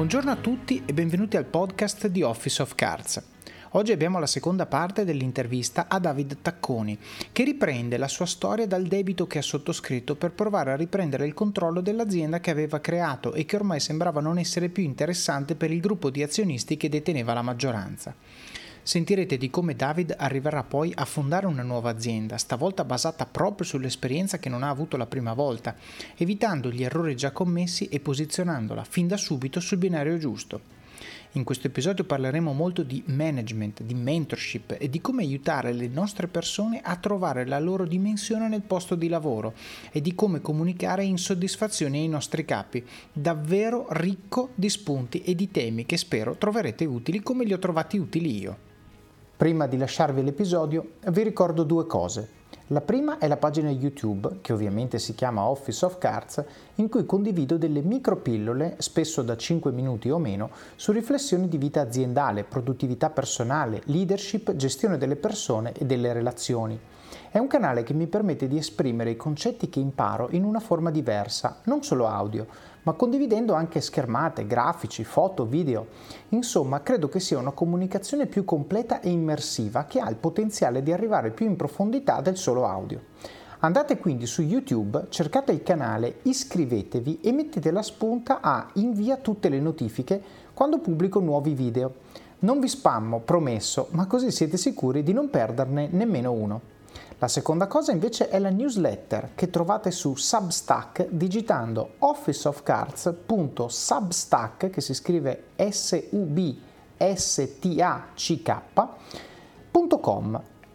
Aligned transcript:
Buongiorno 0.00 0.30
a 0.30 0.36
tutti 0.36 0.82
e 0.86 0.94
benvenuti 0.94 1.36
al 1.36 1.44
podcast 1.44 2.06
di 2.06 2.22
Office 2.22 2.62
of 2.62 2.74
Cards. 2.74 3.22
Oggi 3.72 3.92
abbiamo 3.92 4.18
la 4.18 4.26
seconda 4.26 4.64
parte 4.64 5.04
dell'intervista 5.04 5.88
a 5.88 5.98
David 5.98 6.38
Tacconi, 6.40 6.98
che 7.32 7.44
riprende 7.44 7.98
la 7.98 8.08
sua 8.08 8.24
storia 8.24 8.66
dal 8.66 8.86
debito 8.86 9.26
che 9.26 9.36
ha 9.36 9.42
sottoscritto 9.42 10.16
per 10.16 10.30
provare 10.30 10.72
a 10.72 10.76
riprendere 10.76 11.26
il 11.26 11.34
controllo 11.34 11.82
dell'azienda 11.82 12.40
che 12.40 12.50
aveva 12.50 12.80
creato 12.80 13.34
e 13.34 13.44
che 13.44 13.56
ormai 13.56 13.78
sembrava 13.78 14.22
non 14.22 14.38
essere 14.38 14.70
più 14.70 14.82
interessante 14.82 15.54
per 15.54 15.70
il 15.70 15.80
gruppo 15.80 16.08
di 16.08 16.22
azionisti 16.22 16.78
che 16.78 16.88
deteneva 16.88 17.34
la 17.34 17.42
maggioranza. 17.42 18.14
Sentirete 18.90 19.38
di 19.38 19.50
come 19.50 19.76
David 19.76 20.16
arriverà 20.18 20.64
poi 20.64 20.90
a 20.92 21.04
fondare 21.04 21.46
una 21.46 21.62
nuova 21.62 21.90
azienda, 21.90 22.36
stavolta 22.38 22.84
basata 22.84 23.24
proprio 23.24 23.64
sull'esperienza 23.64 24.38
che 24.38 24.48
non 24.48 24.64
ha 24.64 24.68
avuto 24.68 24.96
la 24.96 25.06
prima 25.06 25.32
volta, 25.32 25.76
evitando 26.16 26.72
gli 26.72 26.82
errori 26.82 27.14
già 27.14 27.30
commessi 27.30 27.86
e 27.86 28.00
posizionandola 28.00 28.82
fin 28.82 29.06
da 29.06 29.16
subito 29.16 29.60
sul 29.60 29.78
binario 29.78 30.18
giusto. 30.18 30.60
In 31.34 31.44
questo 31.44 31.68
episodio 31.68 32.02
parleremo 32.02 32.52
molto 32.52 32.82
di 32.82 33.00
management, 33.06 33.84
di 33.84 33.94
mentorship 33.94 34.74
e 34.76 34.90
di 34.90 35.00
come 35.00 35.22
aiutare 35.22 35.72
le 35.72 35.86
nostre 35.86 36.26
persone 36.26 36.80
a 36.82 36.96
trovare 36.96 37.46
la 37.46 37.60
loro 37.60 37.86
dimensione 37.86 38.48
nel 38.48 38.62
posto 38.62 38.96
di 38.96 39.06
lavoro 39.06 39.54
e 39.92 40.00
di 40.00 40.16
come 40.16 40.40
comunicare 40.40 41.04
insoddisfazioni 41.04 42.00
ai 42.00 42.08
nostri 42.08 42.44
capi. 42.44 42.84
Davvero 43.12 43.86
ricco 43.90 44.50
di 44.56 44.68
spunti 44.68 45.22
e 45.22 45.36
di 45.36 45.48
temi 45.52 45.86
che 45.86 45.96
spero 45.96 46.34
troverete 46.34 46.84
utili 46.86 47.20
come 47.20 47.44
li 47.44 47.52
ho 47.52 47.58
trovati 47.60 47.96
utili 47.96 48.36
io. 48.36 48.69
Prima 49.40 49.66
di 49.66 49.78
lasciarvi 49.78 50.22
l'episodio 50.22 50.96
vi 51.06 51.22
ricordo 51.22 51.62
due 51.62 51.86
cose. 51.86 52.28
La 52.66 52.82
prima 52.82 53.16
è 53.16 53.26
la 53.26 53.38
pagina 53.38 53.70
YouTube, 53.70 54.40
che 54.42 54.52
ovviamente 54.52 54.98
si 54.98 55.14
chiama 55.14 55.46
Office 55.46 55.82
of 55.86 55.96
Cards, 55.96 56.44
in 56.74 56.90
cui 56.90 57.06
condivido 57.06 57.56
delle 57.56 57.80
micropillole, 57.80 58.74
spesso 58.80 59.22
da 59.22 59.38
5 59.38 59.72
minuti 59.72 60.10
o 60.10 60.18
meno, 60.18 60.50
su 60.76 60.92
riflessioni 60.92 61.48
di 61.48 61.56
vita 61.56 61.80
aziendale, 61.80 62.44
produttività 62.44 63.08
personale, 63.08 63.80
leadership, 63.86 64.54
gestione 64.56 64.98
delle 64.98 65.16
persone 65.16 65.72
e 65.72 65.86
delle 65.86 66.12
relazioni. 66.12 66.78
È 67.30 67.38
un 67.38 67.46
canale 67.46 67.82
che 67.82 67.94
mi 67.94 68.08
permette 68.08 68.46
di 68.46 68.58
esprimere 68.58 69.12
i 69.12 69.16
concetti 69.16 69.70
che 69.70 69.80
imparo 69.80 70.28
in 70.32 70.44
una 70.44 70.60
forma 70.60 70.90
diversa, 70.90 71.60
non 71.64 71.82
solo 71.82 72.06
audio, 72.06 72.46
ma 72.82 72.92
condividendo 72.92 73.54
anche 73.54 73.80
schermate, 73.80 74.46
grafici, 74.46 75.04
foto, 75.04 75.44
video. 75.44 75.86
Insomma, 76.30 76.82
credo 76.82 77.08
che 77.08 77.20
sia 77.20 77.38
una 77.38 77.50
comunicazione 77.50 78.26
più 78.26 78.44
completa 78.44 79.00
e 79.00 79.10
immersiva 79.10 79.84
che 79.84 80.00
ha 80.00 80.08
il 80.08 80.16
potenziale 80.16 80.82
di 80.82 80.92
arrivare 80.92 81.30
più 81.30 81.46
in 81.46 81.56
profondità 81.56 82.20
del 82.20 82.36
solo 82.36 82.66
audio. 82.66 83.00
Andate 83.62 83.98
quindi 83.98 84.24
su 84.24 84.40
YouTube, 84.40 85.06
cercate 85.10 85.52
il 85.52 85.62
canale, 85.62 86.20
iscrivetevi 86.22 87.20
e 87.20 87.32
mettete 87.32 87.70
la 87.70 87.82
spunta 87.82 88.40
a 88.40 88.70
invia 88.74 89.18
tutte 89.18 89.50
le 89.50 89.60
notifiche 89.60 90.22
quando 90.54 90.78
pubblico 90.78 91.20
nuovi 91.20 91.52
video. 91.52 91.94
Non 92.40 92.58
vi 92.58 92.68
spammo, 92.68 93.20
promesso, 93.20 93.88
ma 93.90 94.06
così 94.06 94.30
siete 94.30 94.56
sicuri 94.56 95.02
di 95.02 95.12
non 95.12 95.28
perderne 95.28 95.88
nemmeno 95.90 96.32
uno. 96.32 96.60
La 97.20 97.28
seconda 97.28 97.66
cosa 97.66 97.92
invece 97.92 98.30
è 98.30 98.38
la 98.38 98.48
newsletter 98.48 99.32
che 99.34 99.50
trovate 99.50 99.90
su 99.90 100.14
Substack 100.14 101.08
digitando 101.10 101.96
officeofcards.substack 101.98 104.70
che 104.70 104.80
si 104.80 104.94
scrive 104.94 105.48
s 105.56 106.02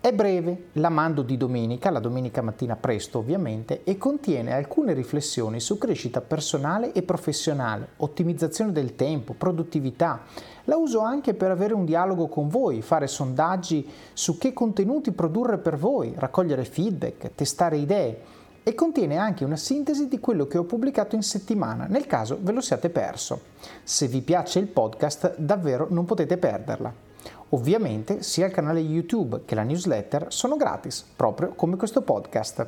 è 0.05 0.13
breve, 0.13 0.65
la 0.73 0.89
mando 0.89 1.23
di 1.23 1.35
domenica, 1.35 1.89
la 1.89 1.97
domenica 1.97 2.43
mattina 2.43 2.75
presto 2.75 3.17
ovviamente, 3.17 3.83
e 3.83 3.97
contiene 3.97 4.53
alcune 4.53 4.93
riflessioni 4.93 5.59
su 5.59 5.79
crescita 5.79 6.21
personale 6.21 6.91
e 6.91 7.01
professionale, 7.01 7.87
ottimizzazione 7.97 8.71
del 8.71 8.95
tempo, 8.95 9.33
produttività. 9.33 10.21
La 10.65 10.75
uso 10.75 10.99
anche 10.99 11.33
per 11.33 11.49
avere 11.49 11.73
un 11.73 11.85
dialogo 11.85 12.27
con 12.27 12.49
voi, 12.49 12.83
fare 12.83 13.07
sondaggi 13.07 13.89
su 14.13 14.37
che 14.37 14.53
contenuti 14.53 15.11
produrre 15.11 15.57
per 15.57 15.75
voi, 15.75 16.13
raccogliere 16.15 16.65
feedback, 16.65 17.33
testare 17.33 17.77
idee 17.77 18.19
e 18.61 18.75
contiene 18.75 19.17
anche 19.17 19.43
una 19.43 19.57
sintesi 19.57 20.07
di 20.07 20.19
quello 20.19 20.45
che 20.45 20.59
ho 20.59 20.65
pubblicato 20.65 21.15
in 21.15 21.23
settimana, 21.23 21.87
nel 21.87 22.05
caso 22.05 22.37
ve 22.39 22.51
lo 22.51 22.61
siate 22.61 22.91
perso. 22.91 23.41
Se 23.81 24.05
vi 24.05 24.21
piace 24.21 24.59
il 24.59 24.67
podcast, 24.67 25.35
davvero 25.39 25.87
non 25.89 26.05
potete 26.05 26.37
perderla. 26.37 27.04
Ovviamente 27.49 28.23
sia 28.23 28.47
il 28.47 28.51
canale 28.51 28.79
YouTube 28.79 29.43
che 29.45 29.55
la 29.55 29.63
newsletter 29.63 30.33
sono 30.33 30.57
gratis, 30.57 31.01
proprio 31.15 31.53
come 31.53 31.77
questo 31.77 32.01
podcast. 32.01 32.67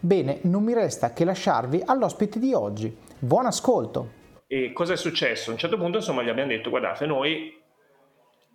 Bene, 0.00 0.38
non 0.42 0.64
mi 0.64 0.72
resta 0.72 1.12
che 1.12 1.24
lasciarvi 1.24 1.82
all'ospite 1.84 2.38
di 2.38 2.54
oggi. 2.54 2.96
Buon 3.18 3.46
ascolto! 3.46 4.16
E 4.46 4.72
cosa 4.72 4.94
è 4.94 4.96
successo? 4.96 5.50
A 5.50 5.52
un 5.52 5.58
certo 5.58 5.76
punto 5.76 5.98
insomma 5.98 6.22
gli 6.22 6.30
abbiamo 6.30 6.48
detto 6.48 6.70
guardate 6.70 7.04
noi 7.04 7.54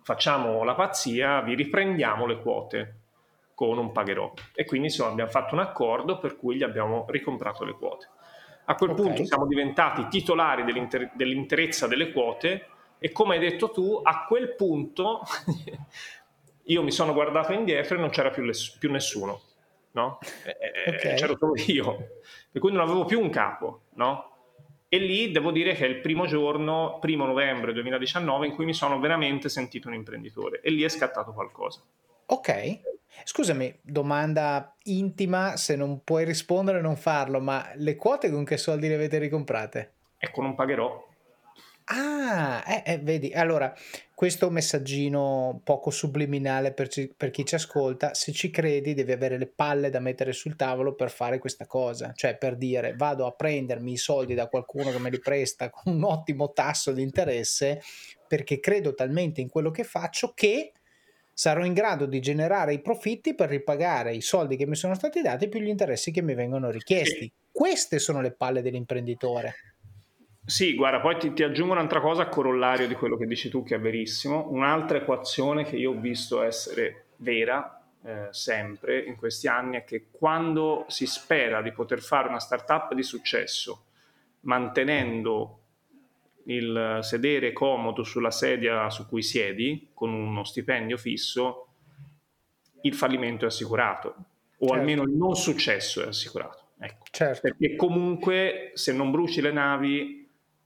facciamo 0.02 0.64
la 0.64 0.74
pazzia, 0.74 1.40
vi 1.42 1.54
riprendiamo 1.54 2.26
le 2.26 2.40
quote 2.40 3.00
con 3.54 3.78
un 3.78 3.92
pagherò 3.92 4.32
e 4.54 4.64
quindi 4.64 4.88
insomma 4.88 5.10
abbiamo 5.10 5.30
fatto 5.30 5.54
un 5.54 5.60
accordo 5.60 6.18
per 6.18 6.36
cui 6.36 6.56
gli 6.56 6.64
abbiamo 6.64 7.04
ricomprato 7.08 7.64
le 7.64 7.74
quote. 7.74 8.08
A 8.64 8.74
quel 8.74 8.90
okay. 8.90 9.04
punto 9.04 9.24
siamo 9.24 9.46
diventati 9.46 10.08
titolari 10.08 10.64
dell'inter- 10.64 11.12
dell'interezza 11.14 11.86
delle 11.86 12.10
quote 12.10 12.66
e 12.98 13.12
come 13.12 13.34
hai 13.34 13.40
detto 13.40 13.70
tu, 13.70 14.00
a 14.02 14.24
quel 14.26 14.54
punto 14.54 15.20
io 16.64 16.82
mi 16.82 16.90
sono 16.90 17.12
guardato 17.12 17.52
indietro 17.52 17.96
e 17.96 18.00
non 18.00 18.10
c'era 18.10 18.30
più, 18.30 18.42
les- 18.42 18.76
più 18.78 18.90
nessuno, 18.90 19.40
no? 19.92 20.18
Okay. 20.86 21.16
C'ero 21.16 21.36
solo 21.38 21.54
io, 21.66 22.20
per 22.50 22.60
cui 22.60 22.72
non 22.72 22.80
avevo 22.80 23.04
più 23.04 23.20
un 23.20 23.30
capo, 23.30 23.82
no? 23.94 24.30
E 24.88 24.98
lì 24.98 25.32
devo 25.32 25.50
dire 25.50 25.74
che 25.74 25.86
è 25.86 25.88
il 25.88 26.00
primo 26.00 26.24
giorno, 26.26 26.98
primo 27.00 27.26
novembre 27.26 27.72
2019, 27.72 28.46
in 28.46 28.54
cui 28.54 28.64
mi 28.64 28.74
sono 28.74 29.00
veramente 29.00 29.48
sentito 29.48 29.88
un 29.88 29.94
imprenditore 29.94 30.60
e 30.60 30.70
lì 30.70 30.84
è 30.84 30.88
scattato 30.88 31.32
qualcosa. 31.32 31.82
Ok. 32.26 32.80
Scusami, 33.24 33.80
domanda 33.82 34.76
intima, 34.84 35.56
se 35.56 35.76
non 35.76 36.02
puoi 36.04 36.24
rispondere 36.24 36.80
non 36.80 36.96
farlo, 36.96 37.40
ma 37.40 37.70
le 37.74 37.96
quote 37.96 38.30
con 38.30 38.44
che 38.44 38.56
soldi 38.56 38.86
le 38.86 38.94
avete 38.94 39.18
ricomprate? 39.18 39.94
E 40.18 40.30
con 40.30 40.44
un 40.44 40.54
pagherò. 40.54 41.08
Ah, 41.86 42.64
eh, 42.66 42.82
eh, 42.94 42.98
vedi, 42.98 43.30
allora, 43.34 43.74
questo 44.14 44.48
messaggino 44.48 45.60
poco 45.62 45.90
subliminale 45.90 46.72
per, 46.72 46.88
ci- 46.88 47.12
per 47.14 47.30
chi 47.30 47.44
ci 47.44 47.56
ascolta, 47.56 48.14
se 48.14 48.32
ci 48.32 48.50
credi 48.50 48.94
devi 48.94 49.12
avere 49.12 49.36
le 49.36 49.46
palle 49.48 49.90
da 49.90 50.00
mettere 50.00 50.32
sul 50.32 50.56
tavolo 50.56 50.94
per 50.94 51.10
fare 51.10 51.38
questa 51.38 51.66
cosa, 51.66 52.12
cioè 52.14 52.38
per 52.38 52.56
dire 52.56 52.94
vado 52.96 53.26
a 53.26 53.32
prendermi 53.32 53.92
i 53.92 53.96
soldi 53.98 54.32
da 54.32 54.48
qualcuno 54.48 54.90
che 54.92 54.98
me 54.98 55.10
li 55.10 55.18
presta 55.18 55.68
con 55.68 55.92
un 55.92 56.04
ottimo 56.04 56.52
tasso 56.52 56.90
di 56.90 57.02
interesse 57.02 57.82
perché 58.26 58.60
credo 58.60 58.94
talmente 58.94 59.42
in 59.42 59.50
quello 59.50 59.70
che 59.70 59.84
faccio 59.84 60.32
che 60.34 60.72
sarò 61.34 61.64
in 61.64 61.74
grado 61.74 62.06
di 62.06 62.20
generare 62.20 62.72
i 62.72 62.80
profitti 62.80 63.34
per 63.34 63.50
ripagare 63.50 64.14
i 64.14 64.22
soldi 64.22 64.56
che 64.56 64.66
mi 64.66 64.76
sono 64.76 64.94
stati 64.94 65.20
dati 65.20 65.48
più 65.48 65.60
gli 65.60 65.68
interessi 65.68 66.10
che 66.12 66.22
mi 66.22 66.34
vengono 66.34 66.70
richiesti. 66.70 67.30
Queste 67.52 67.98
sono 67.98 68.22
le 68.22 68.32
palle 68.32 68.62
dell'imprenditore. 68.62 69.73
Sì, 70.46 70.74
guarda, 70.74 71.00
poi 71.00 71.18
ti, 71.18 71.32
ti, 71.32 71.42
aggiungo 71.42 71.72
un'altra 71.72 72.00
cosa 72.00 72.22
a 72.22 72.28
corollario 72.28 72.86
di 72.86 72.94
quello 72.94 73.16
che 73.16 73.26
dici 73.26 73.48
tu, 73.48 73.62
che 73.62 73.76
è 73.76 73.80
verissimo. 73.80 74.46
Un'altra 74.50 74.98
equazione 74.98 75.64
che 75.64 75.76
io 75.76 75.92
ho 75.92 75.98
visto 75.98 76.42
essere 76.42 77.06
vera 77.16 77.82
eh, 78.04 78.28
sempre 78.30 79.00
in 79.00 79.16
questi 79.16 79.48
anni 79.48 79.78
è 79.78 79.84
che 79.84 80.08
quando 80.10 80.84
si 80.88 81.06
spera 81.06 81.62
di 81.62 81.72
poter 81.72 82.00
fare 82.00 82.28
una 82.28 82.40
startup 82.40 82.92
di 82.92 83.02
successo, 83.02 83.86
mantenendo 84.40 85.60
il 86.44 86.98
sedere 87.00 87.54
comodo 87.54 88.02
sulla 88.02 88.30
sedia 88.30 88.90
su 88.90 89.08
cui 89.08 89.22
siedi, 89.22 89.88
con 89.94 90.12
uno 90.12 90.44
stipendio 90.44 90.98
fisso, 90.98 91.68
il 92.82 92.94
fallimento 92.94 93.46
è 93.46 93.48
assicurato, 93.48 94.08
o 94.08 94.66
certo. 94.66 94.74
almeno 94.74 95.02
il 95.04 95.12
non 95.12 95.34
successo 95.34 96.02
è 96.02 96.08
assicurato. 96.08 96.62
Ecco. 96.78 97.04
Certo. 97.10 97.40
Perché 97.40 97.76
comunque 97.76 98.72
se 98.74 98.92
non 98.92 99.10
bruci 99.10 99.40
le 99.40 99.52
navi 99.52 100.23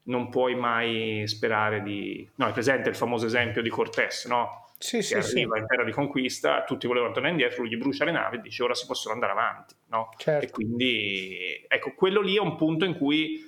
non 0.09 0.29
puoi 0.29 0.55
mai 0.55 1.23
sperare 1.27 1.81
di... 1.81 2.27
No, 2.35 2.47
è 2.47 2.51
presente 2.51 2.89
il 2.89 2.95
famoso 2.95 3.25
esempio 3.25 3.61
di 3.61 3.69
Cortés, 3.69 4.25
no? 4.25 4.67
Sì, 4.77 4.97
che 4.97 5.03
sì, 5.03 5.13
arriva 5.15 5.55
sì. 5.55 5.61
in 5.61 5.67
terra 5.67 5.83
di 5.83 5.91
conquista, 5.91 6.63
tutti 6.63 6.87
volevano 6.87 7.11
tornare 7.11 7.33
indietro, 7.33 7.63
lui 7.63 7.71
gli 7.71 7.77
brucia 7.77 8.05
le 8.05 8.11
navi 8.11 8.37
e 8.37 8.41
dice 8.41 8.63
ora 8.63 8.73
si 8.73 8.85
possono 8.85 9.13
andare 9.13 9.31
avanti, 9.31 9.75
no? 9.87 10.09
Certo. 10.17 10.45
E 10.45 10.49
quindi, 10.49 11.65
ecco, 11.67 11.93
quello 11.95 12.21
lì 12.21 12.35
è 12.35 12.39
un 12.39 12.55
punto 12.55 12.85
in 12.85 12.97
cui... 12.97 13.47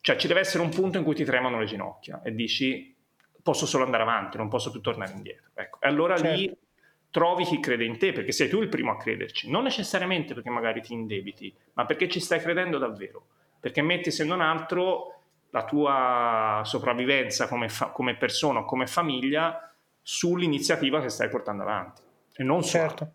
Cioè, 0.00 0.16
ci 0.16 0.26
deve 0.26 0.40
essere 0.40 0.62
un 0.62 0.68
punto 0.68 0.98
in 0.98 1.04
cui 1.04 1.14
ti 1.14 1.24
tremano 1.24 1.58
le 1.58 1.64
ginocchia 1.64 2.20
e 2.22 2.34
dici 2.34 2.94
posso 3.42 3.64
solo 3.64 3.84
andare 3.84 4.02
avanti, 4.02 4.36
non 4.36 4.48
posso 4.48 4.70
più 4.70 4.80
tornare 4.80 5.12
indietro. 5.12 5.50
Ecco. 5.54 5.78
E 5.80 5.86
allora 5.86 6.16
certo. 6.16 6.34
lì 6.34 6.56
trovi 7.10 7.44
chi 7.44 7.60
crede 7.60 7.84
in 7.84 7.96
te, 7.96 8.12
perché 8.12 8.32
sei 8.32 8.48
tu 8.48 8.60
il 8.60 8.68
primo 8.68 8.90
a 8.90 8.96
crederci, 8.96 9.48
non 9.48 9.62
necessariamente 9.62 10.34
perché 10.34 10.50
magari 10.50 10.82
ti 10.82 10.92
indebiti, 10.92 11.54
ma 11.74 11.86
perché 11.86 12.08
ci 12.08 12.20
stai 12.20 12.40
credendo 12.40 12.76
davvero, 12.76 13.24
perché 13.60 13.82
metti 13.82 14.10
se 14.10 14.24
non 14.24 14.40
altro 14.40 15.13
la 15.54 15.64
tua 15.64 16.62
sopravvivenza 16.64 17.46
come, 17.46 17.68
fa- 17.68 17.90
come 17.90 18.16
persona 18.16 18.58
o 18.58 18.64
come 18.64 18.88
famiglia 18.88 19.72
sull'iniziativa 20.02 21.00
che 21.00 21.08
stai 21.08 21.28
portando 21.28 21.62
avanti 21.62 22.02
e 22.34 22.42
non 22.42 22.60
certo. 22.64 23.12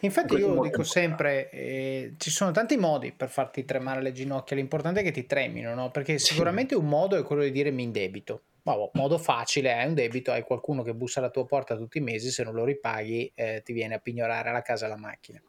Infatti 0.00 0.36
io 0.36 0.58
dico 0.62 0.82
sempre, 0.82 1.50
eh, 1.50 2.14
ci 2.16 2.30
sono 2.30 2.50
tanti 2.50 2.78
modi 2.78 3.12
per 3.12 3.28
farti 3.28 3.66
tremare 3.66 4.00
le 4.00 4.12
ginocchia, 4.12 4.56
l'importante 4.56 5.00
è 5.00 5.02
che 5.02 5.10
ti 5.10 5.26
tremino, 5.26 5.74
no? 5.74 5.90
perché 5.90 6.18
sicuramente 6.18 6.74
un 6.74 6.88
modo 6.88 7.18
è 7.18 7.22
quello 7.22 7.42
di 7.42 7.50
dire 7.50 7.70
mi 7.70 7.82
indebito, 7.82 8.44
Boh, 8.62 8.90
modo 8.94 9.18
facile, 9.18 9.74
hai 9.74 9.86
un 9.86 9.94
debito, 9.94 10.32
hai 10.32 10.44
qualcuno 10.44 10.82
che 10.82 10.94
bussa 10.94 11.20
alla 11.20 11.28
tua 11.28 11.44
porta 11.44 11.76
tutti 11.76 11.98
i 11.98 12.00
mesi, 12.00 12.30
se 12.30 12.42
non 12.42 12.54
lo 12.54 12.64
ripaghi 12.64 13.30
eh, 13.34 13.60
ti 13.62 13.74
viene 13.74 13.96
a 13.96 13.98
pignorare 13.98 14.50
la 14.50 14.62
casa 14.62 14.86
e 14.86 14.88
la 14.88 14.96
macchina. 14.96 15.42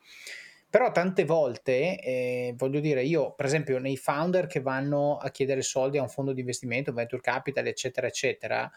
Però 0.69 0.91
tante 0.91 1.23
volte, 1.23 1.97
eh, 1.99 2.53
voglio 2.57 2.81
dire, 2.81 3.01
io 3.03 3.33
per 3.33 3.45
esempio 3.45 3.79
nei 3.79 3.95
founder 3.95 4.47
che 4.47 4.59
vanno 4.59 5.17
a 5.17 5.29
chiedere 5.29 5.61
soldi 5.61 5.97
a 5.97 6.01
un 6.01 6.09
fondo 6.09 6.33
di 6.33 6.41
investimento, 6.41 6.91
venture 6.91 7.21
capital, 7.21 7.67
eccetera, 7.67 8.07
eccetera, 8.07 8.69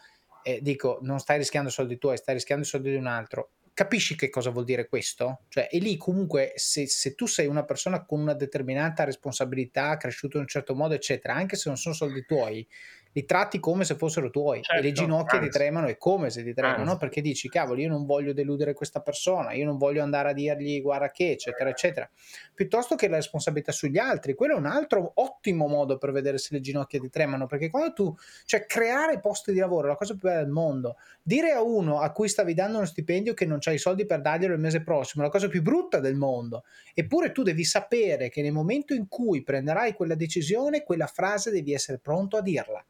eh, 0.43 0.59
dico, 0.61 0.99
non 1.01 1.19
stai 1.19 1.37
rischiando 1.37 1.69
soldi 1.69 1.97
tuoi, 1.97 2.17
stai 2.17 2.35
rischiando 2.35 2.63
i 2.63 2.67
soldi 2.67 2.91
di 2.91 2.95
un 2.95 3.07
altro. 3.07 3.51
Capisci 3.73 4.15
che 4.15 4.29
cosa 4.29 4.51
vuol 4.51 4.63
dire 4.65 4.87
questo? 4.87 5.41
Cioè, 5.49 5.67
e 5.69 5.79
lì 5.79 5.97
comunque 5.97 6.53
se, 6.55 6.87
se, 6.87 7.13
tu 7.13 7.25
sei 7.25 7.47
una 7.47 7.63
persona 7.63 8.05
con 8.05 8.21
una 8.21 8.33
determinata 8.33 9.03
responsabilità, 9.03 9.97
cresciuto 9.97 10.37
in 10.37 10.43
un 10.43 10.49
certo 10.49 10.75
modo, 10.75 10.93
eccetera, 10.93 11.35
anche 11.35 11.55
se 11.55 11.69
non 11.69 11.77
sono 11.77 11.95
soldi 11.95 12.25
tuoi, 12.25 12.65
li 13.13 13.25
tratti 13.25 13.59
come 13.59 13.83
se 13.83 13.95
fossero 13.95 14.29
tuoi 14.29 14.61
certo, 14.61 14.79
e 14.79 14.83
le 14.83 14.93
certo, 14.93 15.01
ginocchia 15.03 15.39
anzi. 15.39 15.49
ti 15.49 15.57
tremano 15.57 15.87
e 15.87 15.97
come 15.97 16.29
se 16.29 16.43
ti 16.43 16.53
tremano, 16.53 16.83
no? 16.83 16.97
perché 16.97 17.21
dici 17.21 17.49
cavolo 17.49 17.81
io 17.81 17.89
non 17.89 18.05
voglio 18.05 18.33
deludere 18.33 18.73
questa 18.73 19.01
persona, 19.01 19.53
io 19.53 19.65
non 19.65 19.77
voglio 19.77 20.01
andare 20.01 20.29
a 20.29 20.33
dirgli 20.33 20.81
guarda 20.81 21.11
che 21.11 21.31
eccetera 21.31 21.69
eccetera, 21.69 22.09
piuttosto 22.53 22.95
che 22.95 23.07
la 23.07 23.17
responsabilità 23.17 23.71
sugli 23.71 23.97
altri, 23.97 24.33
quello 24.33 24.55
è 24.55 24.57
un 24.57 24.65
altro 24.65 25.11
ottimo 25.15 25.67
modo 25.67 25.97
per 25.97 26.11
vedere 26.11 26.37
se 26.37 26.49
le 26.53 26.61
ginocchia 26.61 26.99
ti 26.99 27.09
tremano, 27.09 27.47
perché 27.47 27.69
quando 27.69 27.93
tu, 27.93 28.15
cioè 28.45 28.65
creare 28.65 29.19
posti 29.19 29.51
di 29.51 29.59
lavoro 29.59 29.87
è 29.87 29.89
la 29.89 29.95
cosa 29.95 30.13
più 30.13 30.29
bella 30.29 30.43
del 30.43 30.51
mondo, 30.51 30.95
dire 31.21 31.51
a 31.51 31.61
uno 31.61 31.99
a 31.99 32.11
cui 32.11 32.29
stavi 32.29 32.53
dando 32.53 32.77
uno 32.77 32.85
stipendio 32.85 33.33
che 33.33 33.45
non 33.45 33.59
c'hai 33.59 33.75
i 33.75 33.79
soldi 33.79 34.05
per 34.05 34.21
darglielo 34.21 34.53
il 34.53 34.59
mese 34.59 34.83
prossimo 34.83 35.23
è 35.23 35.27
la 35.27 35.31
cosa 35.31 35.47
più 35.47 35.61
brutta 35.61 35.99
del 35.99 36.15
mondo, 36.15 36.63
eppure 36.93 37.31
tu 37.31 37.43
devi 37.43 37.63
sapere 37.63 38.29
che 38.29 38.41
nel 38.41 38.53
momento 38.53 38.93
in 38.93 39.07
cui 39.07 39.43
prenderai 39.43 39.93
quella 39.93 40.15
decisione, 40.15 40.83
quella 40.83 41.07
frase 41.07 41.51
devi 41.51 41.73
essere 41.73 41.99
pronto 41.99 42.37
a 42.37 42.41
dirla. 42.41 42.83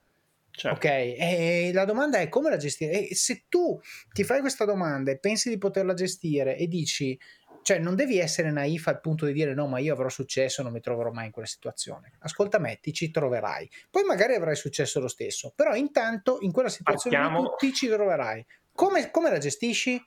Certo. 0.62 0.78
Ok, 0.78 0.86
e 0.86 1.72
la 1.74 1.86
domanda 1.86 2.20
è 2.20 2.30
come 2.30 2.52
la 2.52 2.58
gestire? 2.58 3.08
E 3.08 3.16
se 3.16 3.46
tu 3.50 3.80
ti 4.14 4.24
fai 4.24 4.42
questa 4.42 4.64
domanda 4.64 5.10
e 5.10 5.18
pensi 5.18 5.50
di 5.50 5.58
poterla 5.58 5.96
gestire 5.96 6.56
e 6.56 6.68
dici, 6.68 7.20
cioè 7.64 7.80
non 7.80 7.96
devi 7.96 8.20
essere 8.20 8.52
naif 8.52 8.86
al 8.86 9.00
punto 9.00 9.26
di 9.26 9.34
dire 9.34 9.56
no, 9.56 9.66
ma 9.66 9.80
io 9.80 9.92
avrò 9.92 10.08
successo, 10.08 10.62
non 10.62 10.72
mi 10.72 10.80
troverò 10.80 11.10
mai 11.10 11.26
in 11.26 11.32
quella 11.32 11.48
situazione. 11.48 12.12
Ascolta 12.20 12.60
me, 12.60 12.78
ti 12.80 12.94
ci 12.94 13.10
troverai. 13.10 13.68
Poi 13.90 14.04
magari 14.04 14.36
avrai 14.36 14.56
successo 14.56 15.00
lo 15.00 15.08
stesso, 15.08 15.52
però 15.56 15.74
intanto 15.74 16.38
in 16.42 16.52
quella 16.52 16.70
situazione 16.70 17.18
tu 17.34 17.56
ti 17.58 17.74
ci 17.74 17.88
troverai. 17.88 18.46
Come, 18.72 19.10
come 19.10 19.32
la 19.32 19.40
gestisci? 19.40 20.00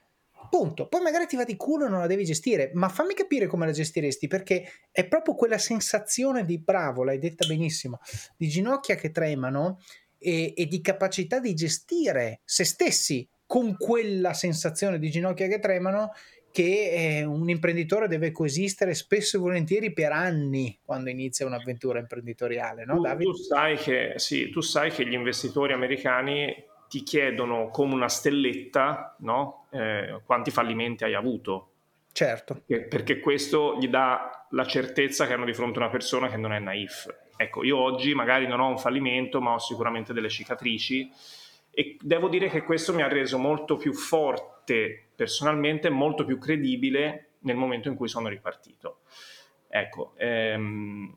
Punto. 0.48 0.86
Poi 0.86 1.00
magari 1.00 1.26
ti 1.26 1.34
va 1.34 1.42
di 1.42 1.56
culo 1.56 1.86
e 1.86 1.88
non 1.88 1.98
la 1.98 2.06
devi 2.06 2.24
gestire, 2.24 2.70
ma 2.74 2.88
fammi 2.88 3.14
capire 3.14 3.48
come 3.48 3.66
la 3.66 3.72
gestiresti, 3.72 4.28
perché 4.28 4.70
è 4.92 5.04
proprio 5.08 5.34
quella 5.34 5.58
sensazione 5.58 6.44
di 6.44 6.60
bravo, 6.60 7.02
l'hai 7.02 7.18
detta 7.18 7.44
benissimo, 7.44 7.98
di 8.36 8.46
ginocchia 8.46 8.94
che 8.94 9.10
tremano 9.10 9.80
e, 10.24 10.54
e 10.56 10.66
di 10.66 10.80
capacità 10.80 11.38
di 11.38 11.54
gestire 11.54 12.40
se 12.44 12.64
stessi 12.64 13.28
con 13.46 13.76
quella 13.76 14.32
sensazione 14.32 14.98
di 14.98 15.10
ginocchia 15.10 15.46
che 15.46 15.58
tremano 15.58 16.12
che 16.50 17.18
eh, 17.18 17.24
un 17.24 17.48
imprenditore 17.50 18.08
deve 18.08 18.30
coesistere 18.30 18.94
spesso 18.94 19.36
e 19.36 19.40
volentieri 19.40 19.92
per 19.92 20.12
anni 20.12 20.78
quando 20.84 21.10
inizia 21.10 21.44
un'avventura 21.46 21.98
imprenditoriale. 21.98 22.84
No, 22.84 23.00
tu, 23.02 23.16
tu, 23.18 23.32
sai 23.32 23.76
che, 23.76 24.14
sì, 24.16 24.50
tu 24.50 24.60
sai 24.60 24.90
che 24.92 25.04
gli 25.04 25.14
investitori 25.14 25.72
americani 25.72 26.54
ti 26.88 27.02
chiedono 27.02 27.68
come 27.70 27.94
una 27.94 28.08
stelletta 28.08 29.16
no? 29.20 29.66
eh, 29.70 30.20
quanti 30.24 30.52
fallimenti 30.52 31.02
hai 31.02 31.14
avuto. 31.14 31.70
Certo. 32.12 32.62
Perché, 32.64 32.86
perché 32.86 33.18
questo 33.18 33.76
gli 33.80 33.88
dà 33.88 34.46
la 34.50 34.64
certezza 34.64 35.26
che 35.26 35.32
hanno 35.32 35.44
di 35.44 35.54
fronte 35.54 35.80
una 35.80 35.90
persona 35.90 36.28
che 36.28 36.36
non 36.36 36.52
è 36.52 36.60
naif. 36.60 37.12
Ecco, 37.36 37.64
io 37.64 37.78
oggi 37.78 38.14
magari 38.14 38.46
non 38.46 38.60
ho 38.60 38.68
un 38.68 38.78
fallimento, 38.78 39.40
ma 39.40 39.54
ho 39.54 39.58
sicuramente 39.58 40.12
delle 40.12 40.28
cicatrici 40.28 41.10
e 41.70 41.96
devo 42.00 42.28
dire 42.28 42.48
che 42.48 42.62
questo 42.62 42.94
mi 42.94 43.02
ha 43.02 43.08
reso 43.08 43.36
molto 43.36 43.76
più 43.76 43.92
forte 43.92 45.08
personalmente, 45.14 45.90
molto 45.90 46.24
più 46.24 46.38
credibile 46.38 47.30
nel 47.40 47.56
momento 47.56 47.88
in 47.88 47.96
cui 47.96 48.08
sono 48.08 48.28
ripartito. 48.28 49.00
Ecco, 49.68 50.12
ehm, 50.16 51.12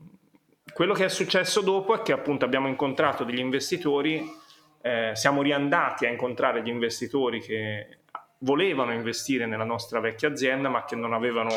quello 0.72 0.94
che 0.94 1.04
è 1.04 1.08
successo 1.08 1.60
dopo 1.60 1.94
è 1.94 2.02
che 2.02 2.12
appunto 2.12 2.44
abbiamo 2.44 2.66
incontrato 2.66 3.22
degli 3.22 3.38
investitori, 3.38 4.20
eh, 4.82 5.12
siamo 5.14 5.42
riandati 5.42 6.06
a 6.06 6.10
incontrare 6.10 6.62
gli 6.62 6.68
investitori 6.68 7.40
che 7.40 7.98
volevano 8.38 8.92
investire 8.92 9.46
nella 9.46 9.64
nostra 9.64 10.00
vecchia 10.00 10.28
azienda 10.28 10.68
ma 10.68 10.84
che 10.84 10.96
non 10.96 11.12
avevano 11.12 11.50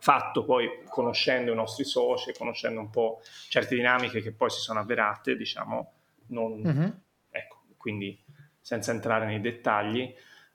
fatto 0.00 0.44
poi 0.44 0.82
conoscendo 0.88 1.52
i 1.52 1.54
nostri 1.54 1.84
soci, 1.84 2.32
conoscendo 2.32 2.80
un 2.80 2.90
po' 2.90 3.20
certe 3.48 3.74
dinamiche 3.74 4.20
che 4.20 4.32
poi 4.32 4.50
si 4.50 4.60
sono 4.60 4.80
avverate, 4.80 5.36
diciamo, 5.36 5.92
non, 6.28 6.60
uh-huh. 6.64 7.00
ecco, 7.30 7.62
quindi 7.76 8.18
senza 8.60 8.90
entrare 8.90 9.26
nei 9.26 9.40
dettagli. 9.40 10.12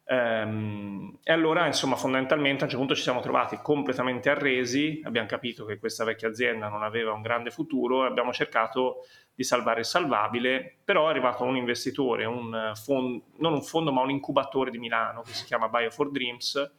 Ehm, 0.08 1.18
e 1.24 1.32
allora, 1.32 1.66
insomma, 1.66 1.96
fondamentalmente 1.96 2.62
a 2.62 2.64
un 2.66 2.70
certo 2.70 2.78
punto 2.78 2.96
ci 2.96 3.02
siamo 3.02 3.22
trovati 3.22 3.60
completamente 3.62 4.30
arresi, 4.30 5.02
abbiamo 5.04 5.28
capito 5.28 5.66
che 5.66 5.80
questa 5.80 6.04
vecchia 6.04 6.30
azienda 6.30 6.68
non 6.68 6.84
aveva 6.84 7.14
un 7.14 7.22
grande 7.22 7.50
futuro 7.50 8.04
e 8.04 8.08
abbiamo 8.08 8.32
cercato 8.32 9.06
di 9.34 9.44
salvare 9.44 9.82
il 9.82 9.86
salvabile, 9.86 10.78
però 10.84 11.08
è 11.08 11.10
arrivato 11.10 11.44
un 11.44 11.56
investitore, 11.56 12.26
un 12.26 12.72
fondo, 12.76 13.26
non 13.38 13.54
un 13.54 13.64
fondo 13.64 13.92
ma 13.92 14.02
un 14.02 14.12
incubatore 14.12 14.72
di 14.72 14.78
Milano 14.78 15.22
che 15.22 15.34
si 15.34 15.46
chiama 15.46 15.68
Bio 15.68 15.90
for 15.90 16.10
Dreams, 16.10 16.72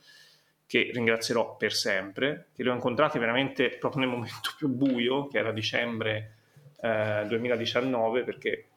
che 0.67 0.91
ringrazierò 0.93 1.57
per 1.57 1.73
sempre, 1.73 2.49
che 2.55 2.63
li 2.63 2.69
ho 2.69 2.75
incontrati 2.75 3.19
veramente 3.19 3.71
proprio 3.79 4.01
nel 4.01 4.11
momento 4.11 4.51
più 4.57 4.69
buio, 4.69 5.29
che 5.29 5.39
era 5.39 5.53
dicembre 5.53 6.37
eh, 6.81 7.25
2019, 7.29 8.25
perché 8.25 8.69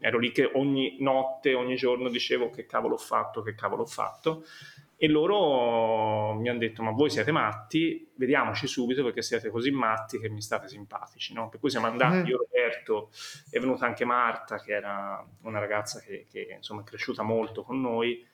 ero 0.00 0.18
lì 0.18 0.32
che 0.32 0.50
ogni 0.54 0.96
notte, 0.98 1.54
ogni 1.54 1.76
giorno 1.76 2.08
dicevo 2.08 2.50
che 2.50 2.66
cavolo 2.66 2.94
ho 2.94 2.98
fatto, 2.98 3.40
che 3.42 3.54
cavolo 3.54 3.82
ho 3.82 3.86
fatto, 3.86 4.44
e 4.96 5.08
loro 5.08 6.34
mi 6.34 6.48
hanno 6.48 6.60
detto 6.60 6.82
ma 6.82 6.92
voi 6.92 7.10
siete 7.10 7.32
matti, 7.32 8.08
vediamoci 8.14 8.68
subito 8.68 9.02
perché 9.02 9.20
siete 9.20 9.50
così 9.50 9.72
matti 9.72 10.18
che 10.18 10.28
mi 10.28 10.40
state 10.40 10.68
simpatici, 10.68 11.34
no? 11.34 11.48
Per 11.48 11.58
cui 11.58 11.70
siamo 11.70 11.86
andati, 11.86 12.18
mm. 12.18 12.26
io 12.26 12.36
Roberto, 12.38 13.10
è 13.50 13.58
venuta 13.58 13.84
anche 13.84 14.04
Marta, 14.04 14.60
che 14.60 14.72
era 14.72 15.24
una 15.42 15.58
ragazza 15.58 15.98
che, 15.98 16.26
che 16.30 16.54
insomma 16.56 16.82
è 16.82 16.84
cresciuta 16.84 17.24
molto 17.24 17.64
con 17.64 17.80
noi, 17.80 18.24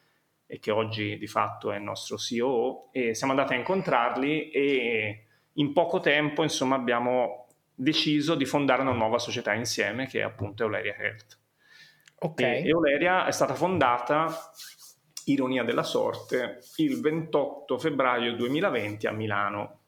e 0.51 0.59
che 0.59 0.71
oggi 0.71 1.19
di 1.19 1.27
fatto 1.27 1.71
è 1.71 1.77
il 1.77 1.83
nostro 1.83 2.17
CEO, 2.17 2.89
e 2.91 3.15
siamo 3.15 3.33
andati 3.33 3.53
a 3.53 3.57
incontrarli 3.57 4.51
e 4.51 5.27
in 5.53 5.73
poco 5.75 6.01
tempo 6.01 6.43
insomma 6.43 6.75
abbiamo 6.75 7.49
deciso 7.75 8.35
di 8.35 8.47
fondare 8.47 8.81
una 8.81 8.93
nuova 8.93 9.19
società 9.19 9.53
insieme 9.53 10.07
che 10.07 10.21
è 10.21 10.23
appunto 10.23 10.65
Euleria 10.65 10.97
Health. 10.97 11.39
Ok. 12.21 12.41
E 12.41 12.67
Euleria 12.67 13.27
è 13.27 13.31
stata 13.31 13.55
fondata, 13.55 14.27
ironia 15.27 15.63
della 15.65 15.83
sorte, 15.83 16.61
il 16.77 16.99
28 17.01 17.79
febbraio 17.79 18.35
2020 18.35 19.07
a 19.07 19.13
Milano. 19.13 19.81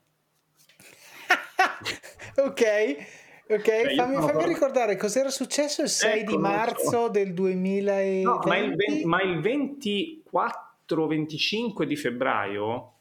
ok. 2.37 3.30
Ok, 3.51 3.65
Beh, 3.65 3.95
fammi, 3.97 4.15
fammi 4.15 4.47
ricordare 4.47 4.97
cos'era 4.97 5.29
successo 5.29 5.83
il 5.83 5.89
6 5.89 6.21
ecco, 6.21 6.31
di 6.31 6.39
marzo 6.39 6.89
so. 6.89 7.09
del 7.09 7.35
2020. 7.35 8.23
No, 8.23 8.41
ma 8.45 8.57
il, 8.57 8.77
20, 8.77 9.05
ma 9.07 9.21
il 9.23 9.41
24-25 9.41 11.83
di 11.83 11.97
febbraio 11.97 12.93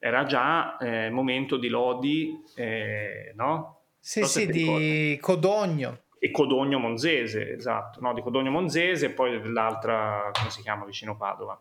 era 0.00 0.24
già 0.24 0.76
eh, 0.78 1.08
momento 1.08 1.56
di 1.56 1.68
Lodi, 1.68 2.36
eh, 2.56 3.32
no? 3.36 3.82
Sì, 4.00 4.24
sì, 4.24 4.46
di. 4.46 5.16
Codogno. 5.20 5.98
E 6.18 6.32
Codogno 6.32 6.80
Monzese, 6.80 7.54
esatto, 7.54 8.00
no? 8.00 8.12
di 8.12 8.22
Codogno 8.22 8.50
Monzese 8.50 9.06
e 9.06 9.10
poi 9.10 9.40
dell'altra, 9.40 10.32
come 10.32 10.50
si 10.50 10.62
chiama, 10.62 10.84
vicino 10.84 11.16
Padova. 11.16 11.56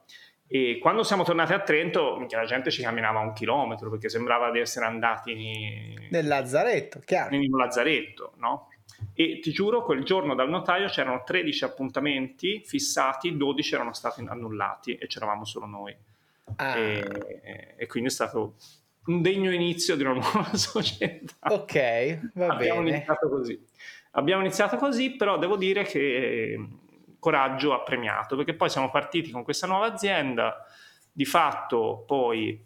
E 0.54 0.80
quando 0.82 1.04
siamo 1.04 1.24
tornati 1.24 1.54
a 1.54 1.62
Trento, 1.62 2.28
la 2.30 2.44
gente 2.44 2.72
ci 2.72 2.82
camminava 2.82 3.20
un 3.20 3.32
chilometro 3.32 3.90
perché 3.90 4.10
sembrava 4.10 4.52
di 4.52 4.60
essere 4.60 4.86
andati 4.86 5.34
nel 6.10 6.28
lazzaretto, 6.28 7.00
chiaro. 7.06 7.34
In 7.34 7.54
un 7.54 7.58
lazzaretto, 7.58 8.34
no? 8.36 8.68
E 9.14 9.40
ti 9.42 9.52
giuro, 9.52 9.82
quel 9.82 10.04
giorno 10.04 10.36
dal 10.36 10.50
notaio 10.50 10.90
c'erano 10.90 11.24
13 11.24 11.64
appuntamenti 11.64 12.62
fissati, 12.66 13.38
12 13.38 13.76
erano 13.76 13.94
stati 13.94 14.26
annullati 14.28 14.96
e 14.96 15.08
c'eravamo 15.08 15.46
solo 15.46 15.68
noi. 15.68 15.96
Ah. 16.58 16.78
E, 16.78 17.76
e, 17.78 17.88
quindi 17.88 18.10
è 18.10 18.12
stato 18.12 18.56
un 19.06 19.22
degno 19.22 19.54
inizio 19.54 19.96
di 19.96 20.04
una 20.04 20.16
nuova 20.20 20.54
società. 20.54 21.34
Ok, 21.44 22.32
va 22.34 22.48
Abbiamo 22.48 22.82
bene. 22.82 22.98
iniziato 22.98 23.30
così. 23.30 23.68
Abbiamo 24.12 24.42
iniziato 24.42 24.76
così, 24.76 25.12
però 25.12 25.38
devo 25.38 25.56
dire 25.56 25.84
che 25.84 26.60
coraggio 27.22 27.72
ha 27.74 27.82
premiato, 27.82 28.36
perché 28.36 28.56
poi 28.56 28.70
siamo 28.70 28.90
partiti 28.90 29.30
con 29.30 29.44
questa 29.44 29.68
nuova 29.68 29.86
azienda, 29.86 30.66
di 31.12 31.24
fatto 31.24 32.04
poi... 32.06 32.66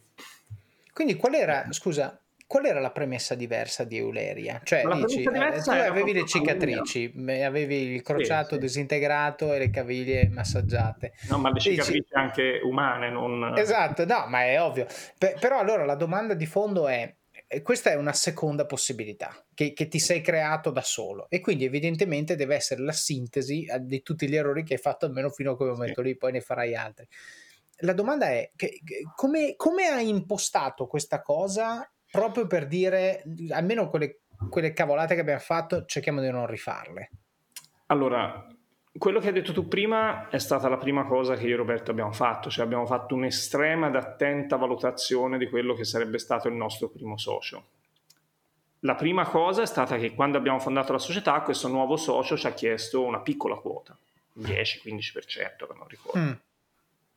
Quindi 0.93 1.17
qual 1.17 1.33
era, 1.33 1.65
scusa, 1.71 2.17
qual 2.47 2.65
era 2.65 2.79
la 2.79 2.91
premessa 2.91 3.35
diversa 3.35 3.83
di 3.83 3.97
Euleria? 3.97 4.62
Cioè, 4.63 4.85
dici, 5.05 5.24
eh, 5.24 5.62
tu 5.62 5.69
avevi 5.71 6.13
le 6.13 6.25
cicatrici, 6.25 7.09
famiglia. 7.09 7.47
avevi 7.47 7.75
il 7.95 8.01
crociato 8.01 8.53
sì, 8.53 8.59
disintegrato 8.62 9.51
e 9.51 9.57
le 9.57 9.69
caviglie 9.69 10.29
massaggiate. 10.29 11.15
No, 11.29 11.38
ma 11.38 11.51
le 11.51 11.59
cicatrici 11.59 12.00
dici, 12.00 12.13
anche 12.13 12.62
umane, 12.63 13.09
non... 13.09 13.57
Esatto, 13.57 14.05
no, 14.05 14.25
ma 14.29 14.45
è 14.45 14.62
ovvio. 14.62 14.88
Pe- 15.17 15.35
però 15.38 15.59
allora 15.59 15.83
la 15.83 15.95
domanda 15.95 16.33
di 16.33 16.45
fondo 16.45 16.88
è, 16.88 17.13
questa 17.61 17.91
è 17.91 17.95
una 17.95 18.13
seconda 18.13 18.65
possibilità 18.65 19.45
che, 19.53 19.73
che, 19.73 19.87
ti 19.87 19.99
sei 19.99 20.21
creato 20.21 20.71
da 20.71 20.81
solo 20.81 21.27
e 21.29 21.39
quindi 21.41 21.65
evidentemente 21.65 22.35
deve 22.35 22.55
essere 22.55 22.81
la 22.81 22.91
sintesi 22.91 23.65
eh, 23.65 23.79
di 23.81 24.01
tutti 24.01 24.27
gli 24.27 24.35
errori 24.35 24.63
che 24.63 24.73
hai 24.73 24.79
fatto 24.79 25.05
almeno 25.05 25.29
fino 25.29 25.51
a 25.51 25.55
quel 25.55 25.69
momento 25.69 26.01
sì. 26.01 26.07
lì, 26.07 26.17
poi 26.17 26.31
ne 26.31 26.41
farai 26.41 26.75
altri. 26.75 27.07
La 27.79 27.93
domanda 27.93 28.27
è 28.27 28.51
che, 28.55 28.79
come, 29.15 29.55
come 29.55 29.87
hai 29.87 30.09
impostato 30.09 30.87
questa 30.87 31.21
cosa 31.21 31.89
proprio 32.09 32.47
per 32.47 32.67
dire 32.67 33.23
almeno 33.49 33.89
quelle, 33.89 34.21
quelle 34.49 34.73
cavolate 34.73 35.15
che 35.15 35.21
abbiamo 35.21 35.39
fatto 35.39 35.85
cerchiamo 35.85 36.21
di 36.21 36.29
non 36.31 36.47
rifarle? 36.47 37.09
Allora, 37.87 38.47
quello 38.97 39.19
che 39.19 39.27
hai 39.27 39.33
detto 39.33 39.51
tu 39.51 39.67
prima 39.67 40.29
è 40.29 40.37
stata 40.39 40.69
la 40.69 40.77
prima 40.77 41.05
cosa 41.05 41.35
che 41.35 41.45
io 41.45 41.53
e 41.53 41.57
Roberto 41.57 41.91
abbiamo 41.91 42.11
fatto, 42.11 42.49
cioè 42.49 42.65
abbiamo 42.65 42.85
fatto 42.85 43.15
un'estrema 43.15 43.87
ed 43.87 43.95
attenta 43.95 44.55
valutazione 44.55 45.37
di 45.37 45.49
quello 45.49 45.73
che 45.73 45.83
sarebbe 45.83 46.17
stato 46.17 46.47
il 46.47 46.53
nostro 46.53 46.87
primo 46.89 47.17
socio. 47.17 47.67
La 48.79 48.95
prima 48.95 49.25
cosa 49.27 49.63
è 49.63 49.65
stata 49.65 49.97
che 49.97 50.13
quando 50.13 50.37
abbiamo 50.37 50.59
fondato 50.59 50.91
la 50.91 50.99
società, 50.99 51.41
questo 51.41 51.67
nuovo 51.67 51.97
socio 51.97 52.37
ci 52.37 52.47
ha 52.47 52.53
chiesto 52.53 53.03
una 53.03 53.19
piccola 53.19 53.55
quota, 53.55 53.97
10-15%, 54.39 55.75
non 55.75 55.87
ricordo. 55.87 56.19
Mm. 56.19 56.31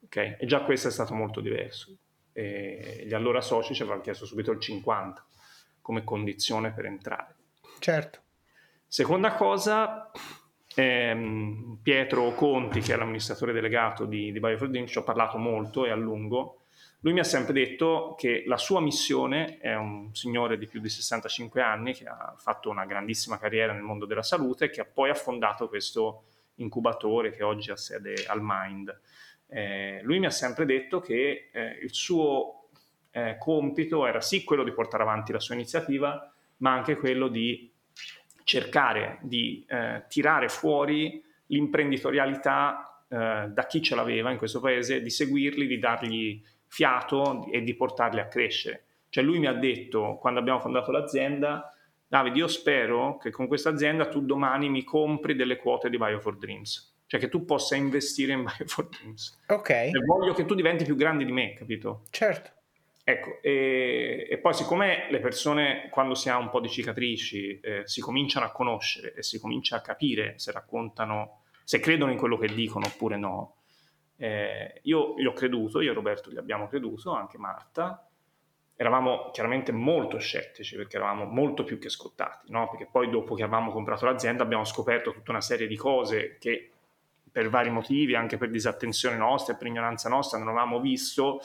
Okay? 0.04 0.37
E 0.40 0.47
già 0.47 0.62
questo 0.62 0.88
è 0.88 0.90
stato 0.90 1.14
molto 1.14 1.40
diverso. 1.40 1.94
E 2.32 3.04
gli 3.06 3.14
allora 3.14 3.40
soci 3.40 3.75
ci 3.75 3.82
avevano 3.82 4.02
chiesto 4.02 4.25
subito 4.25 4.50
il 4.50 4.58
50% 4.58 5.14
come 5.80 6.04
condizione 6.04 6.73
per 6.73 6.87
entrare. 6.87 7.35
Certo. 7.78 8.20
Seconda 8.87 9.35
cosa, 9.35 10.11
ehm, 10.78 11.78
Pietro 11.82 12.32
Conti, 12.35 12.80
che 12.80 12.94
è 12.94 12.97
l'amministratore 12.97 13.52
delegato 13.52 14.04
di, 14.04 14.32
di 14.32 14.40
Biofreeding, 14.40 14.87
ci 14.87 14.99
ho 14.99 15.02
parlato 15.02 15.38
molto 15.38 15.85
e 15.85 15.90
a 15.90 15.94
lungo. 15.94 16.62
Lui 17.00 17.12
mi 17.12 17.20
ha 17.20 17.25
sempre 17.25 17.52
detto 17.52 18.16
che 18.18 18.42
la 18.47 18.56
sua 18.56 18.80
missione 18.80 19.58
è 19.58 19.75
un 19.76 20.12
signore 20.14 20.58
di 20.58 20.66
più 20.66 20.80
di 20.80 20.88
65 20.88 21.62
anni 21.62 21.94
che 21.94 22.06
ha 22.06 22.35
fatto 22.37 22.70
una 22.70 22.87
grandissima 22.87 23.38
carriera 23.38 23.73
nel 23.73 23.82
mondo 23.82 24.04
della 24.04 24.23
salute 24.23 24.64
e 24.64 24.70
che 24.70 24.80
ha 24.80 24.85
poi 24.85 25.11
affondato 25.11 25.68
questo 25.68 26.25
incubatore 26.56 27.30
che 27.30 27.44
oggi 27.44 27.70
ha 27.70 27.76
sede 27.76 28.25
al 28.26 28.40
Mind. 28.42 29.00
Eh, 29.47 30.00
lui 30.02 30.18
mi 30.18 30.26
ha 30.26 30.30
sempre 30.30 30.64
detto 30.64 31.00
che 31.00 31.50
eh, 31.52 31.78
il 31.80 31.94
suo 31.94 32.68
eh, 33.12 33.37
compito 33.38 34.04
era 34.04 34.20
sì 34.20 34.42
quello 34.42 34.64
di 34.64 34.73
portare 34.73 35.04
avanti 35.04 35.32
la 35.32 35.40
sua 35.40 35.54
iniziativa, 35.54 36.32
ma 36.58 36.73
anche 36.73 36.97
quello 36.97 37.28
di 37.28 37.68
cercare 38.49 39.19
di 39.21 39.62
eh, 39.69 40.05
tirare 40.09 40.49
fuori 40.49 41.23
l'imprenditorialità 41.49 43.05
eh, 43.07 43.49
da 43.50 43.67
chi 43.69 43.83
ce 43.83 43.95
l'aveva 43.95 44.31
in 44.31 44.38
questo 44.38 44.59
paese, 44.59 45.02
di 45.02 45.11
seguirli, 45.11 45.67
di 45.67 45.78
dargli 45.78 46.43
fiato 46.67 47.47
e 47.52 47.61
di 47.61 47.75
portarli 47.75 48.21
a 48.21 48.26
crescere. 48.26 48.85
Cioè 49.11 49.23
lui 49.23 49.38
mi 49.38 49.49
ha 49.49 49.52
detto, 49.52 50.17
quando 50.19 50.40
abbiamo 50.40 50.61
fondato 50.61 50.90
l'azienda, 50.90 51.75
Davide, 52.07 52.38
io 52.38 52.49
spero 52.49 53.19
che 53.19 53.31
con 53.31 53.49
questa 53.49 53.69
azienda 53.69 54.09
tu 54.09 54.25
domani 54.25 54.71
mi 54.71 54.83
compri 54.83 55.35
delle 55.35 55.59
quote 55.59 55.90
di 55.90 55.99
Bio 55.99 56.19
for 56.19 56.38
Dreams, 56.38 57.02
cioè 57.05 57.21
che 57.21 57.28
tu 57.28 57.45
possa 57.45 57.76
investire 57.76 58.33
in 58.33 58.45
Bio 58.45 58.67
for 58.67 58.88
Dreams. 58.88 59.43
Ok. 59.49 59.69
E 59.69 59.93
voglio 60.07 60.33
che 60.33 60.47
tu 60.47 60.55
diventi 60.55 60.85
più 60.85 60.97
grande 60.97 61.26
di 61.26 61.33
me, 61.33 61.52
capito? 61.52 62.05
Certo. 62.09 62.52
Ecco, 63.09 63.38
e, 63.41 64.27
e, 64.29 64.37
poi 64.37 64.53
siccome 64.53 65.07
le 65.09 65.19
persone 65.19 65.88
quando 65.91 66.15
si 66.15 66.29
ha 66.29 66.37
un 66.37 66.50
po' 66.50 66.61
di 66.61 66.69
cicatrici 66.69 67.59
eh, 67.59 67.81
si 67.87 68.03
cominciano 68.03 68.45
a 68.45 68.50
conoscere 68.50 69.15
e 69.15 69.23
si 69.23 69.41
comincia 69.41 69.77
a 69.77 69.81
capire 69.81 70.35
se 70.38 70.53
raccontano, 70.53 71.41
se 71.65 71.81
credono 71.81 72.12
in 72.12 72.19
quello 72.19 72.37
che 72.37 72.49
dicono 72.49 72.85
oppure 72.85 73.17
no, 73.17 73.55
eh, 74.17 74.81
io 74.83 75.15
gli 75.17 75.25
ho 75.25 75.33
creduto, 75.33 75.81
io 75.81 75.93
e 75.93 75.95
Roberto 75.95 76.31
gli 76.31 76.37
abbiamo 76.37 76.69
creduto, 76.69 77.12
anche 77.12 77.38
Marta, 77.38 78.07
eravamo 78.77 79.31
chiaramente 79.33 79.73
molto 79.73 80.19
scettici 80.19 80.77
perché 80.77 80.99
eravamo 80.99 81.25
molto 81.25 81.65
più 81.65 81.79
che 81.79 81.88
scottati, 81.88 82.53
no? 82.53 82.69
perché 82.69 82.91
poi 82.93 83.09
dopo 83.09 83.35
che 83.35 83.43
avevamo 83.43 83.71
comprato 83.71 84.05
l'azienda 84.05 84.43
abbiamo 84.43 84.65
scoperto 84.65 85.15
tutta 85.15 85.31
una 85.31 85.41
serie 85.41 85.67
di 85.67 85.77
cose 85.77 86.37
che 86.38 86.73
per 87.30 87.49
vari 87.49 87.70
motivi, 87.70 88.14
anche 88.14 88.37
per 88.37 88.50
disattenzione 88.50 89.16
nostra 89.16 89.54
e 89.54 89.56
per 89.56 89.66
ignoranza 89.66 90.08
nostra, 90.08 90.38
non 90.38 90.49
avevamo 90.49 90.80
visto 90.80 91.40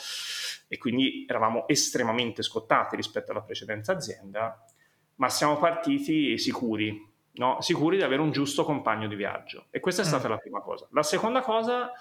e 0.68 0.78
quindi 0.78 1.26
eravamo 1.28 1.68
estremamente 1.68 2.42
scottati 2.42 2.96
rispetto 2.96 3.32
alla 3.32 3.42
precedente 3.42 3.92
azienda, 3.92 4.64
ma 5.16 5.30
siamo 5.30 5.58
partiti 5.58 6.38
sicuri, 6.38 7.12
no? 7.34 7.62
sicuri 7.62 7.98
di 7.98 8.04
avere 8.04 8.22
un 8.22 8.32
giusto 8.32 8.64
compagno 8.64 9.08
di 9.08 9.16
viaggio. 9.16 9.68
E 9.70 9.80
questa 9.80 10.02
è 10.02 10.06
stata 10.06 10.28
mm. 10.28 10.32
la 10.32 10.38
prima 10.38 10.62
cosa. 10.62 10.88
La 10.92 11.04
seconda 11.04 11.42
cosa, 11.42 11.92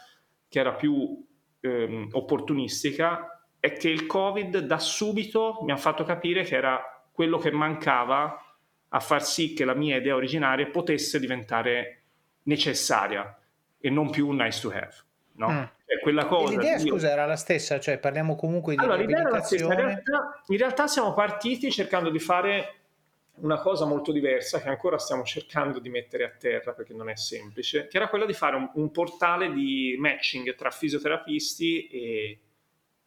che 0.48 0.58
era 0.58 0.74
più 0.74 1.22
ehm, 1.60 2.08
opportunistica, 2.12 3.46
è 3.60 3.72
che 3.74 3.88
il 3.88 4.06
Covid 4.06 4.58
da 4.60 4.78
subito 4.78 5.60
mi 5.62 5.72
ha 5.72 5.76
fatto 5.76 6.04
capire 6.04 6.42
che 6.42 6.56
era 6.56 6.80
quello 7.12 7.38
che 7.38 7.52
mancava 7.52 8.36
a 8.88 9.00
far 9.00 9.22
sì 9.22 9.54
che 9.54 9.64
la 9.64 9.74
mia 9.74 9.96
idea 9.96 10.14
originaria 10.14 10.66
potesse 10.66 11.20
diventare 11.20 12.02
necessaria 12.44 13.36
e 13.82 13.90
non 13.90 14.10
più 14.10 14.28
un 14.28 14.36
nice 14.36 14.60
to 14.60 14.70
have. 14.70 14.94
No? 15.34 15.50
Mm. 15.50 15.62
Cioè, 15.86 16.00
quella 16.00 16.26
cosa 16.26 16.56
l'idea, 16.56 16.76
io... 16.76 16.92
scusa, 16.92 17.10
era 17.10 17.26
la 17.26 17.36
stessa, 17.36 17.80
cioè 17.80 17.98
parliamo 17.98 18.36
comunque 18.36 18.74
di 18.74 18.82
allora, 18.82 18.96
riabilitazione. 18.96 19.74
In 19.74 19.80
realtà, 19.80 20.42
in 20.46 20.56
realtà 20.56 20.86
siamo 20.86 21.12
partiti 21.12 21.70
cercando 21.70 22.10
di 22.10 22.18
fare 22.18 22.76
una 23.34 23.58
cosa 23.58 23.86
molto 23.86 24.12
diversa 24.12 24.60
che 24.60 24.68
ancora 24.68 24.98
stiamo 24.98 25.24
cercando 25.24 25.80
di 25.80 25.88
mettere 25.88 26.24
a 26.24 26.30
terra 26.30 26.72
perché 26.72 26.94
non 26.94 27.08
è 27.08 27.16
semplice, 27.16 27.88
che 27.88 27.96
era 27.96 28.08
quella 28.08 28.26
di 28.26 28.34
fare 28.34 28.56
un, 28.56 28.70
un 28.74 28.90
portale 28.90 29.52
di 29.52 29.96
matching 29.98 30.54
tra 30.54 30.70
fisioterapisti 30.70 31.88
e, 31.88 32.40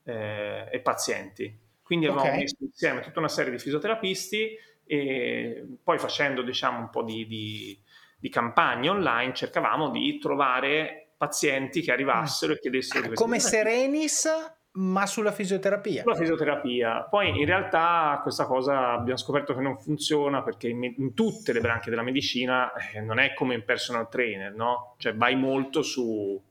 eh, 0.03 0.67
e 0.69 0.79
pazienti. 0.79 1.57
Quindi 1.81 2.07
avevamo 2.07 2.27
okay. 2.27 2.41
messo 2.41 2.55
insieme 2.59 3.01
tutta 3.01 3.19
una 3.19 3.29
serie 3.29 3.51
di 3.51 3.59
fisioterapisti 3.59 4.57
e 4.87 5.65
poi 5.83 5.97
facendo 5.97 6.41
diciamo 6.41 6.79
un 6.79 6.89
po' 6.89 7.03
di, 7.03 7.25
di 7.27 7.79
di 8.17 8.29
campagne 8.29 8.89
online 8.89 9.33
cercavamo 9.33 9.89
di 9.89 10.17
trovare 10.19 11.13
pazienti 11.17 11.81
che 11.81 11.91
arrivassero 11.91 12.53
e 12.53 12.59
chiedessero... 12.59 13.11
Come 13.13 13.39
Serenis, 13.39 14.27
ma 14.75 15.05
sulla 15.05 15.31
fisioterapia. 15.31 16.01
Sulla 16.01 16.15
fisioterapia. 16.15 17.03
Poi 17.03 17.39
in 17.39 17.45
realtà 17.45 18.19
questa 18.21 18.45
cosa 18.45 18.91
abbiamo 18.91 19.17
scoperto 19.17 19.53
che 19.53 19.61
non 19.61 19.77
funziona 19.77 20.43
perché 20.43 20.67
in, 20.67 20.83
in 20.83 21.13
tutte 21.13 21.53
le 21.53 21.61
branche 21.61 21.89
della 21.89 22.01
medicina 22.01 22.73
eh, 22.73 22.99
non 22.99 23.19
è 23.19 23.33
come 23.33 23.55
in 23.55 23.63
personal 23.63 24.09
trainer, 24.09 24.53
no? 24.53 24.95
Cioè 24.97 25.15
vai 25.15 25.35
molto 25.35 25.81
su, 25.81 26.41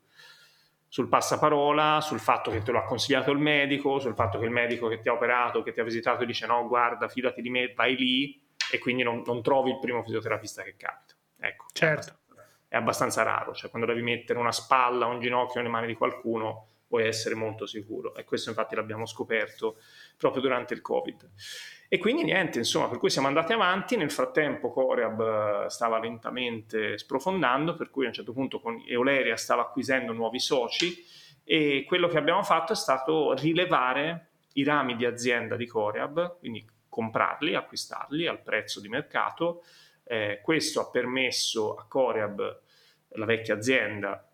sul 0.89 1.09
passaparola, 1.09 2.01
sul 2.01 2.21
fatto 2.21 2.51
che 2.51 2.63
te 2.63 2.73
lo 2.73 2.79
ha 2.79 2.85
consigliato 2.85 3.31
il 3.31 3.39
medico, 3.39 3.99
sul 3.99 4.15
fatto 4.15 4.39
che 4.39 4.45
il 4.47 4.51
medico 4.51 4.89
che 4.89 5.01
ti 5.01 5.09
ha 5.09 5.13
operato, 5.13 5.63
che 5.63 5.73
ti 5.73 5.81
ha 5.81 5.85
visitato 5.85 6.25
dice 6.25 6.47
no 6.47 6.67
guarda 6.67 7.09
fidati 7.09 7.43
di 7.43 7.51
me, 7.51 7.73
vai 7.75 7.95
lì 7.95 8.43
e 8.73 8.79
quindi 8.79 9.03
non, 9.03 9.23
non 9.27 9.43
trovi 9.43 9.71
il 9.71 9.79
primo 9.81 10.03
fisioterapista 10.03 10.63
che 10.63 10.77
capita. 10.79 11.04
Ecco, 11.47 11.67
certo. 11.73 12.19
è 12.69 12.77
abbastanza 12.77 13.23
raro, 13.23 13.53
cioè 13.55 13.71
quando 13.71 13.87
devi 13.87 14.03
mettere 14.03 14.39
una 14.39 14.53
spalla, 14.53 15.07
un 15.07 15.21
ginocchio 15.21 15.61
nelle 15.61 15.73
mani 15.73 15.87
di 15.87 15.95
qualcuno 15.95 16.69
puoi 16.87 17.07
essere 17.07 17.35
molto 17.35 17.67
sicuro 17.67 18.15
e 18.15 18.25
questo 18.25 18.51
infatti 18.51 18.75
l'abbiamo 18.75 19.05
scoperto 19.05 19.79
proprio 20.17 20.43
durante 20.43 20.75
il 20.75 20.81
Covid. 20.81 21.31
E 21.89 21.99
quindi 21.99 22.25
niente, 22.25 22.59
insomma, 22.59 22.89
per 22.89 22.99
cui 22.99 23.11
siamo 23.11 23.27
andati 23.27 23.53
avanti, 23.53 23.97
nel 23.97 24.11
frattempo 24.11 24.71
Coreab 24.71 25.65
eh, 25.67 25.71
stava 25.71 25.99
lentamente 25.99 26.97
sprofondando, 26.99 27.75
per 27.75 27.91
cui 27.91 28.05
a 28.05 28.09
un 28.09 28.15
certo 28.15 28.33
punto 28.33 28.61
con 28.61 28.83
Euleria 28.87 29.37
stava 29.37 29.63
acquisendo 29.63 30.13
nuovi 30.13 30.41
soci 30.41 31.05
e 31.45 31.85
quello 31.87 32.09
che 32.09 32.17
abbiamo 32.19 32.43
fatto 32.43 32.73
è 32.73 32.77
stato 32.77 33.35
rilevare 33.35 34.29
i 34.55 34.65
rami 34.65 34.97
di 34.97 35.05
azienda 35.05 35.57
di 35.57 35.67
Coreab, 35.67 36.39
quindi 36.39 36.67
comprarli, 36.89 37.55
acquistarli 37.55 38.27
al 38.27 38.41
prezzo 38.41 38.81
di 38.81 38.89
mercato, 38.89 39.65
eh, 40.05 40.41
questo 40.43 40.81
ha 40.81 40.91
permesso 40.91 41.75
a 41.75 41.87
Coreab, 41.87 42.61
la 43.17 43.25
vecchia 43.25 43.55
azienda, 43.55 44.29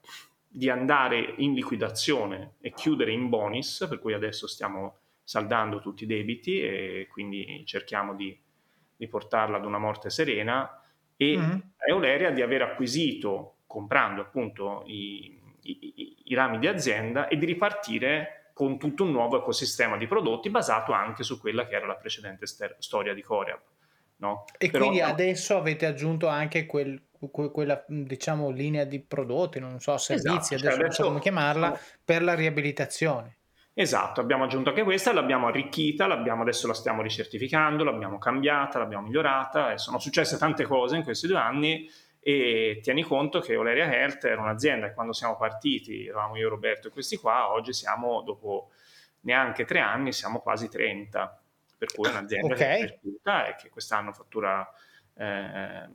di 0.46 0.68
andare 0.68 1.34
in 1.36 1.54
liquidazione 1.54 2.54
e 2.60 2.72
chiudere 2.72 3.12
in 3.12 3.28
bonus, 3.28 3.86
per 3.88 4.00
cui 4.00 4.14
adesso 4.14 4.46
stiamo 4.46 4.98
saldando 5.22 5.80
tutti 5.80 6.02
i 6.02 6.06
debiti 6.08 6.60
e 6.60 7.06
quindi 7.08 7.62
cerchiamo 7.64 8.16
di, 8.16 8.36
di 8.96 9.06
portarla 9.06 9.58
ad 9.58 9.64
una 9.64 9.78
morte 9.78 10.10
serena 10.10 10.82
e 11.16 11.36
mm-hmm. 11.36 11.58
Euleria 11.86 12.30
di 12.30 12.42
aver 12.42 12.62
acquisito, 12.62 13.58
comprando 13.66 14.22
appunto 14.22 14.82
i, 14.86 15.38
i, 15.62 16.16
i, 16.24 16.34
rami 16.34 16.58
di 16.58 16.66
azienda 16.66 17.28
e 17.28 17.36
di 17.36 17.46
ripartire 17.46 18.50
con 18.52 18.76
tutto 18.78 19.04
un 19.04 19.12
nuovo 19.12 19.38
ecosistema 19.38 19.96
di 19.96 20.08
prodotti 20.08 20.50
basato 20.50 20.92
anche 20.92 21.22
su 21.22 21.38
quella 21.38 21.66
che 21.66 21.76
era 21.76 21.86
la 21.86 21.94
precedente 21.94 22.46
ster- 22.46 22.76
storia 22.78 23.14
di 23.14 23.22
Coreab. 23.22 23.60
No? 24.20 24.44
E 24.58 24.70
Però, 24.70 24.84
quindi 24.84 25.02
no. 25.02 25.08
adesso 25.08 25.56
avete 25.56 25.86
aggiunto 25.86 26.26
anche 26.26 26.66
quel, 26.66 27.02
quella 27.30 27.82
diciamo, 27.88 28.50
linea 28.50 28.84
di 28.84 29.00
prodotti, 29.00 29.58
non 29.58 29.80
so, 29.80 29.96
servizi, 29.96 30.54
esatto, 30.54 30.54
adesso, 30.54 30.76
cioè, 30.76 30.82
non 30.82 30.92
so 30.92 31.02
come 31.04 31.20
chiamarla, 31.20 31.78
per 32.04 32.22
la 32.22 32.34
riabilitazione. 32.34 33.36
Esatto, 33.72 34.20
abbiamo 34.20 34.44
aggiunto 34.44 34.68
anche 34.68 34.82
questa, 34.82 35.12
l'abbiamo 35.12 35.46
arricchita, 35.46 36.06
l'abbiamo, 36.06 36.42
adesso 36.42 36.66
la 36.66 36.74
stiamo 36.74 37.00
ricertificando, 37.00 37.82
l'abbiamo 37.82 38.18
cambiata, 38.18 38.78
l'abbiamo 38.78 39.06
migliorata 39.06 39.72
e 39.72 39.78
sono 39.78 39.98
successe 39.98 40.36
tante 40.36 40.64
cose 40.64 40.96
in 40.96 41.02
questi 41.02 41.26
due 41.26 41.38
anni 41.38 41.88
e 42.20 42.80
tieni 42.82 43.02
conto 43.02 43.40
che 43.40 43.56
Oleria 43.56 43.90
Health 43.90 44.24
era 44.24 44.42
un'azienda 44.42 44.88
e 44.88 44.92
quando 44.92 45.14
siamo 45.14 45.36
partiti, 45.36 46.06
eravamo 46.06 46.36
io, 46.36 46.50
Roberto 46.50 46.88
e 46.88 46.90
questi 46.90 47.16
qua, 47.16 47.50
oggi 47.52 47.72
siamo 47.72 48.20
dopo 48.20 48.70
neanche 49.20 49.64
tre 49.64 49.78
anni, 49.78 50.12
siamo 50.12 50.40
quasi 50.40 50.68
30 50.68 51.42
per 51.80 51.94
cui 51.94 52.06
è 52.06 52.10
un'azienda 52.10 52.54
okay. 52.54 52.78
che 52.86 53.00
è 53.22 53.48
e 53.48 53.54
che 53.56 53.70
quest'anno 53.70 54.12
fattura 54.12 54.70
eh, 55.16 55.88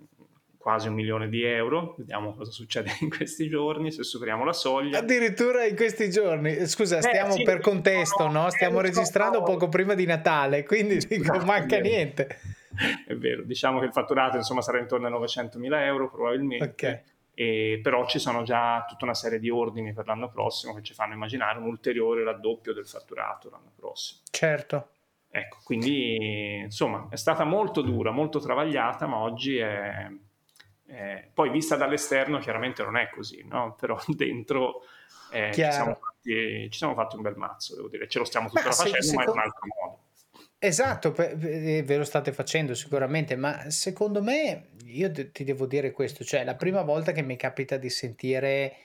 quasi 0.58 0.88
un 0.88 0.96
milione 0.96 1.30
di 1.30 1.44
euro. 1.44 1.94
Vediamo 1.96 2.34
cosa 2.34 2.50
succede 2.50 2.90
in 3.02 3.16
questi 3.16 3.48
giorni, 3.48 3.92
se 3.92 4.02
superiamo 4.02 4.44
la 4.44 4.52
soglia. 4.52 4.98
Addirittura 4.98 5.64
in 5.64 5.76
questi 5.76 6.10
giorni, 6.10 6.66
scusa, 6.66 6.98
eh, 6.98 7.02
stiamo 7.04 7.34
eh, 7.34 7.38
sì, 7.38 7.44
per 7.44 7.60
contesto, 7.60 8.28
no? 8.30 8.50
Stiamo 8.50 8.82
registrando 8.82 9.44
poco 9.44 9.70
prima 9.70 9.94
di 9.94 10.08
Natale, 10.08 10.64
quindi 10.64 10.98
dico, 11.06 11.34
esatto, 11.34 11.46
manca 11.46 11.78
niente. 11.78 12.40
È 13.06 13.14
vero, 13.14 13.44
diciamo 13.44 13.80
che 13.80 13.86
il 13.86 13.92
fatturato 13.92 14.38
insomma 14.38 14.62
sarà 14.62 14.80
intorno 14.80 15.06
ai 15.06 15.12
900 15.12 15.60
mila 15.60 15.86
euro 15.86 16.10
probabilmente. 16.10 16.66
Okay. 16.66 17.02
E, 17.36 17.80
però 17.84 18.08
ci 18.08 18.18
sono 18.18 18.42
già 18.42 18.86
tutta 18.88 19.06
una 19.06 19.14
serie 19.14 19.38
di 19.38 19.52
ordini 19.52 19.94
per 19.94 20.08
l'anno 20.08 20.30
prossimo 20.30 20.74
che 20.74 20.82
ci 20.82 20.96
fanno 20.96 21.14
immaginare 21.14 21.60
un 21.60 21.66
ulteriore 21.66 22.24
raddoppio 22.24 22.74
del 22.74 22.88
fatturato 22.88 23.52
l'anno 23.52 23.72
prossimo. 23.76 24.22
Certo. 24.32 24.90
Ecco, 25.36 25.58
quindi 25.66 26.60
insomma 26.64 27.08
è 27.10 27.18
stata 27.18 27.44
molto 27.44 27.82
dura, 27.82 28.12
molto 28.12 28.40
travagliata, 28.40 29.06
ma 29.06 29.18
oggi 29.18 29.58
è, 29.58 30.08
eh, 30.88 31.30
poi 31.34 31.50
vista 31.50 31.76
dall'esterno 31.76 32.40
chiaramente 32.40 32.84
non 32.84 32.96
è 32.96 33.10
così, 33.10 33.44
no? 33.46 33.76
però 33.78 34.00
dentro 34.08 34.84
eh, 35.32 35.52
ci, 35.52 35.60
siamo 35.70 36.00
fatti, 36.02 36.70
ci, 36.72 36.78
siamo 36.78 36.94
fatti, 36.94 37.18
un 37.18 37.22
bel 37.22 37.36
mazzo, 37.36 37.76
devo 37.76 37.90
dire, 37.90 38.08
ce 38.08 38.20
lo 38.20 38.24
stiamo 38.24 38.48
tuttora 38.48 38.72
facendo, 38.72 39.02
secondo... 39.02 39.34
ma 39.34 39.34
in 39.34 39.38
un 39.38 39.44
altro 39.44 39.68
modo. 39.78 40.00
Esatto, 40.58 41.12
ve 41.12 41.98
lo 41.98 42.06
state 42.06 42.32
facendo 42.32 42.74
sicuramente, 42.74 43.36
ma 43.36 43.70
secondo 43.70 44.24
me 44.24 44.70
io 44.86 45.12
ti 45.12 45.44
devo 45.44 45.66
dire 45.66 45.92
questo, 45.92 46.24
cioè 46.24 46.46
la 46.46 46.56
prima 46.56 46.82
volta 46.82 47.12
che 47.12 47.24
mi 47.24 47.36
capita 47.36 47.76
di 47.76 47.90
sentire 47.90 48.78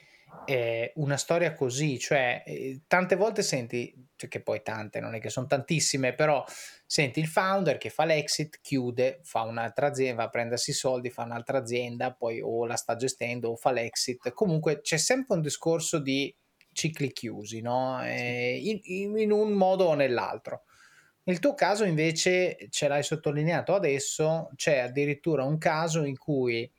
eh, 0.45 0.91
una 0.95 1.15
storia 1.15 1.53
così, 1.53 1.97
cioè 1.97 2.43
eh, 2.45 2.81
tante 2.87 3.15
volte 3.15 3.41
senti, 3.41 3.93
cioè, 4.21 4.29
che 4.29 4.41
poi 4.41 4.61
tante, 4.61 4.99
non 4.99 5.15
è 5.15 5.19
che 5.19 5.29
sono 5.29 5.47
tantissime, 5.47 6.13
però 6.13 6.43
senti 6.85 7.19
il 7.19 7.27
founder 7.27 7.77
che 7.77 7.89
fa 7.89 8.05
l'exit, 8.05 8.59
chiude, 8.61 9.19
fa 9.23 9.41
un'altra 9.41 9.87
azienda, 9.87 10.21
va 10.21 10.27
a 10.27 10.29
prendersi 10.29 10.71
i 10.71 10.73
soldi, 10.73 11.09
fa 11.09 11.23
un'altra 11.23 11.57
azienda, 11.57 12.13
poi 12.13 12.41
o 12.41 12.65
la 12.65 12.75
sta 12.75 12.95
gestendo 12.95 13.49
o 13.49 13.55
fa 13.55 13.71
l'exit, 13.71 14.31
comunque 14.33 14.81
c'è 14.81 14.97
sempre 14.97 15.35
un 15.35 15.41
discorso 15.41 15.99
di 15.99 16.33
cicli 16.73 17.11
chiusi, 17.11 17.61
no? 17.61 18.03
Eh, 18.03 18.59
in, 18.83 19.17
in 19.17 19.31
un 19.31 19.51
modo 19.51 19.85
o 19.85 19.93
nell'altro. 19.93 20.63
Nel 21.23 21.39
tuo 21.39 21.53
caso 21.53 21.83
invece, 21.83 22.57
ce 22.69 22.87
l'hai 22.87 23.03
sottolineato 23.03 23.75
adesso, 23.75 24.49
c'è 24.55 24.79
addirittura 24.79 25.43
un 25.43 25.57
caso 25.57 26.03
in 26.03 26.17
cui 26.17 26.69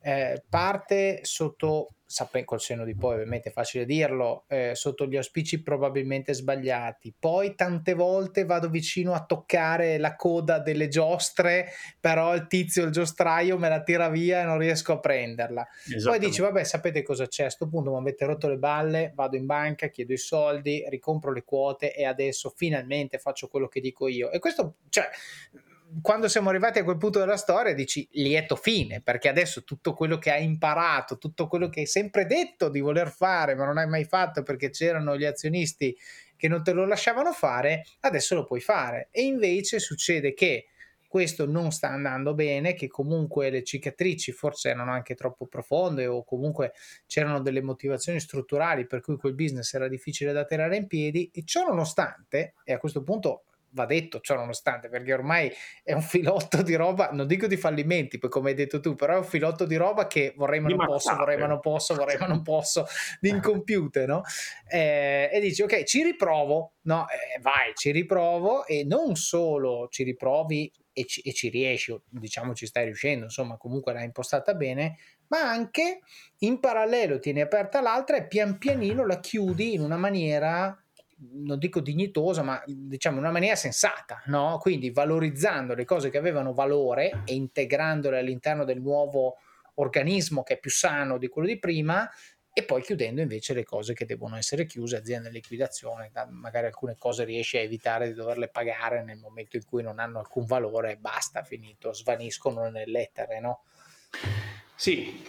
eh, 0.00 0.44
parte 0.48 1.20
sotto 1.22 1.94
sape- 2.10 2.44
col 2.44 2.58
senno 2.58 2.84
di 2.84 2.96
poi 2.96 3.14
ovviamente 3.14 3.50
è 3.50 3.52
facile 3.52 3.84
dirlo, 3.84 4.44
eh, 4.48 4.72
sotto 4.74 5.06
gli 5.06 5.16
auspici 5.16 5.62
probabilmente 5.62 6.32
sbagliati. 6.32 7.14
Poi 7.16 7.54
tante 7.54 7.92
volte 7.92 8.46
vado 8.46 8.70
vicino 8.70 9.12
a 9.12 9.26
toccare 9.26 9.98
la 9.98 10.16
coda 10.16 10.58
delle 10.58 10.88
giostre, 10.88 11.68
però 12.00 12.34
il 12.34 12.46
tizio, 12.46 12.84
il 12.84 12.92
giostraio 12.92 13.58
me 13.58 13.68
la 13.68 13.82
tira 13.82 14.08
via 14.08 14.40
e 14.40 14.44
non 14.44 14.56
riesco 14.56 14.94
a 14.94 15.00
prenderla. 15.00 15.68
Poi 16.02 16.18
dici, 16.18 16.40
vabbè, 16.40 16.64
sapete 16.64 17.02
cosa 17.02 17.26
c'è? 17.26 17.42
A 17.42 17.46
questo 17.46 17.68
punto 17.68 17.90
mi 17.90 17.98
avete 17.98 18.24
rotto 18.24 18.48
le 18.48 18.56
balle, 18.56 19.12
vado 19.14 19.36
in 19.36 19.44
banca, 19.44 19.88
chiedo 19.88 20.14
i 20.14 20.18
soldi, 20.18 20.86
ricompro 20.88 21.30
le 21.30 21.44
quote 21.44 21.94
e 21.94 22.06
adesso 22.06 22.48
finalmente 22.56 23.18
faccio 23.18 23.48
quello 23.48 23.68
che 23.68 23.80
dico 23.80 24.08
io. 24.08 24.30
E 24.30 24.38
questo, 24.38 24.76
cioè 24.88 25.10
quando 26.02 26.28
siamo 26.28 26.48
arrivati 26.50 26.78
a 26.78 26.84
quel 26.84 26.96
punto 26.96 27.18
della 27.18 27.36
storia 27.36 27.74
dici 27.74 28.06
lieto 28.12 28.56
fine, 28.56 29.00
perché 29.00 29.28
adesso 29.28 29.64
tutto 29.64 29.94
quello 29.94 30.18
che 30.18 30.30
hai 30.30 30.44
imparato, 30.44 31.18
tutto 31.18 31.46
quello 31.46 31.68
che 31.68 31.80
hai 31.80 31.86
sempre 31.86 32.26
detto 32.26 32.68
di 32.68 32.80
voler 32.80 33.10
fare, 33.10 33.54
ma 33.54 33.64
non 33.64 33.78
hai 33.78 33.88
mai 33.88 34.04
fatto 34.04 34.42
perché 34.42 34.70
c'erano 34.70 35.16
gli 35.16 35.24
azionisti 35.24 35.96
che 36.36 36.48
non 36.48 36.62
te 36.62 36.72
lo 36.72 36.86
lasciavano 36.86 37.32
fare, 37.32 37.84
adesso 38.00 38.34
lo 38.34 38.44
puoi 38.44 38.60
fare. 38.60 39.08
E 39.10 39.22
invece 39.22 39.78
succede 39.78 40.34
che 40.34 40.66
questo 41.08 41.46
non 41.46 41.72
sta 41.72 41.88
andando 41.88 42.34
bene, 42.34 42.74
che 42.74 42.86
comunque 42.86 43.48
le 43.48 43.64
cicatrici 43.64 44.30
forse 44.30 44.68
erano 44.68 44.92
anche 44.92 45.14
troppo 45.14 45.46
profonde 45.46 46.06
o 46.06 46.22
comunque 46.22 46.72
c'erano 47.06 47.40
delle 47.40 47.62
motivazioni 47.62 48.20
strutturali 48.20 48.86
per 48.86 49.00
cui 49.00 49.16
quel 49.16 49.34
business 49.34 49.72
era 49.72 49.88
difficile 49.88 50.32
da 50.32 50.44
tirare 50.44 50.76
in 50.76 50.86
piedi 50.86 51.30
e 51.32 51.44
ciò 51.44 51.66
nonostante, 51.66 52.54
e 52.62 52.74
a 52.74 52.78
questo 52.78 53.02
punto 53.02 53.44
va 53.70 53.86
detto 53.86 54.20
ciò 54.20 54.34
nonostante, 54.34 54.88
perché 54.88 55.12
ormai 55.12 55.52
è 55.82 55.92
un 55.92 56.02
filotto 56.02 56.62
di 56.62 56.74
roba, 56.74 57.10
non 57.12 57.26
dico 57.26 57.46
di 57.46 57.56
fallimenti, 57.56 58.18
poi 58.18 58.30
come 58.30 58.50
hai 58.50 58.54
detto 58.54 58.80
tu, 58.80 58.94
però 58.94 59.14
è 59.14 59.18
un 59.18 59.24
filotto 59.24 59.64
di 59.64 59.76
roba 59.76 60.06
che 60.06 60.34
vorrei 60.36 60.60
ma 60.60 60.68
non 60.68 60.86
posso, 60.86 61.14
vorrei 61.14 61.36
ma 61.38 61.46
non 61.46 61.60
posso, 61.60 61.94
vorrei 61.94 62.18
ma 62.18 62.26
non 62.26 62.42
posso, 62.42 62.86
di 63.20 63.28
incompiute, 63.28 64.06
no? 64.06 64.22
Eh, 64.68 65.30
e 65.32 65.40
dici, 65.40 65.62
ok, 65.62 65.82
ci 65.84 66.02
riprovo, 66.02 66.74
no? 66.82 67.06
Eh, 67.08 67.40
vai, 67.40 67.72
ci 67.74 67.90
riprovo 67.90 68.66
e 68.66 68.84
non 68.84 69.16
solo 69.16 69.88
ci 69.90 70.02
riprovi 70.02 70.70
e 70.92 71.04
ci, 71.04 71.20
e 71.20 71.32
ci 71.32 71.48
riesci, 71.48 71.96
diciamo 72.08 72.54
ci 72.54 72.66
stai 72.66 72.86
riuscendo, 72.86 73.24
insomma 73.24 73.56
comunque 73.56 73.92
l'hai 73.92 74.04
impostata 74.04 74.54
bene, 74.54 74.96
ma 75.28 75.40
anche 75.40 76.00
in 76.38 76.58
parallelo 76.58 77.18
tieni 77.18 77.40
aperta 77.40 77.80
l'altra 77.80 78.16
e 78.16 78.26
pian 78.26 78.58
pianino 78.58 79.06
la 79.06 79.20
chiudi 79.20 79.74
in 79.74 79.82
una 79.82 79.96
maniera 79.96 80.76
non 81.20 81.58
dico 81.58 81.80
dignitosa, 81.80 82.42
ma 82.42 82.62
diciamo 82.66 83.16
in 83.16 83.22
una 83.24 83.32
maniera 83.32 83.56
sensata, 83.56 84.22
no? 84.26 84.58
Quindi 84.60 84.90
valorizzando 84.90 85.74
le 85.74 85.84
cose 85.84 86.10
che 86.10 86.18
avevano 86.18 86.52
valore 86.52 87.22
e 87.24 87.34
integrandole 87.34 88.18
all'interno 88.18 88.64
del 88.64 88.80
nuovo 88.80 89.36
organismo 89.74 90.42
che 90.42 90.54
è 90.54 90.58
più 90.58 90.70
sano 90.70 91.18
di 91.18 91.28
quello 91.28 91.48
di 91.48 91.58
prima 91.58 92.08
e 92.52 92.64
poi 92.64 92.82
chiudendo 92.82 93.20
invece 93.20 93.54
le 93.54 93.62
cose 93.62 93.94
che 93.94 94.04
devono 94.04 94.36
essere 94.36 94.66
chiuse, 94.66 94.96
aziende 94.96 95.28
in 95.28 95.34
liquidazione, 95.34 96.10
magari 96.30 96.66
alcune 96.66 96.96
cose 96.98 97.22
riesci 97.22 97.56
a 97.56 97.60
evitare 97.60 98.08
di 98.08 98.14
doverle 98.14 98.48
pagare 98.48 99.04
nel 99.04 99.18
momento 99.18 99.56
in 99.56 99.64
cui 99.64 99.82
non 99.82 100.00
hanno 100.00 100.18
alcun 100.18 100.44
valore, 100.44 100.96
basta, 100.96 101.44
finito, 101.44 101.92
svaniscono 101.92 102.68
nell'etere, 102.68 103.38
no? 103.38 103.62
Sì, 104.78 105.24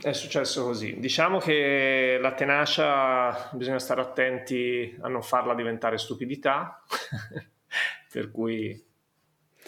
è 0.00 0.12
successo 0.12 0.62
così. 0.62 1.00
Diciamo 1.00 1.38
che 1.38 2.18
la 2.20 2.34
tenacia 2.34 3.50
bisogna 3.52 3.80
stare 3.80 4.00
attenti 4.00 4.96
a 5.00 5.08
non 5.08 5.24
farla 5.24 5.56
diventare 5.56 5.98
stupidità, 5.98 6.84
per 8.12 8.30
cui 8.30 8.80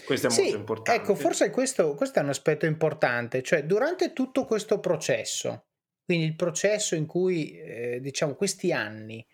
questo 0.07 0.29
è 0.29 0.31
sì, 0.31 0.42
molto 0.42 0.57
importante. 0.57 1.01
Ecco, 1.01 1.16
forse 1.16 1.51
questo, 1.51 1.97
questo, 1.97 2.20
è 2.20 2.23
un 2.23 2.29
aspetto 2.29 2.64
importante, 2.64 3.42
cioè 3.42 3.64
durante 3.64 4.12
tutto 4.12 4.44
questo 4.44 4.79
processo, 4.79 5.64
quindi 6.05 6.27
il 6.27 6.37
processo 6.37 6.94
in 6.94 7.07
cui, 7.07 7.59
eh, 7.59 7.99
diciamo, 8.01 8.37
questi 8.37 8.73
anni, 8.73 9.27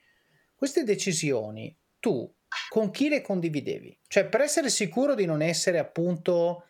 queste 0.54 0.82
decisioni, 0.82 1.76
tu 1.98 2.26
con 2.70 2.90
chi 2.90 3.10
le 3.10 3.20
condividevi? 3.20 3.98
Cioè 4.08 4.24
per 4.24 4.40
essere 4.40 4.70
sicuro 4.70 5.14
di 5.14 5.26
non 5.26 5.42
essere 5.42 5.78
appunto 5.78 6.64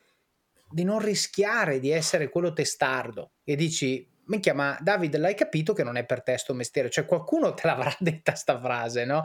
di 0.70 0.84
non 0.84 1.00
rischiare 1.00 1.80
di 1.80 1.90
essere 1.90 2.28
quello 2.28 2.52
testardo 2.52 3.32
e 3.44 3.56
dici 3.56 4.08
minchia 4.30 4.54
ma 4.54 4.78
David 4.80 5.16
l'hai 5.16 5.34
capito 5.34 5.72
che 5.72 5.82
non 5.82 5.96
è 5.96 6.06
per 6.06 6.22
te 6.22 6.38
sto 6.38 6.54
mestiere? 6.54 6.88
Cioè 6.88 7.04
qualcuno 7.04 7.52
te 7.52 7.66
l'avrà 7.66 7.94
detta 7.98 8.34
sta 8.34 8.58
frase 8.58 9.04
no? 9.04 9.24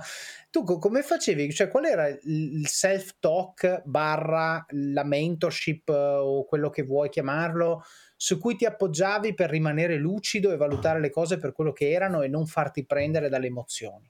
Tu 0.49 0.63
come 0.63 1.03
facevi? 1.03 1.53
Cioè 1.53 1.67
qual 1.67 1.85
era 1.85 2.07
il 2.07 2.67
self 2.67 3.15
talk 3.19 3.83
barra 3.85 4.65
la 4.69 5.03
mentorship 5.03 5.89
o 5.89 6.45
quello 6.45 6.69
che 6.69 6.83
vuoi 6.83 7.09
chiamarlo 7.09 7.83
su 8.17 8.39
cui 8.39 8.55
ti 8.55 8.65
appoggiavi 8.65 9.33
per 9.33 9.49
rimanere 9.49 9.97
lucido 9.97 10.51
e 10.51 10.57
valutare 10.57 10.99
le 10.99 11.09
cose 11.09 11.37
per 11.37 11.51
quello 11.51 11.71
che 11.71 11.91
erano 11.91 12.21
e 12.21 12.27
non 12.27 12.47
farti 12.47 12.85
prendere 12.85 13.29
dalle 13.29 13.47
emozioni 13.47 14.09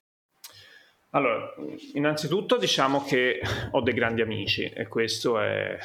Allora, 1.13 1.53
innanzitutto 1.93 2.57
diciamo 2.57 3.03
che 3.03 3.41
ho 3.71 3.81
dei 3.81 3.93
grandi 3.93 4.21
amici 4.21 4.63
e 4.63 4.87
questo 4.87 5.41
è, 5.41 5.77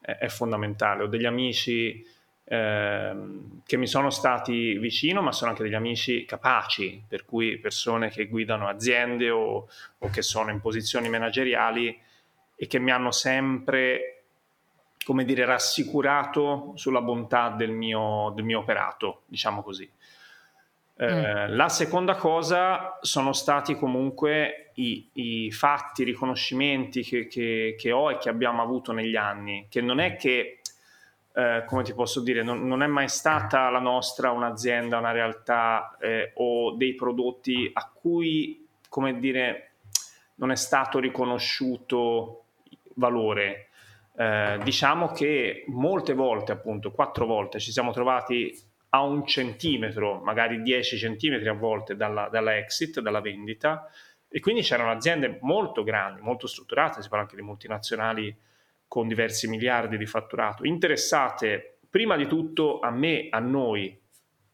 è, 0.00 0.28
fondamentale. 0.28 1.02
Ho 1.02 1.08
degli 1.08 1.24
amici 1.24 2.06
eh, 2.44 3.16
che 3.64 3.76
mi 3.76 3.88
sono 3.88 4.10
stati 4.10 4.78
vicino, 4.78 5.20
ma 5.20 5.32
sono 5.32 5.50
anche 5.50 5.64
degli 5.64 5.74
amici 5.74 6.24
capaci, 6.24 7.02
per 7.08 7.24
cui 7.24 7.58
persone 7.58 8.08
che 8.08 8.28
guidano 8.28 8.68
aziende 8.68 9.30
o, 9.30 9.68
o 9.98 10.10
che 10.10 10.22
sono 10.22 10.52
in 10.52 10.60
posizioni 10.60 11.08
manageriali 11.08 11.98
e 12.54 12.66
che 12.68 12.78
mi 12.78 12.92
hanno 12.92 13.10
sempre, 13.10 14.26
come 15.04 15.24
dire, 15.24 15.44
rassicurato 15.44 16.70
sulla 16.76 17.00
bontà 17.00 17.48
del 17.48 17.72
mio, 17.72 18.32
del 18.36 18.44
mio 18.44 18.60
operato, 18.60 19.22
diciamo 19.26 19.64
così. 19.64 19.90
Eh, 20.98 21.48
mm. 21.48 21.54
La 21.54 21.68
seconda 21.68 22.14
cosa 22.14 22.98
sono 23.02 23.34
stati 23.34 23.74
comunque 23.74 24.70
i, 24.74 25.10
i 25.12 25.52
fatti, 25.52 26.02
i 26.02 26.06
riconoscimenti 26.06 27.02
che, 27.02 27.26
che, 27.26 27.74
che, 27.78 27.92
ho 27.92 28.10
e 28.10 28.16
che 28.16 28.30
abbiamo 28.30 28.62
avuto 28.62 28.92
negli 28.92 29.14
anni, 29.14 29.66
che 29.68 29.82
non 29.82 30.00
è 30.00 30.16
che, 30.16 30.60
eh, 31.34 31.64
come 31.66 31.82
ti 31.82 31.92
posso 31.92 32.22
dire, 32.22 32.42
non, 32.42 32.66
non, 32.66 32.82
è 32.82 32.86
mai 32.86 33.08
stata 33.08 33.68
la 33.68 33.78
nostra 33.78 34.30
un'azienda, 34.30 34.98
una 34.98 35.12
realtà 35.12 35.96
eh, 36.00 36.32
o 36.36 36.72
dei 36.72 36.94
prodotti 36.94 37.70
a 37.74 37.90
cui, 37.92 38.66
come 38.88 39.18
dire, 39.18 39.72
non 40.36 40.50
è 40.50 40.56
stato 40.56 40.98
riconosciuto 40.98 42.44
valore. 42.94 43.68
Eh, 44.16 44.58
diciamo 44.62 45.08
che 45.08 45.64
molte 45.68 46.14
volte, 46.14 46.52
appunto, 46.52 46.90
quattro 46.90 47.26
volte 47.26 47.60
ci 47.60 47.70
siamo 47.70 47.92
trovati 47.92 48.65
a 48.96 49.02
un 49.02 49.26
centimetro, 49.26 50.20
magari 50.22 50.62
10 50.62 50.96
centimetri 50.96 51.48
a 51.48 51.52
volte 51.52 51.96
dalla, 51.96 52.28
dalla 52.30 52.56
exit, 52.56 53.00
dalla 53.00 53.20
vendita, 53.20 53.90
e 54.28 54.40
quindi 54.40 54.62
c'erano 54.62 54.90
aziende 54.90 55.38
molto 55.42 55.82
grandi, 55.82 56.22
molto 56.22 56.46
strutturate, 56.46 57.02
si 57.02 57.08
parla 57.08 57.24
anche 57.24 57.36
di 57.36 57.42
multinazionali 57.42 58.34
con 58.88 59.06
diversi 59.06 59.48
miliardi 59.48 59.98
di 59.98 60.06
fatturato, 60.06 60.64
interessate 60.64 61.78
prima 61.90 62.16
di 62.16 62.26
tutto 62.26 62.80
a 62.80 62.90
me, 62.90 63.28
a 63.30 63.38
noi 63.38 64.00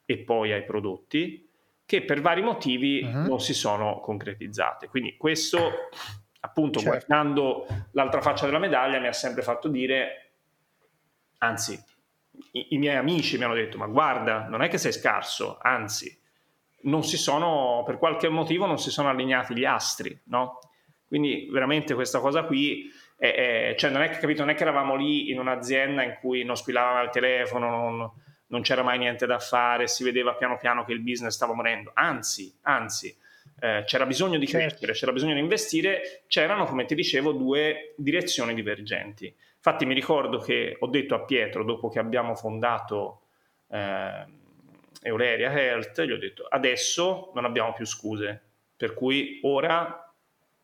e 0.05 0.19
poi 0.19 0.53
ai 0.53 0.65
prodotti, 0.65 1.49
che 1.87 2.03
per 2.03 2.21
vari 2.21 2.43
motivi 2.43 3.03
uh-huh. 3.03 3.29
non 3.29 3.41
si 3.41 3.55
sono 3.55 4.01
concretizzate. 4.01 4.89
Quindi 4.89 5.17
questo, 5.17 5.89
appunto, 6.41 6.81
certo. 6.81 6.97
guardando 6.97 7.67
l'altra 7.93 8.21
faccia 8.21 8.47
della 8.47 8.59
medaglia, 8.59 8.99
mi 8.99 9.07
ha 9.07 9.13
sempre 9.13 9.43
fatto 9.43 9.69
dire, 9.69 10.33
anzi, 11.39 11.81
i, 12.53 12.67
i, 12.71 12.79
miei 12.79 12.97
amici 12.97 13.39
mi 13.39 13.45
hanno 13.45 13.55
detto, 13.55 13.79
ma 13.79 13.87
guarda, 13.87 14.47
non 14.49 14.63
è 14.63 14.69
che 14.69 14.79
sei 14.79 14.93
scarso, 14.93 15.59
anzi, 15.61 16.19
non 16.83 17.05
si 17.05 17.17
sono, 17.17 17.83
per 17.87 17.99
qualche 17.99 18.29
motivo 18.29 18.67
non 18.67 18.79
si 18.79 18.91
sono 18.91 19.09
allineati 19.09 19.55
gli 19.55 19.65
astri, 19.65 20.19
no? 20.25 20.59
Quindi 21.07 21.49
veramente 21.51 21.95
questa 21.95 22.21
cosa 22.21 22.43
qui, 22.45 22.91
è, 23.17 23.71
è, 23.71 23.75
cioè 23.77 23.91
non 23.91 24.03
è, 24.03 24.09
che, 24.11 24.19
capito, 24.19 24.41
non 24.41 24.51
è 24.51 24.55
che 24.55 24.63
eravamo 24.63 24.97
lì 24.97 25.31
in 25.31 25.39
un'azienda 25.39 26.03
in 26.03 26.17
cui 26.21 26.43
non 26.43 26.57
squillavamo 26.57 27.03
il 27.03 27.11
telefono, 27.11 27.69
non, 27.71 28.11
non 28.47 28.63
c'era 28.63 28.83
mai 28.83 28.99
niente 28.99 29.27
da 29.27 29.39
fare, 29.39 29.89
si 29.89 30.05
vedeva 30.05 30.35
piano 30.35 30.57
piano 30.59 30.85
che 30.85 30.93
il 30.93 31.01
business 31.01 31.35
stava 31.35 31.55
morendo, 31.55 31.91
anzi, 31.95 32.53
anzi, 32.63 33.15
eh, 33.61 33.85
c'era 33.87 34.07
bisogno 34.07 34.39
di 34.39 34.47
certo. 34.47 34.67
crescere, 34.67 34.93
c'era 34.93 35.13
bisogno 35.13 35.35
di 35.35 35.41
investire, 35.41 36.25
c'erano, 36.27 36.65
come 36.65 36.85
ti 36.85 36.95
dicevo, 36.95 37.33
due 37.33 37.95
direzioni 37.97 38.55
divergenti. 38.55 39.33
Infatti 39.65 39.87
mi 39.87 39.95
ricordo 39.95 40.39
che 40.39 40.77
ho 40.81 40.89
detto 40.89 41.15
a 41.15 41.21
Pietro, 41.21 41.63
dopo 41.63 41.89
che 41.89 42.01
abbiamo 42.01 42.35
fondato 42.35 43.21
eh, 43.69 44.27
Euleria 45.03 45.53
Health, 45.53 46.03
gli 46.03 46.11
ho 46.11 46.19
detto 46.19 46.47
adesso 46.51 47.31
non 47.35 47.45
abbiamo 47.45 47.73
più 47.73 47.87
scuse, 47.87 48.43
per 48.77 48.93
cui 48.93 49.39
ora 49.45 50.13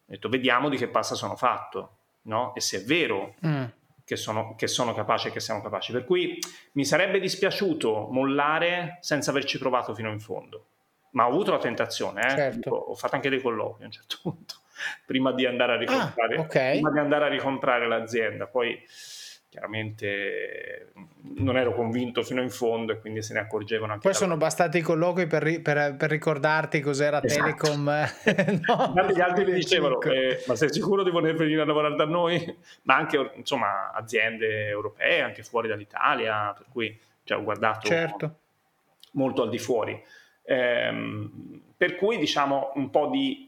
detto, 0.05 0.29
vediamo 0.29 0.69
di 0.69 0.77
che 0.77 0.89
pasta 0.89 1.15
sono 1.15 1.37
fatto, 1.37 1.99
no? 2.23 2.53
E 2.57 2.61
se 2.61 2.79
è 2.79 2.83
vero 2.83 3.37
mm. 3.47 3.65
che, 4.05 4.17
sono, 4.17 4.57
che 4.57 4.67
sono 4.67 4.93
capace 4.95 5.29
e 5.29 5.31
che 5.31 5.39
siamo 5.39 5.63
capaci. 5.63 5.93
Per 5.93 6.05
cui 6.05 6.37
mi 6.73 6.85
sarebbe 6.85 7.21
dispiaciuto 7.21 8.09
mollare 8.11 8.99
senza 9.01 9.31
averci 9.31 9.59
provato 9.59 9.95
fino 9.95 10.11
in 10.11 10.19
fondo. 10.19 10.67
Ma 11.11 11.25
ho 11.25 11.31
avuto 11.31 11.53
la 11.53 11.59
tentazione, 11.59 12.27
eh? 12.27 12.31
certo. 12.31 12.71
ho 12.71 12.95
fatto 12.97 13.15
anche 13.15 13.31
dei 13.31 13.41
colloqui 13.41 13.85
a 13.85 13.87
un 13.87 13.93
certo 13.93 14.19
punto 14.23 14.57
prima 15.05 15.33
di 15.33 15.47
andare 15.47 15.73
a 15.73 15.75
ah, 15.75 15.79
ricomprare, 15.79 16.37
ah, 16.37 16.41
okay. 16.41 16.73
prima 16.73 16.91
di 16.91 16.99
andare 16.99 17.25
a 17.27 17.29
ricomprare 17.29 17.89
l'azienda. 17.89 18.47
Poi 18.47 18.83
chiaramente 19.51 20.93
non 21.39 21.57
ero 21.57 21.75
convinto 21.75 22.23
fino 22.23 22.43
in 22.43 22.51
fondo 22.51 22.93
e 22.93 23.01
quindi 23.01 23.23
se 23.23 23.33
ne 23.33 23.41
accorgevano 23.41 23.93
anche. 23.93 24.07
Poi 24.07 24.17
sono 24.17 24.37
bastati 24.37 24.79
i 24.79 24.83
colloqui 24.83 25.27
per, 25.27 25.63
per, 25.63 25.97
per 25.97 26.11
ricordarti 26.11 26.81
cos'era 26.81 27.23
esatto. 27.23 27.43
Telecom. 27.43 27.85
no, 28.95 29.07
gli 29.11 29.21
altri 29.21 29.45
mi 29.45 29.53
dicevano, 29.53 30.01
eh, 30.03 30.43
ma 30.47 30.55
sei 30.55 30.73
sicuro 30.73 31.03
di 31.03 31.11
voler 31.11 31.35
venire 31.35 31.63
a 31.63 31.65
lavorare 31.65 31.97
da 31.97 32.05
noi? 32.05 32.57
Ma 32.83 32.97
anche 32.97 33.33
insomma 33.37 33.91
aziende 33.93 34.69
europee, 34.69 35.23
anche 35.23 35.43
fuori 35.43 35.69
dall'Italia, 35.69 36.53
per 36.53 36.67
cui 36.71 36.99
cioè, 37.25 37.39
ho 37.39 37.43
guardato 37.43 37.87
certo. 37.87 38.35
molto 39.13 39.43
al 39.43 39.51
di 39.51 39.59
fuori. 39.59 40.01
Ehm, 40.45 41.63
per 41.77 41.97
cui 41.97 42.19
diciamo 42.19 42.73
un 42.75 42.91
po' 42.91 43.09
di 43.09 43.48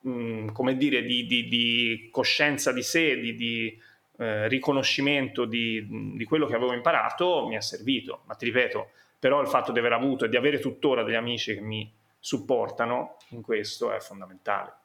mh, 0.00 0.52
come 0.52 0.76
dire, 0.76 1.02
di, 1.02 1.26
di, 1.26 1.48
di, 1.48 2.08
coscienza 2.10 2.72
di 2.72 2.82
sé, 2.82 3.18
di, 3.18 3.34
di 3.34 3.78
eh, 4.18 4.48
riconoscimento 4.48 5.44
di, 5.44 6.14
di 6.14 6.24
quello 6.24 6.46
che 6.46 6.54
avevo 6.54 6.72
imparato 6.72 7.46
mi 7.46 7.56
ha 7.56 7.60
servito. 7.60 8.22
Ma 8.26 8.34
ti 8.34 8.44
ripeto, 8.46 8.90
però 9.18 9.40
il 9.40 9.48
fatto 9.48 9.72
di 9.72 9.78
aver 9.78 9.92
avuto 9.92 10.24
e 10.24 10.28
di 10.28 10.36
avere 10.36 10.58
tuttora 10.58 11.02
degli 11.02 11.14
amici 11.14 11.54
che 11.54 11.60
mi 11.60 11.90
supportano 12.18 13.16
in 13.30 13.42
questo 13.42 13.92
è 13.92 14.00
fondamentale. 14.00 14.77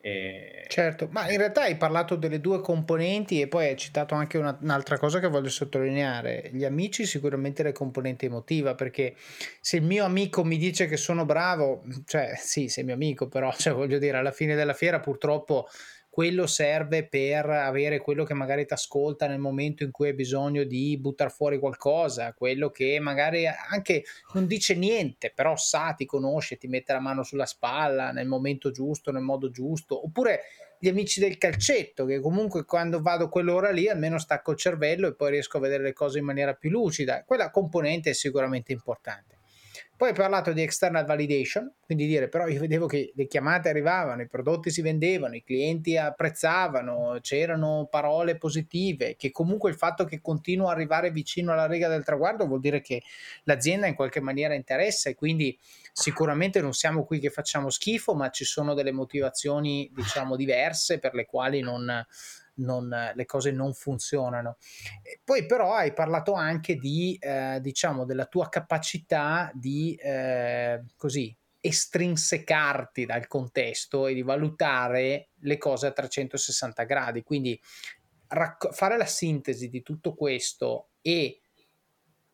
E... 0.00 0.64
Certo, 0.68 1.08
ma 1.10 1.28
in 1.30 1.38
realtà 1.38 1.62
hai 1.62 1.76
parlato 1.76 2.14
delle 2.14 2.40
due 2.40 2.60
componenti 2.60 3.40
e 3.40 3.48
poi 3.48 3.66
hai 3.66 3.76
citato 3.76 4.14
anche 4.14 4.38
una, 4.38 4.56
un'altra 4.60 4.96
cosa 4.98 5.18
che 5.18 5.26
voglio 5.26 5.48
sottolineare. 5.48 6.50
Gli 6.52 6.64
amici 6.64 7.04
sicuramente 7.04 7.62
la 7.62 7.72
componente 7.72 8.26
emotiva, 8.26 8.74
perché 8.74 9.14
se 9.60 9.78
il 9.78 9.82
mio 9.82 10.04
amico 10.04 10.44
mi 10.44 10.56
dice 10.56 10.86
che 10.86 10.96
sono 10.96 11.24
bravo, 11.24 11.82
cioè 12.06 12.34
sì, 12.36 12.68
sei 12.68 12.84
mio 12.84 12.94
amico, 12.94 13.28
però 13.28 13.52
cioè, 13.56 13.72
voglio 13.72 13.98
dire, 13.98 14.18
alla 14.18 14.32
fine 14.32 14.54
della 14.54 14.74
fiera 14.74 15.00
purtroppo 15.00 15.68
quello 16.18 16.48
serve 16.48 17.06
per 17.06 17.48
avere 17.48 18.00
quello 18.00 18.24
che 18.24 18.34
magari 18.34 18.66
ti 18.66 18.72
ascolta 18.72 19.28
nel 19.28 19.38
momento 19.38 19.84
in 19.84 19.92
cui 19.92 20.08
hai 20.08 20.14
bisogno 20.14 20.64
di 20.64 20.98
buttare 20.98 21.30
fuori 21.30 21.60
qualcosa, 21.60 22.32
quello 22.32 22.70
che 22.70 22.98
magari 22.98 23.46
anche 23.46 24.02
non 24.32 24.48
dice 24.48 24.74
niente, 24.74 25.30
però 25.32 25.54
sa, 25.54 25.94
ti 25.96 26.06
conosce, 26.06 26.56
ti 26.56 26.66
mette 26.66 26.92
la 26.92 26.98
mano 26.98 27.22
sulla 27.22 27.46
spalla 27.46 28.10
nel 28.10 28.26
momento 28.26 28.72
giusto, 28.72 29.12
nel 29.12 29.22
modo 29.22 29.48
giusto, 29.50 30.04
oppure 30.06 30.40
gli 30.80 30.88
amici 30.88 31.20
del 31.20 31.38
calcetto, 31.38 32.04
che 32.04 32.18
comunque 32.18 32.64
quando 32.64 33.00
vado 33.00 33.28
quell'ora 33.28 33.70
lì 33.70 33.88
almeno 33.88 34.18
stacco 34.18 34.50
il 34.50 34.58
cervello 34.58 35.06
e 35.06 35.14
poi 35.14 35.30
riesco 35.30 35.58
a 35.58 35.60
vedere 35.60 35.84
le 35.84 35.92
cose 35.92 36.18
in 36.18 36.24
maniera 36.24 36.52
più 36.54 36.70
lucida. 36.70 37.22
Quella 37.22 37.52
componente 37.52 38.10
è 38.10 38.12
sicuramente 38.12 38.72
importante. 38.72 39.37
Poi 39.98 40.10
hai 40.10 40.14
parlato 40.14 40.52
di 40.52 40.62
external 40.62 41.04
validation, 41.04 41.74
quindi 41.80 42.06
dire 42.06 42.28
però 42.28 42.46
io 42.46 42.60
vedevo 42.60 42.86
che 42.86 43.10
le 43.16 43.26
chiamate 43.26 43.68
arrivavano, 43.68 44.22
i 44.22 44.28
prodotti 44.28 44.70
si 44.70 44.80
vendevano, 44.80 45.34
i 45.34 45.42
clienti 45.42 45.96
apprezzavano, 45.96 47.18
c'erano 47.20 47.88
parole 47.90 48.36
positive, 48.36 49.16
che 49.16 49.32
comunque 49.32 49.70
il 49.70 49.76
fatto 49.76 50.04
che 50.04 50.20
continuo 50.20 50.68
ad 50.68 50.76
arrivare 50.76 51.10
vicino 51.10 51.50
alla 51.50 51.66
riga 51.66 51.88
del 51.88 52.04
traguardo 52.04 52.46
vuol 52.46 52.60
dire 52.60 52.80
che 52.80 53.02
l'azienda 53.42 53.88
in 53.88 53.96
qualche 53.96 54.20
maniera 54.20 54.54
interessa 54.54 55.10
e 55.10 55.16
quindi 55.16 55.58
sicuramente 55.92 56.60
non 56.60 56.74
siamo 56.74 57.04
qui 57.04 57.18
che 57.18 57.30
facciamo 57.30 57.68
schifo, 57.68 58.14
ma 58.14 58.30
ci 58.30 58.44
sono 58.44 58.74
delle 58.74 58.92
motivazioni 58.92 59.90
diciamo 59.92 60.36
diverse 60.36 61.00
per 61.00 61.12
le 61.14 61.26
quali 61.26 61.58
non 61.58 62.06
non, 62.58 63.12
le 63.14 63.26
cose 63.26 63.50
non 63.50 63.72
funzionano. 63.74 64.56
E 65.02 65.20
poi 65.24 65.46
però 65.46 65.74
hai 65.74 65.92
parlato 65.92 66.32
anche 66.32 66.76
di, 66.76 67.16
eh, 67.20 67.58
diciamo, 67.60 68.04
della 68.04 68.26
tua 68.26 68.48
capacità 68.48 69.50
di, 69.54 69.94
eh, 69.94 70.84
così, 70.96 71.36
estrinsecarti 71.60 73.04
dal 73.04 73.26
contesto 73.26 74.06
e 74.06 74.14
di 74.14 74.22
valutare 74.22 75.30
le 75.40 75.58
cose 75.58 75.88
a 75.88 75.92
360 75.92 76.84
gradi. 76.84 77.22
Quindi 77.22 77.60
racco- 78.28 78.72
fare 78.72 78.96
la 78.96 79.06
sintesi 79.06 79.68
di 79.68 79.82
tutto 79.82 80.14
questo 80.14 80.90
e 81.00 81.40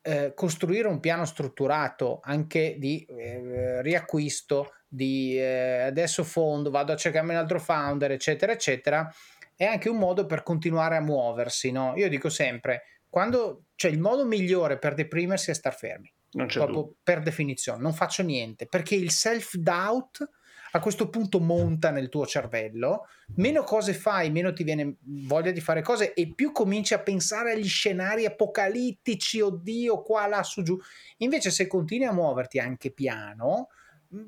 eh, 0.07 0.33
costruire 0.35 0.89
un 0.89 1.01
piano 1.01 1.25
strutturato 1.25 2.21
anche 2.23 2.77
di 2.79 3.07
eh, 3.09 3.81
riacquisto, 3.81 4.75
di 4.87 5.39
eh, 5.39 5.81
adesso 5.81 6.23
fondo, 6.25 6.71
vado 6.71 6.93
a 6.93 6.97
cercarmi 6.97 7.31
un 7.31 7.37
altro 7.37 7.59
founder, 7.59 8.13
eccetera, 8.13 8.53
eccetera, 8.53 9.11
è 9.57 9.65
anche 9.65 9.89
un 9.89 9.99
modo 9.99 10.27
per 10.27 10.43
continuare 10.43 10.97
a 10.97 11.01
muoversi. 11.01 11.71
No? 11.71 11.95
Io 11.97 12.09
dico 12.09 12.29
sempre, 12.29 12.83
quando 13.09 13.67
cioè 13.75 13.91
il 13.91 14.01
modo 14.01 14.25
migliore 14.25 14.79
per 14.79 14.95
deprimersi 14.95 15.51
è 15.51 15.55
star 15.55 15.75
fermi. 15.75 16.13
Non 16.33 16.49
c'è 16.49 16.59
proprio 16.59 16.81
dubbio. 16.81 16.97
per 17.03 17.23
definizione, 17.23 17.81
non 17.81 17.93
faccio 17.93 18.25
niente, 18.25 18.67
perché 18.67 18.97
il 18.97 19.11
self-doubt 19.13 20.29
a 20.73 20.81
questo 20.81 21.09
punto 21.09 21.39
monta 21.39 21.91
nel 21.93 22.09
tuo 22.09 22.27
cervello, 22.27 23.07
meno 23.37 23.63
cose 23.63 23.95
fai, 23.95 24.31
meno 24.31 24.53
ti 24.53 24.65
viene 24.65 24.97
voglia 25.03 25.53
di 25.53 25.61
fare 25.61 25.83
cose 25.83 26.15
e 26.15 26.33
più 26.35 26.51
cominci 26.51 26.95
a 26.95 26.99
pensare 26.99 27.53
agli 27.53 27.69
scenari 27.69 28.27
apocalittici, 28.27 29.41
oddio, 29.41 30.03
qua, 30.03 30.27
là, 30.27 30.43
su, 30.43 30.63
giù. 30.63 30.77
Invece 31.19 31.53
se 31.53 31.69
continui 31.69 32.07
a 32.07 32.13
muoverti 32.13 32.59
anche 32.59 32.91
piano, 32.91 33.69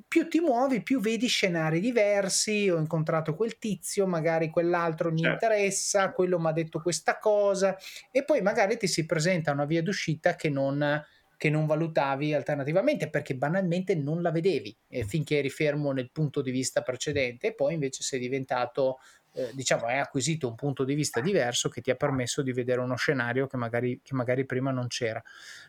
più 0.09 0.29
ti 0.29 0.41
muovi, 0.41 0.83
più 0.83 1.01
vedi 1.01 1.27
scenari 1.27 1.81
diversi. 1.81 2.69
Ho 2.69 2.79
incontrato 2.79 3.35
quel 3.35 3.59
tizio, 3.59 4.07
magari 4.07 4.49
quell'altro 4.51 5.11
mi 5.11 5.21
certo. 5.21 5.45
interessa, 5.45 6.13
quello 6.13 6.39
mi 6.39 6.49
ha 6.49 6.53
detto 6.53 6.81
questa 6.81 7.19
cosa, 7.19 7.77
e 8.11 8.25
poi 8.25 8.43
magari 8.43 8.77
ti 8.77 8.87
si 8.87 9.07
presenta 9.07 9.53
una 9.53 9.65
via 9.65 9.83
d'uscita 9.83 10.35
che 10.35 10.49
non 10.49 11.05
che 11.39 11.51
non 11.51 11.67
valutavi 11.67 12.33
alternativamente 12.33 13.11
perché 13.11 13.37
banalmente 13.37 13.95
non 13.95 14.23
la 14.23 14.31
vedevi 14.31 14.75
eh, 14.89 15.05
finché 15.05 15.37
eri 15.37 15.51
fermo 15.51 15.93
nel 15.93 16.11
punto 16.11 16.41
di 16.41 16.51
vista 16.51 16.81
precedente 16.81 17.49
e 17.49 17.55
poi 17.55 17.75
invece 17.75 18.03
sei 18.03 18.19
diventato 18.19 18.99
eh, 19.35 19.51
diciamo 19.53 19.85
hai 19.85 19.99
acquisito 19.99 20.49
un 20.49 20.55
punto 20.55 20.83
di 20.83 20.95
vista 20.95 21.21
diverso 21.21 21.69
che 21.69 21.83
ti 21.83 21.91
ha 21.91 21.95
permesso 21.95 22.41
di 22.41 22.53
vedere 22.53 22.81
uno 22.81 22.97
scenario 22.97 23.47
che 23.49 23.59
magari, 23.59 24.01
che 24.03 24.15
magari 24.15 24.47
prima 24.47 24.71
non 24.71 24.87
c'era 24.87 25.23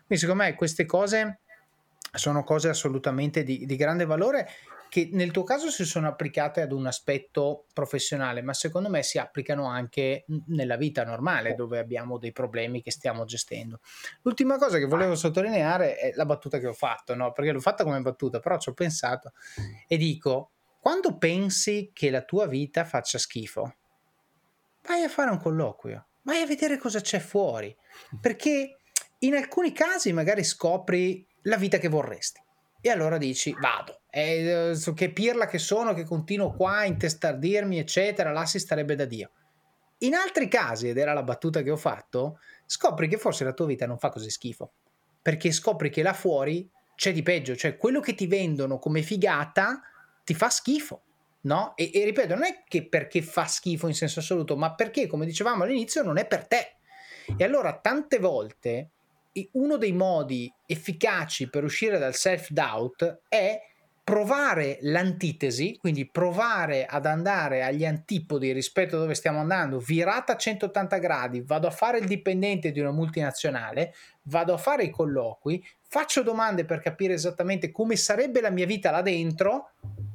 quindi 0.06 0.24
secondo 0.24 0.44
me 0.44 0.54
queste 0.54 0.86
cose 0.86 1.40
sono 2.12 2.44
cose 2.44 2.68
assolutamente 2.68 3.42
di, 3.42 3.66
di 3.66 3.76
grande 3.76 4.04
valore 4.04 4.48
che 4.88 5.10
nel 5.12 5.30
tuo 5.30 5.44
caso 5.44 5.70
si 5.70 5.84
sono 5.84 6.08
applicate 6.08 6.62
ad 6.62 6.72
un 6.72 6.86
aspetto 6.86 7.66
professionale, 7.72 8.42
ma 8.42 8.54
secondo 8.54 8.88
me 8.88 9.02
si 9.02 9.18
applicano 9.18 9.66
anche 9.66 10.24
nella 10.46 10.76
vita 10.76 11.04
normale 11.04 11.54
dove 11.54 11.78
abbiamo 11.78 12.18
dei 12.18 12.32
problemi 12.32 12.82
che 12.82 12.90
stiamo 12.90 13.24
gestendo. 13.24 13.80
L'ultima 14.22 14.56
cosa 14.56 14.78
che 14.78 14.86
volevo 14.86 15.14
sottolineare 15.14 15.96
è 15.96 16.12
la 16.14 16.24
battuta 16.24 16.58
che 16.58 16.66
ho 16.66 16.72
fatto, 16.72 17.14
no? 17.14 17.32
perché 17.32 17.52
l'ho 17.52 17.60
fatta 17.60 17.84
come 17.84 18.00
battuta, 18.00 18.40
però 18.40 18.58
ci 18.58 18.70
ho 18.70 18.74
pensato 18.74 19.32
e 19.86 19.96
dico, 19.96 20.52
quando 20.80 21.18
pensi 21.18 21.90
che 21.92 22.10
la 22.10 22.22
tua 22.22 22.46
vita 22.46 22.84
faccia 22.84 23.18
schifo, 23.18 23.74
vai 24.86 25.02
a 25.02 25.08
fare 25.08 25.30
un 25.30 25.38
colloquio, 25.38 26.06
vai 26.22 26.40
a 26.42 26.46
vedere 26.46 26.78
cosa 26.78 27.00
c'è 27.00 27.18
fuori, 27.18 27.76
perché 28.20 28.78
in 29.20 29.34
alcuni 29.34 29.72
casi 29.72 30.12
magari 30.12 30.44
scopri 30.44 31.26
la 31.48 31.56
vita 31.56 31.78
che 31.78 31.88
vorresti 31.88 32.40
e 32.80 32.90
allora 32.90 33.18
dici 33.18 33.54
vado. 33.58 34.02
E, 34.10 34.72
uh, 34.72 34.94
che 34.94 35.10
pirla 35.12 35.46
che 35.46 35.58
sono, 35.58 35.94
che 35.94 36.04
continuo 36.04 36.54
qua 36.54 36.78
a 36.78 36.84
intestardirmi, 36.86 37.78
eccetera, 37.78 38.30
là 38.30 38.46
si 38.46 38.58
starebbe 38.58 38.94
da 38.94 39.04
Dio. 39.04 39.30
In 39.98 40.14
altri 40.14 40.48
casi, 40.48 40.88
ed 40.88 40.96
era 40.96 41.12
la 41.12 41.24
battuta 41.24 41.62
che 41.62 41.70
ho 41.70 41.76
fatto, 41.76 42.38
scopri 42.66 43.08
che 43.08 43.18
forse 43.18 43.44
la 43.44 43.52
tua 43.52 43.66
vita 43.66 43.86
non 43.86 43.98
fa 43.98 44.10
così 44.10 44.30
schifo. 44.30 44.72
Perché 45.20 45.50
scopri 45.50 45.90
che 45.90 46.02
là 46.02 46.12
fuori 46.12 46.70
c'è 46.94 47.12
di 47.12 47.22
peggio, 47.22 47.56
cioè 47.56 47.76
quello 47.76 48.00
che 48.00 48.14
ti 48.14 48.26
vendono 48.26 48.78
come 48.78 49.02
figata 49.02 49.80
ti 50.24 50.34
fa 50.34 50.48
schifo. 50.48 51.02
No? 51.40 51.74
E, 51.76 51.90
e 51.92 52.04
ripeto, 52.04 52.34
non 52.34 52.44
è 52.44 52.62
che 52.66 52.88
perché 52.88 53.22
fa 53.22 53.46
schifo 53.46 53.88
in 53.88 53.94
senso 53.94 54.20
assoluto, 54.20 54.56
ma 54.56 54.74
perché, 54.74 55.06
come 55.06 55.26
dicevamo 55.26 55.64
all'inizio, 55.64 56.02
non 56.02 56.16
è 56.16 56.26
per 56.26 56.46
te. 56.46 56.76
E 57.36 57.44
allora 57.44 57.78
tante 57.78 58.18
volte 58.18 58.90
uno 59.52 59.76
dei 59.76 59.92
modi 59.92 60.52
efficaci 60.66 61.50
per 61.50 61.64
uscire 61.64 61.98
dal 61.98 62.14
self-doubt 62.14 63.22
è 63.28 63.60
provare 64.08 64.78
l'antitesi, 64.80 65.76
quindi 65.76 66.08
provare 66.08 66.86
ad 66.86 67.04
andare 67.04 67.62
agli 67.62 67.84
antipodi 67.84 68.52
rispetto 68.52 68.96
a 68.96 69.00
dove 69.00 69.14
stiamo 69.14 69.40
andando, 69.40 69.78
virata 69.78 70.32
a 70.32 70.36
180 70.36 70.96
gradi, 70.96 71.42
vado 71.42 71.66
a 71.66 71.70
fare 71.70 71.98
il 71.98 72.06
dipendente 72.06 72.72
di 72.72 72.80
una 72.80 72.90
multinazionale, 72.90 73.92
vado 74.22 74.54
a 74.54 74.56
fare 74.56 74.84
i 74.84 74.90
colloqui, 74.90 75.62
faccio 75.86 76.22
domande 76.22 76.64
per 76.64 76.80
capire 76.80 77.12
esattamente 77.12 77.70
come 77.70 77.96
sarebbe 77.96 78.40
la 78.40 78.48
mia 78.48 78.64
vita 78.64 78.90
là 78.90 79.02
dentro 79.02 79.72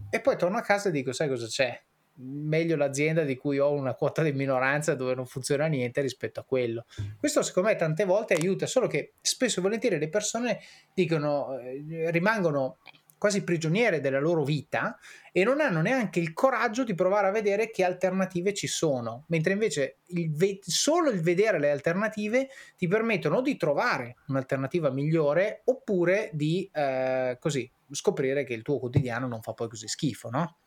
e 0.09 0.19
poi 0.21 0.38
torno 0.38 0.57
a 0.57 0.62
casa 0.62 0.89
e 0.89 0.91
dico, 0.91 1.12
sai 1.12 1.27
cosa 1.27 1.45
c'è? 1.45 1.79
Meglio 2.15 2.76
l'azienda 2.76 3.23
di 3.23 3.36
cui 3.36 3.60
ho 3.60 3.71
una 3.71 3.95
quota 3.95 4.21
di 4.21 4.32
minoranza 4.32 4.95
dove 4.95 5.15
non 5.15 5.26
funziona 5.26 5.65
niente 5.67 6.02
rispetto 6.02 6.39
a 6.39 6.43
quello. 6.43 6.86
Questo 7.17 7.41
secondo 7.41 7.69
me 7.69 7.76
tante 7.76 8.06
volte 8.06 8.36
aiuta, 8.36 8.65
solo 8.65 8.88
che 8.88 9.13
spesso 9.21 9.60
e 9.60 9.62
volentieri 9.63 9.97
le 9.97 10.10
persone 10.10 10.60
dicono, 10.93 11.58
eh, 11.58 12.12
rimangono 12.12 12.78
quasi 13.23 13.45
prigioniere 13.45 14.02
della 14.02 14.19
loro 14.19 14.43
vita 14.43 14.97
e 15.32 15.45
non 15.45 15.62
hanno 15.62 15.80
neanche 15.80 16.19
il 16.19 16.34
coraggio 16.34 16.84
di 16.84 16.93
provare 16.93 17.28
a 17.28 17.32
vedere 17.32 17.71
che 17.71 17.86
alternative 17.86 18.54
ci 18.54 18.67
sono, 18.67 19.23
mentre 19.30 19.54
invece 19.54 19.99
il 20.08 20.30
ve- 20.36 20.60
solo 20.62 21.10
il 21.10 21.21
vedere 21.21 21.58
le 21.58 21.71
alternative 21.71 22.49
ti 22.76 22.86
permettono 22.86 23.39
di 23.39 23.56
trovare 23.56 24.17
un'alternativa 24.28 24.91
migliore 24.91 25.62
oppure 25.63 26.32
di 26.34 26.69
eh, 26.73 27.38
così 27.39 27.71
scoprire 27.89 28.43
che 28.43 28.54
il 28.54 28.62
tuo 28.62 28.78
quotidiano 28.78 29.26
non 29.26 29.41
fa 29.41 29.54
poi 29.54 29.69
così 29.69 29.88
schifo, 29.88 30.30
no? 30.30 30.58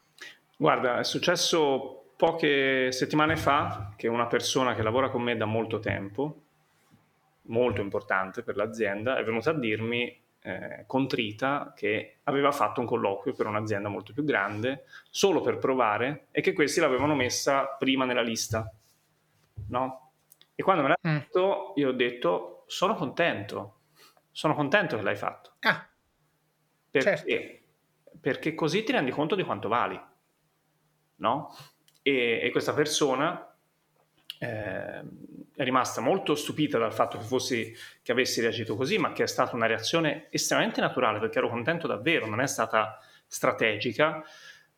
Guarda, 0.59 1.01
è 1.01 1.05
successo 1.05 2.13
poche 2.17 2.91
settimane 2.91 3.37
fa 3.37 3.93
che 3.95 4.09
una 4.09 4.27
persona 4.27 4.75
che 4.75 4.83
lavora 4.83 5.11
con 5.11 5.21
me 5.21 5.37
da 5.37 5.45
molto 5.45 5.81
tempo, 5.81 6.45
molto 7.43 7.83
importante 7.83 8.43
per 8.43 8.57
l'azienda, 8.57 9.19
è 9.19 9.25
venuta 9.25 9.51
a 9.51 9.59
dirmi 9.59 10.19
eh, 10.41 10.85
contrita 10.87 11.75
che 11.77 12.21
aveva 12.25 12.53
fatto 12.53 12.81
un 12.81 12.87
colloquio 12.87 13.35
per 13.35 13.47
un'azienda 13.47 13.91
molto 13.91 14.15
più 14.15 14.25
grande 14.25 14.85
solo 15.11 15.43
per 15.43 15.59
provare 15.59 16.29
e 16.31 16.41
che 16.41 16.55
questi 16.55 16.81
l'avevano 16.81 17.15
messa 17.15 17.67
prima 17.79 18.07
nella 18.07 18.23
lista. 18.23 18.73
No? 19.69 20.13
E 20.55 20.63
quando 20.63 20.83
me 20.83 20.89
l'ha 20.89 20.99
mm. 21.07 21.17
detto, 21.19 21.75
io 21.77 21.91
ho 21.91 21.93
detto: 21.93 22.65
Sono 22.67 22.95
contento, 22.95 23.81
sono 24.31 24.55
contento 24.55 24.97
che 24.97 25.03
l'hai 25.03 25.17
fatto. 25.17 25.53
Ah, 25.61 25.87
perché? 26.91 27.17
Certo. 27.17 27.65
Perché 28.23 28.55
così 28.55 28.83
ti 28.85 28.93
rendi 28.93 29.11
conto 29.11 29.35
di 29.35 29.43
quanto 29.43 29.69
vali 29.69 30.01
no? 31.17 31.57
E, 32.03 32.41
e 32.43 32.51
questa 32.51 32.73
persona 32.73 33.55
eh, 34.39 35.01
è 35.55 35.65
rimasta 35.65 36.01
molto 36.01 36.35
stupita 36.35 36.79
dal 36.79 36.93
fatto 36.93 37.19
che, 37.19 37.25
fossi, 37.25 37.75
che 38.03 38.13
avessi 38.13 38.41
reagito 38.41 38.77
così, 38.77 38.99
ma 38.99 39.13
che 39.13 39.23
è 39.23 39.27
stata 39.27 39.57
una 39.57 39.67
reazione 39.67 40.27
estremamente 40.31 40.81
naturale 40.81 41.19
perché 41.19 41.39
ero 41.39 41.49
contento 41.49 41.87
davvero, 41.87 42.27
non 42.27 42.41
è 42.41 42.47
stata 42.47 42.99
strategica. 43.27 44.23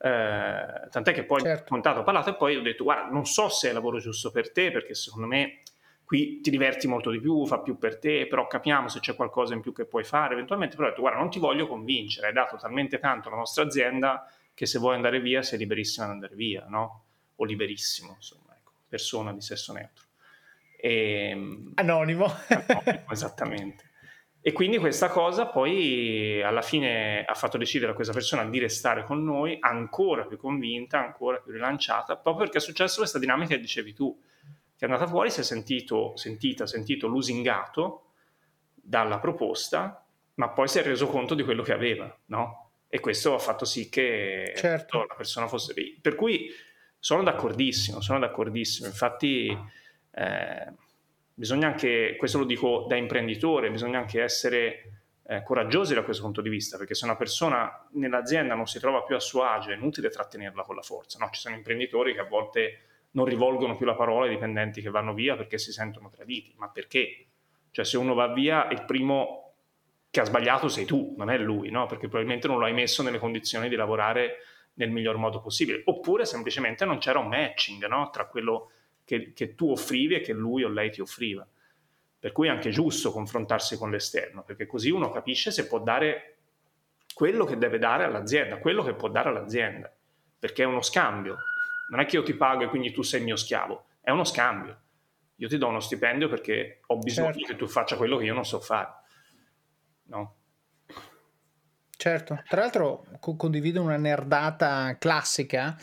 Eh, 0.01 0.89
tant'è 0.91 1.13
che 1.13 1.25
poi 1.25 1.41
certo. 1.41 1.65
ho 1.65 1.67
contato, 1.69 2.01
ho 2.01 2.05
parlato 2.05 2.31
e 2.31 2.37
poi 2.37 2.55
ho 2.55 2.63
detto 2.63 2.85
guarda 2.85 3.11
non 3.11 3.27
so 3.27 3.49
se 3.49 3.67
è 3.67 3.71
il 3.71 3.75
lavoro 3.75 3.99
giusto 3.99 4.31
per 4.31 4.53
te 4.53 4.71
perché 4.71 4.95
secondo 4.95 5.27
me 5.27 5.63
qui 6.05 6.41
ti 6.41 6.51
diverti 6.51 6.87
molto 6.87 7.11
di 7.11 7.19
più, 7.19 7.45
fa 7.47 7.59
più 7.59 7.77
per 7.79 7.99
te, 7.99 8.29
però 8.29 8.47
capiamo 8.47 8.87
se 8.87 9.01
c'è 9.01 9.17
qualcosa 9.17 9.55
in 9.55 9.61
più 9.61 9.73
che 9.73 9.87
puoi 9.87 10.05
fare 10.05 10.35
eventualmente, 10.35 10.77
però 10.77 10.87
ho 10.87 10.91
detto 10.91 11.03
guarda 11.03 11.19
non 11.19 11.31
ti 11.31 11.41
voglio 11.41 11.67
convincere, 11.67 12.29
hai 12.29 12.33
dato 12.33 12.57
talmente 12.57 13.01
tanto 13.01 13.27
alla 13.29 13.39
nostra 13.39 13.65
azienda 13.65 14.25
che 14.59 14.67
se 14.67 14.81
vuoi 14.81 14.97
andare 14.97 15.21
via 15.21 15.41
sei 15.41 15.57
liberissimo 15.57 16.07
ad 16.07 16.11
andare 16.15 16.35
via, 16.35 16.67
no? 16.67 17.05
O 17.37 17.45
liberissimo, 17.45 18.15
insomma, 18.17 18.57
ecco, 18.59 18.73
persona 18.89 19.33
di 19.33 19.41
sesso 19.41 19.73
neutro. 19.73 20.07
E, 20.77 21.29
ehm, 21.29 21.73
anonimo. 21.77 22.25
anonimo. 22.49 23.05
esattamente. 23.09 23.85
E 24.41 24.51
quindi 24.51 24.79
questa 24.79 25.11
cosa 25.11 25.47
poi 25.47 26.43
alla 26.43 26.63
fine 26.63 27.25
ha 27.25 27.35
fatto 27.35 27.57
decidere 27.57 27.93
a 27.93 27.95
questa 27.95 28.13
persona 28.13 28.47
di 28.47 28.59
restare 28.59 29.05
con 29.05 29.23
noi 29.23 29.59
ancora 29.61 30.25
più 30.27 30.37
convinta, 30.37 30.99
ancora 30.99 31.39
più 31.39 31.53
rilanciata, 31.53 32.17
proprio 32.17 32.43
perché 32.43 32.59
è 32.59 32.61
successa 32.61 32.97
questa 32.97 33.21
dinamica 33.21 33.55
che 33.55 33.61
dicevi 33.61 33.95
tu, 33.95 34.21
che 34.77 34.87
è 34.87 34.91
andata 34.91 35.07
fuori, 35.07 35.31
si 35.31 35.39
è 35.39 35.45
sentito, 35.45 36.17
sentita, 36.17 36.67
sentito 36.67 37.07
lusingato 37.07 38.07
dalla 38.75 39.21
proposta, 39.21 40.05
ma 40.35 40.49
poi 40.49 40.67
si 40.67 40.81
è 40.81 40.83
reso 40.83 41.07
conto 41.07 41.37
di 41.37 41.45
quello 41.45 41.63
che 41.63 41.73
aveva, 41.73 42.13
no? 42.27 42.68
E 42.89 43.01
questo 43.01 43.35
ha 43.35 43.39
fatto 43.39 43.65
sì 43.65 43.89
che 43.89 44.55
certo. 44.57 45.05
la 45.07 45.15
persona 45.15 45.47
fosse 45.47 45.75
lì. 45.75 45.99
Per 46.01 46.15
cui 46.15 46.51
sono 46.99 47.23
d'accordissimo, 47.23 48.01
sono 48.01 48.19
d'accordissimo. 48.19 48.87
Infatti 48.87 49.57
eh, 50.11 50.73
bisogna 51.35 51.69
anche, 51.69 52.17
questo 52.17 52.39
lo 52.39 52.45
dico 52.45 52.87
da 52.89 52.97
imprenditore, 52.97 53.71
bisogna 53.71 53.99
anche 53.99 54.23
essere 54.23 55.01
eh, 55.27 55.43
coraggiosi 55.43 55.93
da 55.95 56.03
questo 56.03 56.23
punto 56.23 56.41
di 56.41 56.49
vista, 56.49 56.79
perché 56.79 56.95
se 56.95 57.05
una 57.05 57.17
persona 57.17 57.87
nell'azienda 57.93 58.55
non 58.55 58.67
si 58.67 58.79
trova 58.79 59.03
più 59.03 59.15
a 59.15 59.21
suo 59.21 59.43
agio 59.43 59.71
è 59.71 59.75
inutile 59.75 60.09
trattenerla 60.09 60.63
con 60.63 60.75
la 60.75 60.83
forza. 60.83 61.19
No? 61.19 61.29
Ci 61.31 61.41
sono 61.41 61.55
imprenditori 61.55 62.15
che 62.15 62.21
a 62.21 62.25
volte 62.25 62.81
non 63.11 63.27
rivolgono 63.27 63.77
più 63.77 63.85
la 63.85 63.95
parola 63.95 64.25
ai 64.25 64.31
dipendenti 64.31 64.81
che 64.81 64.91
vanno 64.91 65.13
via 65.13 65.37
perché 65.37 65.59
si 65.59 65.73
sentono 65.73 66.09
traditi. 66.09 66.55
Ma 66.57 66.71
perché? 66.71 67.27
Cioè 67.71 67.85
se 67.85 67.99
uno 67.99 68.15
va 68.15 68.33
via, 68.33 68.69
il 68.71 68.85
primo 68.85 69.48
che 70.11 70.21
ha 70.21 70.25
sbagliato 70.25 70.69
sei 70.69 70.85
tu, 70.85 71.15
non 71.17 71.31
è 71.31 71.39
lui, 71.39 71.71
no? 71.71 71.87
perché 71.87 72.09
probabilmente 72.09 72.49
non 72.49 72.59
lo 72.59 72.65
hai 72.65 72.73
messo 72.73 73.03
nelle 73.03 73.19
condizioni 73.19 73.69
di 73.69 73.77
lavorare 73.77 74.39
nel 74.75 74.91
miglior 74.91 75.17
modo 75.17 75.41
possibile, 75.41 75.83
oppure 75.85 76.25
semplicemente 76.25 76.85
non 76.85 76.99
c'era 76.99 77.19
un 77.19 77.29
matching 77.29 77.87
no? 77.87 78.11
tra 78.11 78.27
quello 78.27 78.71
che, 79.05 79.33
che, 79.33 79.55
tu 79.55 79.71
offrivi 79.71 80.15
e 80.15 80.21
che 80.21 80.33
lui 80.33 80.65
o 80.65 80.69
lei 80.69 80.91
ti 80.91 81.01
offriva. 81.01 81.47
Per 82.21 82.33
cui 82.33 82.49
è 82.49 82.51
anche 82.51 82.71
giusto 82.71 83.13
confrontarsi 83.13 83.77
con 83.77 83.91
l'esterno, 83.91 84.43
perché 84.43 84.67
così 84.67 84.91
uno 84.91 85.11
capisce 85.11 85.51
se 85.51 85.67
può 85.67 85.79
dare 85.79 86.37
quello 87.15 87.45
che 87.45 87.59
deve 87.59 87.79
dare 87.79 88.05
all'azienda, 88.05 88.59
quello 88.59 88.83
che 88.83 88.95
può 88.95 89.09
dare 89.09 89.29
all'azienda, 89.29 89.93
perché 90.39 90.63
è 90.63 90.67
uno 90.67 90.83
scambio. 90.83 91.39
Non 91.91 92.01
è 92.01 92.07
che 92.07 92.17
io 92.17 92.23
ti 92.23 92.35
pago 92.35 92.65
e 92.65 92.69
quindi 92.69 92.93
tu 92.93 93.03
sei 93.03 93.21
il 93.21 93.27
mio 93.27 93.37
schiavo, 93.37 93.87
è 94.01 94.11
uno 94.11 94.25
scambio. 94.25 94.81
Io 95.37 95.49
ti 95.49 95.59
do 95.59 95.69
uno 95.69 95.81
stipendio 95.81 96.29
perché 96.29 96.81
ho 96.87 96.99
bisogno 96.99 97.33
certo. 97.33 97.47
che 97.47 97.57
tu 97.57 97.67
faccia 97.69 97.97
quello 97.97 98.17
che 98.17 98.25
io 98.25 98.35
non 98.35 98.45
so 98.45 98.61
fare. 98.61 98.93
No? 100.09 100.35
Certo, 101.97 102.41
tra 102.49 102.61
l'altro 102.61 103.07
co- 103.19 103.35
condivido 103.35 103.83
una 103.83 103.97
nerdata 103.97 104.97
classica 104.99 105.77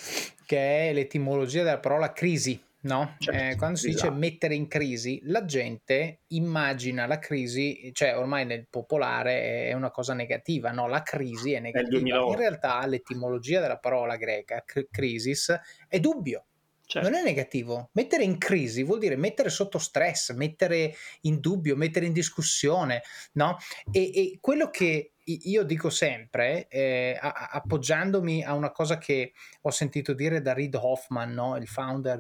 che 0.45 0.89
è 0.89 0.93
l'etimologia 0.93 1.63
della 1.63 1.79
parola 1.79 2.13
crisi. 2.13 2.61
No? 2.85 3.15
Certo, 3.17 3.39
eh, 3.39 3.55
quando 3.55 3.77
si 3.77 3.89
esatto. 3.89 4.11
dice 4.11 4.19
mettere 4.19 4.53
in 4.53 4.67
crisi, 4.67 5.19
la 5.23 5.43
gente 5.43 6.19
immagina 6.27 7.07
la 7.07 7.17
crisi, 7.17 7.89
cioè 7.93 8.15
ormai 8.15 8.45
nel 8.45 8.67
popolare 8.69 9.69
è 9.69 9.73
una 9.73 9.89
cosa 9.89 10.13
negativa, 10.13 10.69
no? 10.69 10.88
La 10.88 11.01
crisi 11.01 11.53
è 11.53 11.59
negativa. 11.59 11.97
In 11.99 12.35
realtà 12.35 12.85
l'etimologia 12.85 13.59
della 13.59 13.79
parola 13.79 14.17
greca, 14.17 14.61
cr- 14.63 14.88
crisis, 14.91 15.59
è 15.88 15.99
dubbio. 15.99 16.45
Certo. 16.88 17.10
Non 17.10 17.17
è 17.17 17.24
negativo. 17.24 17.89
Mettere 17.93 18.24
in 18.24 18.38
crisi 18.38 18.84
vuol 18.84 19.00
dire 19.00 19.15
mettere 19.15 19.50
sotto 19.50 19.80
stress, 19.80 20.34
mettere 20.34 20.93
in 21.21 21.39
dubbio, 21.39 21.76
mettere 21.76 22.06
in 22.06 22.13
discussione, 22.13 23.02
no? 23.34 23.58
E, 23.91 24.12
e 24.13 24.38
quello 24.39 24.69
che 24.69 25.13
io 25.28 25.63
dico 25.63 25.89
sempre, 25.89 26.67
eh, 26.67 27.17
appoggiandomi 27.19 28.43
a 28.43 28.54
una 28.54 28.71
cosa 28.71 29.00
che 29.00 29.34
ho 29.62 29.71
sentito 29.71 30.13
dire 30.13 30.41
da 30.41 30.54
Reid 30.54 30.76
Hoffman, 30.76 31.34
no? 31.34 31.58
il, 31.58 31.67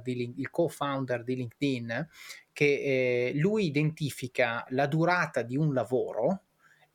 di, 0.01 0.33
il, 0.37 0.49
co-founder 0.49 1.23
di 1.23 1.35
LinkedIn, 1.35 2.07
che 2.51 2.65
eh, 2.65 3.31
lui 3.35 3.65
identifica 3.65 4.65
la 4.69 4.87
durata 4.87 5.43
di 5.43 5.55
un 5.55 5.73
lavoro 5.73 6.45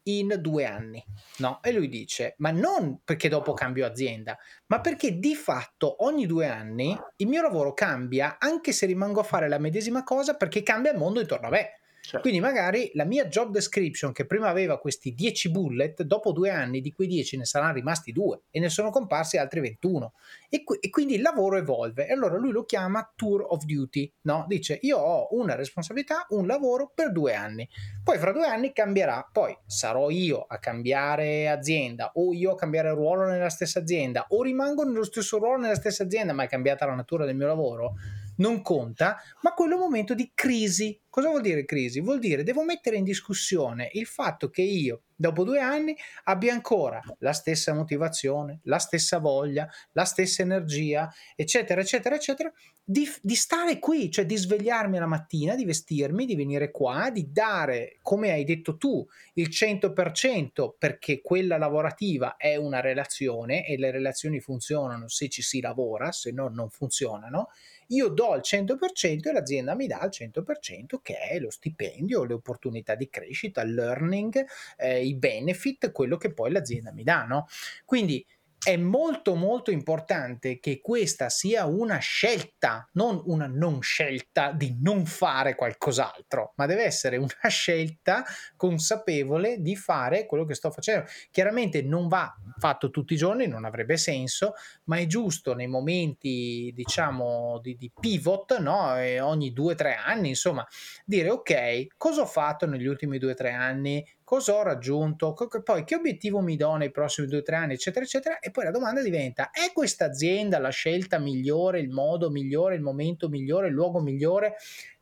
in 0.04 0.36
due 0.38 0.64
anni. 0.64 1.04
No? 1.38 1.60
E 1.62 1.72
lui 1.72 1.88
dice, 1.88 2.34
ma 2.38 2.50
non 2.50 3.00
perché 3.04 3.28
dopo 3.28 3.52
cambio 3.52 3.86
azienda, 3.86 4.38
ma 4.66 4.80
perché 4.80 5.18
di 5.18 5.34
fatto 5.34 6.04
ogni 6.04 6.26
due 6.26 6.46
anni 6.46 6.98
il 7.16 7.26
mio 7.26 7.42
lavoro 7.42 7.74
cambia 7.74 8.36
anche 8.38 8.72
se 8.72 8.86
rimango 8.86 9.20
a 9.20 9.24
fare 9.24 9.48
la 9.48 9.58
medesima 9.58 10.02
cosa 10.02 10.34
perché 10.34 10.62
cambia 10.62 10.92
il 10.92 10.98
mondo 10.98 11.20
intorno 11.20 11.48
a 11.48 11.50
me. 11.50 11.79
Certo. 12.02 12.20
Quindi 12.20 12.40
magari 12.40 12.90
la 12.94 13.04
mia 13.04 13.26
job 13.26 13.50
description 13.50 14.12
che 14.12 14.26
prima 14.26 14.48
aveva 14.48 14.78
questi 14.78 15.14
10 15.14 15.50
bullet, 15.50 16.02
dopo 16.02 16.32
due 16.32 16.50
anni 16.50 16.80
di 16.80 16.92
quei 16.92 17.06
10 17.06 17.36
ne 17.36 17.44
saranno 17.44 17.74
rimasti 17.74 18.10
due 18.10 18.42
e 18.50 18.58
ne 18.58 18.70
sono 18.70 18.90
comparsi 18.90 19.36
altri 19.36 19.60
21. 19.60 20.14
E, 20.48 20.64
qu- 20.64 20.78
e, 20.80 20.88
quindi 20.88 21.14
il 21.14 21.22
lavoro 21.22 21.56
evolve. 21.56 22.08
E 22.08 22.12
allora 22.12 22.38
lui 22.38 22.52
lo 22.52 22.64
chiama 22.64 23.12
tour 23.14 23.44
of 23.48 23.64
duty, 23.64 24.12
no? 24.22 24.44
Dice 24.48 24.78
io 24.82 24.96
ho 24.98 25.28
una 25.32 25.54
responsabilità, 25.54 26.26
un 26.30 26.46
lavoro 26.46 26.90
per 26.94 27.12
due 27.12 27.34
anni. 27.34 27.68
Poi 28.02 28.18
fra 28.18 28.32
due 28.32 28.46
anni 28.46 28.72
cambierà. 28.72 29.28
Poi 29.30 29.56
sarò 29.66 30.08
io 30.10 30.46
a 30.48 30.58
cambiare 30.58 31.48
azienda 31.48 32.12
o 32.14 32.32
io 32.32 32.52
a 32.52 32.56
cambiare 32.56 32.90
ruolo 32.90 33.26
nella 33.26 33.50
stessa 33.50 33.78
azienda 33.78 34.26
o 34.30 34.42
rimango 34.42 34.84
nello 34.84 35.04
stesso 35.04 35.38
ruolo 35.38 35.60
nella 35.60 35.74
stessa 35.74 36.02
azienda 36.02 36.32
ma 36.32 36.44
è 36.44 36.48
cambiata 36.48 36.86
la 36.86 36.94
natura 36.94 37.24
del 37.24 37.36
mio 37.36 37.46
lavoro 37.46 37.94
non 38.40 38.62
conta, 38.62 39.16
ma 39.42 39.52
quello 39.54 39.72
è 39.72 39.76
un 39.76 39.82
momento 39.82 40.14
di 40.14 40.32
crisi. 40.34 40.98
Cosa 41.08 41.28
vuol 41.28 41.40
dire 41.40 41.64
crisi? 41.64 42.00
Vuol 42.00 42.18
dire 42.18 42.42
devo 42.42 42.64
mettere 42.64 42.96
in 42.96 43.04
discussione 43.04 43.90
il 43.94 44.06
fatto 44.06 44.48
che 44.48 44.62
io, 44.62 45.02
dopo 45.16 45.44
due 45.44 45.60
anni, 45.60 45.96
abbia 46.24 46.52
ancora 46.52 47.00
la 47.18 47.32
stessa 47.32 47.74
motivazione, 47.74 48.60
la 48.64 48.78
stessa 48.78 49.18
voglia, 49.18 49.68
la 49.92 50.04
stessa 50.04 50.42
energia, 50.42 51.12
eccetera, 51.34 51.80
eccetera, 51.80 52.14
eccetera, 52.14 52.52
di, 52.82 53.08
di 53.20 53.34
stare 53.34 53.78
qui, 53.78 54.10
cioè 54.10 54.24
di 54.24 54.36
svegliarmi 54.36 54.98
la 54.98 55.06
mattina, 55.06 55.54
di 55.54 55.64
vestirmi, 55.64 56.26
di 56.26 56.36
venire 56.36 56.70
qua, 56.70 57.10
di 57.10 57.30
dare, 57.30 57.98
come 58.02 58.30
hai 58.30 58.44
detto 58.44 58.76
tu, 58.76 59.04
il 59.34 59.48
100% 59.48 60.74
perché 60.78 61.20
quella 61.20 61.58
lavorativa 61.58 62.36
è 62.36 62.56
una 62.56 62.80
relazione 62.80 63.66
e 63.66 63.76
le 63.76 63.90
relazioni 63.90 64.40
funzionano 64.40 65.08
se 65.08 65.28
ci 65.28 65.42
si 65.42 65.60
lavora, 65.60 66.12
se 66.12 66.30
no 66.30 66.48
non 66.48 66.70
funzionano 66.70 67.48
io 67.90 68.08
do 68.08 68.34
il 68.34 68.42
100% 68.42 69.28
e 69.28 69.32
l'azienda 69.32 69.74
mi 69.74 69.86
dà 69.86 70.02
il 70.02 70.10
100% 70.10 71.00
che 71.02 71.18
è 71.18 71.38
lo 71.38 71.50
stipendio, 71.50 72.24
le 72.24 72.34
opportunità 72.34 72.94
di 72.94 73.08
crescita, 73.08 73.62
il 73.62 73.74
learning, 73.74 74.44
eh, 74.76 75.04
i 75.04 75.14
benefit, 75.14 75.92
quello 75.92 76.16
che 76.16 76.32
poi 76.32 76.50
l'azienda 76.50 76.92
mi 76.92 77.02
dà. 77.02 77.24
No? 77.24 77.46
Quindi 77.84 78.24
è 78.62 78.76
molto 78.76 79.34
molto 79.36 79.70
importante 79.70 80.60
che 80.60 80.80
questa 80.82 81.30
sia 81.30 81.64
una 81.64 81.96
scelta, 81.96 82.86
non 82.92 83.20
una 83.24 83.46
non 83.46 83.80
scelta 83.80 84.52
di 84.52 84.76
non 84.82 85.06
fare 85.06 85.54
qualcos'altro, 85.54 86.52
ma 86.56 86.66
deve 86.66 86.84
essere 86.84 87.16
una 87.16 87.28
scelta 87.48 88.22
consapevole 88.56 89.62
di 89.62 89.76
fare 89.76 90.26
quello 90.26 90.44
che 90.44 90.54
sto 90.54 90.70
facendo. 90.70 91.06
Chiaramente 91.30 91.80
non 91.80 92.08
va 92.08 92.34
fatto 92.58 92.90
tutti 92.90 93.14
i 93.14 93.16
giorni, 93.16 93.46
non 93.46 93.64
avrebbe 93.64 93.96
senso, 93.96 94.52
ma 94.84 94.98
è 94.98 95.06
giusto 95.06 95.54
nei 95.54 95.66
momenti, 95.66 96.70
diciamo, 96.74 97.60
di, 97.62 97.76
di 97.78 97.90
pivot, 97.98 98.58
no? 98.58 98.92
Ogni 99.20 99.54
due 99.54 99.72
o 99.72 99.76
tre 99.76 99.94
anni, 99.94 100.28
insomma, 100.30 100.66
dire 101.06 101.30
ok, 101.30 101.86
cosa 101.96 102.22
ho 102.22 102.26
fatto 102.26 102.66
negli 102.66 102.86
ultimi 102.86 103.16
due 103.16 103.32
o 103.32 103.34
tre 103.34 103.52
anni? 103.52 104.06
Cosa 104.30 104.54
ho 104.54 104.62
raggiunto, 104.62 105.34
poi 105.64 105.82
che 105.82 105.96
obiettivo 105.96 106.40
mi 106.40 106.54
do 106.54 106.76
nei 106.76 106.92
prossimi 106.92 107.26
due 107.26 107.38
o 107.38 107.42
tre 107.42 107.56
anni, 107.56 107.72
eccetera, 107.72 108.04
eccetera. 108.04 108.38
E 108.38 108.52
poi 108.52 108.62
la 108.62 108.70
domanda 108.70 109.02
diventa: 109.02 109.50
è 109.50 109.72
questa 109.72 110.04
azienda 110.04 110.60
la 110.60 110.68
scelta 110.68 111.18
migliore, 111.18 111.80
il 111.80 111.88
modo 111.88 112.30
migliore, 112.30 112.76
il 112.76 112.80
momento 112.80 113.28
migliore, 113.28 113.66
il 113.66 113.72
luogo 113.72 114.00
migliore, 114.00 114.54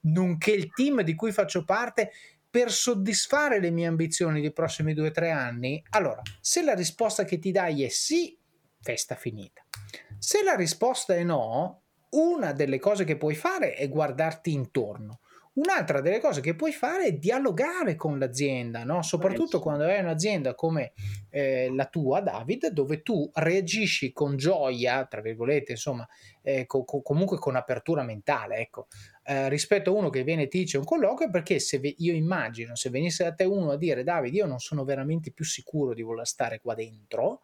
nonché 0.04 0.52
il 0.52 0.72
team 0.72 1.02
di 1.02 1.14
cui 1.14 1.30
faccio 1.30 1.62
parte? 1.64 2.10
per 2.50 2.72
soddisfare 2.72 3.60
le 3.60 3.70
mie 3.70 3.86
ambizioni 3.86 4.40
dei 4.40 4.54
prossimi 4.54 4.94
due 4.94 5.08
o 5.08 5.10
tre 5.10 5.30
anni? 5.30 5.84
Allora, 5.90 6.22
se 6.40 6.62
la 6.62 6.72
risposta 6.72 7.24
che 7.24 7.38
ti 7.38 7.52
dai 7.52 7.84
è 7.84 7.88
sì, 7.88 8.34
festa 8.80 9.16
finita. 9.16 9.62
Se 10.18 10.42
la 10.42 10.54
risposta 10.54 11.14
è 11.14 11.22
no, 11.24 11.82
una 12.12 12.52
delle 12.52 12.78
cose 12.78 13.04
che 13.04 13.18
puoi 13.18 13.34
fare 13.34 13.74
è 13.74 13.86
guardarti 13.90 14.50
intorno. 14.50 15.20
Un'altra 15.58 16.00
delle 16.00 16.20
cose 16.20 16.40
che 16.40 16.54
puoi 16.54 16.70
fare 16.70 17.06
è 17.06 17.12
dialogare 17.14 17.96
con 17.96 18.16
l'azienda, 18.16 18.84
no? 18.84 19.02
soprattutto 19.02 19.58
quando 19.58 19.84
hai 19.84 19.98
un'azienda 19.98 20.54
come 20.54 20.92
eh, 21.30 21.68
la 21.74 21.86
tua, 21.86 22.20
David, 22.20 22.68
dove 22.68 23.02
tu 23.02 23.28
reagisci 23.34 24.12
con 24.12 24.36
gioia, 24.36 25.04
tra 25.06 25.20
virgolette, 25.20 25.72
insomma, 25.72 26.06
eh, 26.42 26.64
co- 26.66 26.84
comunque 26.84 27.38
con 27.38 27.56
apertura 27.56 28.04
mentale, 28.04 28.58
ecco, 28.58 28.86
eh, 29.24 29.48
rispetto 29.48 29.90
a 29.90 29.94
uno 29.94 30.10
che 30.10 30.22
viene 30.22 30.42
e 30.42 30.48
ti 30.48 30.58
dice 30.58 30.78
un 30.78 30.84
colloquio, 30.84 31.28
perché 31.28 31.58
se 31.58 31.80
ve- 31.80 31.94
io 31.98 32.12
immagino, 32.12 32.76
se 32.76 32.88
venisse 32.90 33.24
da 33.24 33.34
te 33.34 33.42
uno 33.42 33.72
a 33.72 33.76
dire, 33.76 34.04
David, 34.04 34.34
io 34.34 34.46
non 34.46 34.60
sono 34.60 34.84
veramente 34.84 35.32
più 35.32 35.44
sicuro 35.44 35.92
di 35.92 36.02
voler 36.02 36.26
stare 36.26 36.60
qua 36.60 36.74
dentro, 36.74 37.42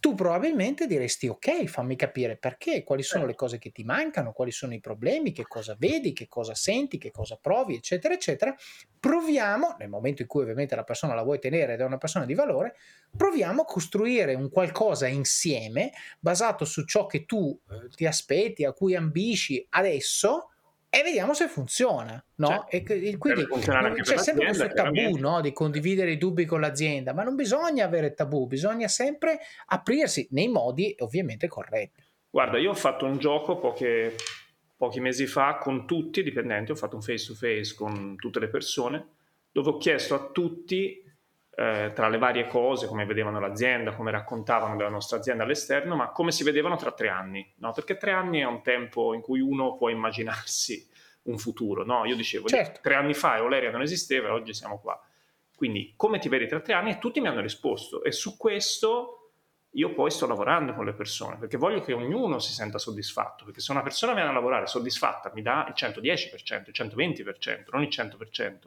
tu 0.00 0.14
probabilmente 0.14 0.86
diresti 0.86 1.28
ok, 1.28 1.66
fammi 1.66 1.94
capire 1.94 2.36
perché, 2.36 2.82
quali 2.82 3.02
sono 3.02 3.26
le 3.26 3.34
cose 3.34 3.58
che 3.58 3.70
ti 3.70 3.84
mancano, 3.84 4.32
quali 4.32 4.50
sono 4.50 4.72
i 4.72 4.80
problemi, 4.80 5.30
che 5.30 5.46
cosa 5.46 5.76
vedi, 5.78 6.14
che 6.14 6.26
cosa 6.26 6.54
senti, 6.54 6.96
che 6.98 7.10
cosa 7.10 7.38
provi, 7.40 7.76
eccetera, 7.76 8.14
eccetera. 8.14 8.54
Proviamo, 8.98 9.76
nel 9.78 9.90
momento 9.90 10.22
in 10.22 10.28
cui 10.28 10.42
ovviamente 10.42 10.74
la 10.74 10.84
persona 10.84 11.14
la 11.14 11.22
vuoi 11.22 11.38
tenere 11.38 11.74
ed 11.74 11.80
è 11.80 11.84
una 11.84 11.98
persona 11.98 12.24
di 12.24 12.34
valore, 12.34 12.76
proviamo 13.14 13.62
a 13.62 13.66
costruire 13.66 14.34
un 14.34 14.48
qualcosa 14.48 15.06
insieme 15.06 15.92
basato 16.18 16.64
su 16.64 16.84
ciò 16.84 17.04
che 17.04 17.26
tu 17.26 17.58
eh, 17.70 17.88
ti 17.94 18.06
aspetti, 18.06 18.64
a 18.64 18.72
cui 18.72 18.94
ambisci 18.94 19.66
adesso 19.70 20.48
e 20.90 21.02
vediamo 21.04 21.34
se 21.34 21.46
funziona. 21.46 22.22
No? 22.34 22.66
Cioè, 22.68 22.82
e, 22.84 23.16
quindi 23.16 23.46
c'è 24.02 24.18
sempre 24.18 24.46
questo 24.46 24.68
tabù 24.72 25.16
no? 25.18 25.40
di 25.40 25.52
condividere 25.52 26.10
i 26.10 26.18
dubbi 26.18 26.44
con 26.44 26.60
l'azienda, 26.60 27.14
ma 27.14 27.22
non 27.22 27.36
bisogna 27.36 27.84
avere 27.84 28.12
tabù, 28.12 28.46
bisogna 28.46 28.88
sempre 28.88 29.38
aprirsi 29.66 30.26
nei 30.32 30.48
modi 30.48 30.94
ovviamente 30.98 31.46
corretti. 31.46 32.02
Guarda, 32.28 32.58
io 32.58 32.70
ho 32.70 32.74
fatto 32.74 33.06
un 33.06 33.18
gioco 33.18 33.58
poche, 33.58 34.16
pochi 34.76 34.98
mesi 35.00 35.26
fa 35.26 35.58
con 35.58 35.86
tutti 35.86 36.20
i 36.20 36.22
dipendenti, 36.24 36.72
ho 36.72 36.76
fatto 36.76 36.96
un 36.96 37.02
face 37.02 37.26
to 37.26 37.34
face 37.34 37.74
con 37.74 38.16
tutte 38.16 38.40
le 38.40 38.48
persone, 38.48 39.06
dove 39.52 39.70
ho 39.70 39.76
chiesto 39.76 40.14
a 40.14 40.28
tutti 40.32 41.02
eh, 41.60 41.92
tra 41.94 42.08
le 42.08 42.16
varie 42.16 42.46
cose, 42.46 42.86
come 42.86 43.04
vedevano 43.04 43.38
l'azienda, 43.38 43.92
come 43.92 44.10
raccontavano 44.10 44.76
della 44.76 44.88
nostra 44.88 45.18
azienda 45.18 45.44
all'esterno, 45.44 45.94
ma 45.94 46.08
come 46.08 46.32
si 46.32 46.42
vedevano 46.42 46.76
tra 46.76 46.90
tre 46.92 47.10
anni, 47.10 47.46
no? 47.56 47.72
Perché 47.72 47.98
tre 47.98 48.12
anni 48.12 48.40
è 48.40 48.46
un 48.46 48.62
tempo 48.62 49.12
in 49.12 49.20
cui 49.20 49.40
uno 49.40 49.76
può 49.76 49.90
immaginarsi 49.90 50.88
un 51.24 51.36
futuro, 51.36 51.84
no? 51.84 52.06
Io 52.06 52.16
dicevo, 52.16 52.48
certo. 52.48 52.80
tre 52.80 52.94
anni 52.94 53.12
fa 53.12 53.36
Euleria 53.36 53.70
non 53.70 53.82
esisteva 53.82 54.28
e 54.28 54.30
oggi 54.30 54.54
siamo 54.54 54.78
qua. 54.78 54.98
Quindi, 55.54 55.92
come 55.96 56.18
ti 56.18 56.30
vedi 56.30 56.46
tra 56.46 56.60
tre 56.60 56.72
anni? 56.72 56.92
E 56.92 56.98
tutti 56.98 57.20
mi 57.20 57.28
hanno 57.28 57.42
risposto. 57.42 58.02
E 58.04 58.10
su 58.10 58.38
questo 58.38 59.32
io 59.72 59.92
poi 59.92 60.10
sto 60.10 60.26
lavorando 60.26 60.72
con 60.72 60.86
le 60.86 60.94
persone, 60.94 61.36
perché 61.36 61.58
voglio 61.58 61.82
che 61.82 61.92
ognuno 61.92 62.38
si 62.38 62.54
senta 62.54 62.78
soddisfatto, 62.78 63.44
perché 63.44 63.60
se 63.60 63.70
una 63.70 63.82
persona 63.82 64.14
viene 64.14 64.30
a 64.30 64.32
lavorare 64.32 64.66
soddisfatta 64.66 65.30
mi 65.34 65.42
dà 65.42 65.66
il 65.68 65.74
110%, 65.76 66.62
il 66.64 66.74
120%, 66.74 67.64
non 67.70 67.82
il 67.82 67.88
100%. 67.88 68.58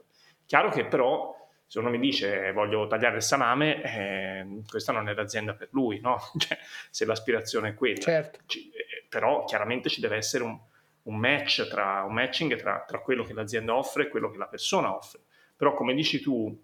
Chiaro 0.46 0.70
che 0.70 0.84
però 0.84 1.43
se 1.74 1.80
uno 1.80 1.90
mi 1.90 1.98
dice 1.98 2.52
voglio 2.52 2.86
tagliare 2.86 3.16
il 3.16 3.22
salame, 3.22 3.82
eh, 3.82 4.62
questa 4.68 4.92
non 4.92 5.08
è 5.08 5.12
l'azienda 5.12 5.54
per 5.54 5.70
lui, 5.72 5.98
no? 5.98 6.20
cioè, 6.38 6.56
se 6.88 7.04
l'aspirazione 7.04 7.70
è 7.70 7.74
quella. 7.74 7.98
Certo. 7.98 8.38
Ci, 8.46 8.70
eh, 8.70 9.04
però 9.08 9.42
chiaramente 9.42 9.88
ci 9.88 10.00
deve 10.00 10.14
essere 10.14 10.44
un, 10.44 10.56
un 11.02 11.16
match 11.16 11.66
tra 11.66 12.04
un 12.06 12.14
matching 12.14 12.54
tra, 12.54 12.84
tra 12.86 13.00
quello 13.00 13.24
che 13.24 13.32
l'azienda 13.32 13.74
offre 13.74 14.04
e 14.04 14.08
quello 14.08 14.30
che 14.30 14.38
la 14.38 14.46
persona 14.46 14.94
offre. 14.94 15.22
Però 15.56 15.74
come 15.74 15.94
dici 15.94 16.20
tu, 16.20 16.56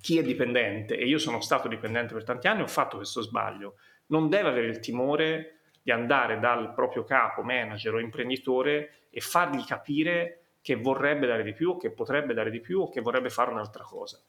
chi 0.00 0.18
è 0.18 0.22
dipendente, 0.22 0.96
e 0.96 1.04
io 1.04 1.18
sono 1.18 1.40
stato 1.40 1.66
dipendente 1.66 2.14
per 2.14 2.22
tanti 2.22 2.46
anni, 2.46 2.62
ho 2.62 2.68
fatto 2.68 2.98
questo 2.98 3.22
sbaglio, 3.22 3.74
non 4.06 4.28
deve 4.28 4.50
avere 4.50 4.68
il 4.68 4.78
timore 4.78 5.62
di 5.82 5.90
andare 5.90 6.38
dal 6.38 6.74
proprio 6.74 7.02
capo, 7.02 7.42
manager 7.42 7.94
o 7.94 7.98
imprenditore 7.98 9.06
e 9.10 9.20
fargli 9.20 9.64
capire 9.64 10.47
che 10.68 10.74
vorrebbe 10.74 11.26
dare 11.26 11.42
di 11.42 11.54
più, 11.54 11.78
che 11.78 11.90
potrebbe 11.90 12.34
dare 12.34 12.50
di 12.50 12.60
più 12.60 12.82
o 12.82 12.90
che 12.90 13.00
vorrebbe 13.00 13.30
fare 13.30 13.50
un'altra 13.50 13.84
cosa. 13.84 14.20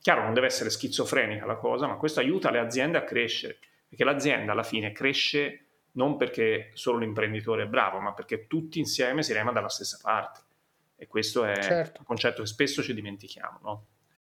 Chiaro, 0.00 0.22
non 0.22 0.32
deve 0.32 0.46
essere 0.46 0.70
schizofrenica 0.70 1.46
la 1.46 1.56
cosa, 1.56 1.88
ma 1.88 1.96
questo 1.96 2.20
aiuta 2.20 2.52
le 2.52 2.60
aziende 2.60 2.96
a 2.96 3.02
crescere, 3.02 3.58
perché 3.88 4.04
l'azienda 4.04 4.52
alla 4.52 4.62
fine 4.62 4.92
cresce 4.92 5.64
non 5.94 6.16
perché 6.16 6.70
solo 6.74 6.98
l'imprenditore 6.98 7.64
è 7.64 7.66
bravo, 7.66 7.98
ma 7.98 8.12
perché 8.12 8.46
tutti 8.46 8.78
insieme 8.78 9.24
si 9.24 9.32
rema 9.32 9.50
dalla 9.50 9.68
stessa 9.68 9.98
parte. 10.00 10.42
E 10.94 11.08
questo 11.08 11.42
è 11.44 11.60
certo. 11.60 11.98
un 11.98 12.06
concetto 12.06 12.42
che 12.42 12.46
spesso 12.46 12.80
ci 12.80 12.94
dimentichiamo, 12.94 13.58
no? 13.60 13.86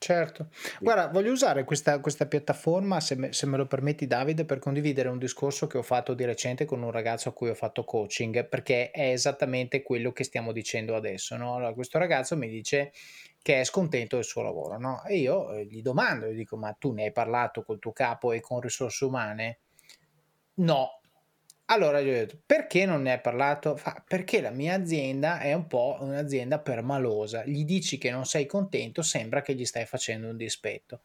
Certo, 0.00 0.48
guarda, 0.80 1.08
voglio 1.08 1.32
usare 1.32 1.64
questa, 1.64 1.98
questa 1.98 2.26
piattaforma, 2.26 3.00
se 3.00 3.16
me, 3.16 3.32
se 3.32 3.46
me, 3.46 3.56
lo 3.56 3.66
permetti 3.66 4.06
Davide, 4.06 4.44
per 4.44 4.60
condividere 4.60 5.08
un 5.08 5.18
discorso 5.18 5.66
che 5.66 5.76
ho 5.76 5.82
fatto 5.82 6.14
di 6.14 6.24
recente 6.24 6.64
con 6.64 6.82
un 6.82 6.92
ragazzo 6.92 7.30
a 7.30 7.32
cui 7.32 7.48
ho 7.48 7.54
fatto 7.54 7.82
coaching, 7.82 8.46
perché 8.48 8.92
è 8.92 9.10
esattamente 9.10 9.82
quello 9.82 10.12
che 10.12 10.22
stiamo 10.22 10.52
dicendo 10.52 10.94
adesso. 10.94 11.36
No? 11.36 11.56
Allora, 11.56 11.72
questo 11.72 11.98
ragazzo 11.98 12.36
mi 12.36 12.48
dice 12.48 12.92
che 13.42 13.60
è 13.60 13.64
scontento 13.64 14.14
del 14.14 14.24
suo 14.24 14.42
lavoro, 14.42 14.78
no? 14.78 15.02
e 15.04 15.16
io 15.16 15.50
eh, 15.50 15.64
gli 15.64 15.82
domando, 15.82 16.26
gli 16.26 16.36
dico, 16.36 16.56
ma 16.56 16.72
tu 16.78 16.92
ne 16.92 17.06
hai 17.06 17.12
parlato 17.12 17.64
col 17.64 17.80
tuo 17.80 17.92
capo 17.92 18.30
e 18.30 18.40
con 18.40 18.60
risorse 18.60 19.04
umane? 19.04 19.58
No, 20.54 20.97
allora 21.70 22.00
gli 22.00 22.08
ho 22.08 22.12
detto, 22.12 22.40
perché 22.46 22.86
non 22.86 23.02
ne 23.02 23.12
hai 23.12 23.20
parlato? 23.20 23.76
Fa, 23.76 24.02
perché 24.06 24.40
la 24.40 24.50
mia 24.50 24.74
azienda 24.74 25.38
è 25.38 25.52
un 25.52 25.66
po' 25.66 25.98
un'azienda 26.00 26.60
permalosa. 26.60 27.44
Gli 27.44 27.64
dici 27.64 27.98
che 27.98 28.10
non 28.10 28.24
sei 28.24 28.46
contento, 28.46 29.02
sembra 29.02 29.42
che 29.42 29.54
gli 29.54 29.66
stai 29.66 29.84
facendo 29.84 30.28
un 30.28 30.36
dispetto. 30.36 31.02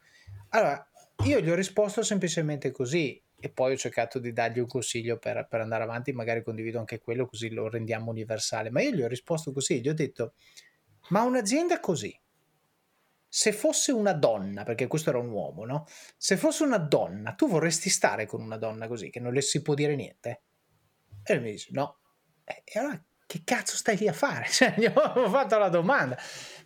Allora, 0.49 0.86
io 1.26 1.41
gli 1.41 1.49
ho 1.49 1.55
risposto 1.55 2.01
semplicemente 2.01 2.72
così 2.72 3.22
e 3.38 3.49
poi 3.49 3.74
ho 3.74 3.78
cercato 3.78 4.20
di 4.20 4.32
dargli 4.32 4.59
un 4.59 4.68
consiglio 4.68 5.18
per, 5.18 5.47
per 5.49 5.59
andare 5.59 5.84
avanti, 5.84 6.14
magari 6.14 6.41
condivido 6.43 6.80
anche 6.80 6.99
quello 6.99 7.26
così 7.26 7.49
lo 7.49 7.68
rendiamo 7.68 8.09
universale. 8.09 8.70
Ma 8.70 8.82
io 8.82 8.91
gli 8.91 9.01
ho 9.01 9.07
risposto 9.07 9.51
così, 9.51 9.82
gli 9.82 9.89
ho 9.89 9.93
detto, 9.93 10.36
ma 11.09 11.24
un'azienda 11.24 11.82
così, 11.82 12.18
se 13.28 13.51
fosse 13.51 13.91
una 13.91 14.14
donna, 14.14 14.64
perché 14.64 14.88
questo 14.88 15.09
era 15.09 15.20
un 15.20 15.30
uomo, 15.30 15.66
no? 15.66 15.86
Se 16.16 16.38
fosse 16.38 16.64
una 16.64 16.78
donna, 16.78 17.34
tu 17.34 17.49
vorresti 17.49 17.89
stare 17.89 18.26
con 18.26 18.41
una 18.41 18.57
donna 18.57 18.88
così, 18.88 19.09
che 19.09 19.20
non 19.20 19.34
le 19.34 19.41
si 19.41 19.61
può 19.61 19.74
dire 19.74 19.95
niente? 19.95 20.41
E 21.24 21.34
lui 21.36 21.43
mi 21.43 21.51
dice, 21.51 21.69
no. 21.71 21.97
E 22.45 22.80
allora 22.80 23.01
che 23.26 23.41
cazzo 23.43 23.76
stai 23.76 23.97
lì 23.97 24.07
a 24.07 24.13
fare? 24.13 24.45
Cioè, 24.51 24.76
gli 24.78 24.86
ho 24.86 25.30
fatto 25.30 25.57
la 25.57 25.69
domanda. 25.69 26.15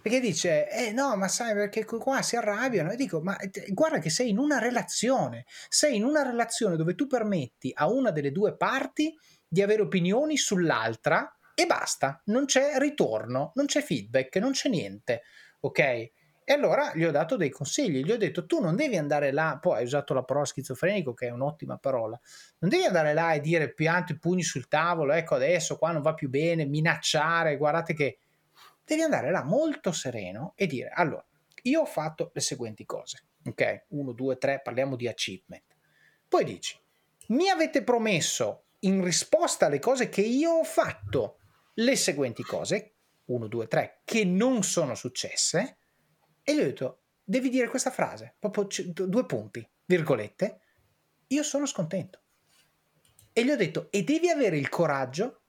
Perché 0.01 0.19
dice, 0.19 0.69
eh 0.69 0.91
no, 0.91 1.15
ma 1.15 1.27
sai 1.27 1.53
perché 1.53 1.85
qua 1.85 2.21
si 2.21 2.35
arrabbiano. 2.35 2.91
E 2.91 2.95
dico, 2.95 3.21
ma 3.21 3.37
guarda 3.69 3.99
che 3.99 4.09
sei 4.09 4.29
in 4.29 4.37
una 4.37 4.59
relazione. 4.59 5.45
Sei 5.69 5.95
in 5.95 6.03
una 6.03 6.23
relazione 6.23 6.75
dove 6.75 6.95
tu 6.95 7.07
permetti 7.07 7.71
a 7.73 7.89
una 7.89 8.11
delle 8.11 8.31
due 8.31 8.55
parti 8.55 9.17
di 9.47 9.61
avere 9.61 9.81
opinioni 9.81 10.37
sull'altra 10.37 11.37
e 11.55 11.65
basta. 11.65 12.21
Non 12.25 12.45
c'è 12.45 12.77
ritorno, 12.77 13.51
non 13.55 13.65
c'è 13.65 13.81
feedback, 13.81 14.35
non 14.37 14.51
c'è 14.51 14.69
niente. 14.69 15.23
Ok? 15.61 16.11
E 16.49 16.53
allora 16.53 16.93
gli 16.95 17.03
ho 17.03 17.11
dato 17.11 17.35
dei 17.35 17.49
consigli, 17.49 18.05
gli 18.05 18.11
ho 18.13 18.15
detto 18.15 18.45
tu 18.45 18.61
non 18.61 18.77
devi 18.77 18.95
andare 18.95 19.33
là, 19.33 19.57
poi 19.61 19.79
hai 19.79 19.83
usato 19.83 20.13
la 20.13 20.23
parola 20.23 20.45
schizofrenico 20.45 21.13
che 21.13 21.27
è 21.27 21.29
un'ottima 21.29 21.77
parola, 21.77 22.17
non 22.59 22.69
devi 22.69 22.85
andare 22.85 23.13
là 23.13 23.33
e 23.33 23.41
dire 23.41 23.73
pianto 23.73 24.13
i 24.13 24.17
pugni 24.17 24.43
sul 24.43 24.69
tavolo, 24.69 25.11
ecco 25.11 25.35
adesso 25.35 25.77
qua 25.77 25.91
non 25.91 26.01
va 26.01 26.13
più 26.13 26.29
bene, 26.29 26.63
minacciare, 26.63 27.57
guardate 27.57 27.93
che... 27.93 28.19
Devi 28.81 29.01
andare 29.01 29.29
là 29.29 29.43
molto 29.43 29.91
sereno 29.91 30.53
e 30.55 30.67
dire 30.67 30.89
allora, 30.93 31.25
io 31.63 31.81
ho 31.81 31.85
fatto 31.85 32.31
le 32.33 32.39
seguenti 32.39 32.85
cose, 32.85 33.25
ok? 33.43 33.87
Uno, 33.89 34.13
due, 34.13 34.37
tre, 34.37 34.61
parliamo 34.63 34.95
di 34.95 35.09
achievement. 35.09 35.65
Poi 36.29 36.45
dici, 36.45 36.79
mi 37.27 37.49
avete 37.49 37.83
promesso 37.83 38.67
in 38.79 39.03
risposta 39.03 39.65
alle 39.65 39.79
cose 39.79 40.07
che 40.07 40.21
io 40.21 40.51
ho 40.51 40.63
fatto 40.63 41.39
le 41.73 41.97
seguenti 41.97 42.41
cose, 42.43 42.93
uno, 43.25 43.47
due, 43.47 43.67
tre, 43.67 43.99
che 44.05 44.23
non 44.23 44.63
sono 44.63 44.95
successe 44.95 45.79
e 46.49 46.55
gli 46.55 46.61
ho 46.61 46.63
detto, 46.63 47.01
devi 47.25 47.49
dire 47.49 47.67
questa 47.67 47.91
frase, 47.91 48.35
proprio 48.39 48.67
c- 48.67 48.83
due 48.93 49.25
punti, 49.25 49.69
virgolette, 49.83 50.61
io 51.27 51.43
sono 51.43 51.65
scontento. 51.65 52.21
E 53.33 53.43
gli 53.43 53.49
ho 53.49 53.57
detto, 53.57 53.89
e 53.91 54.05
devi 54.05 54.29
avere 54.29 54.57
il 54.57 54.69
coraggio, 54.69 55.41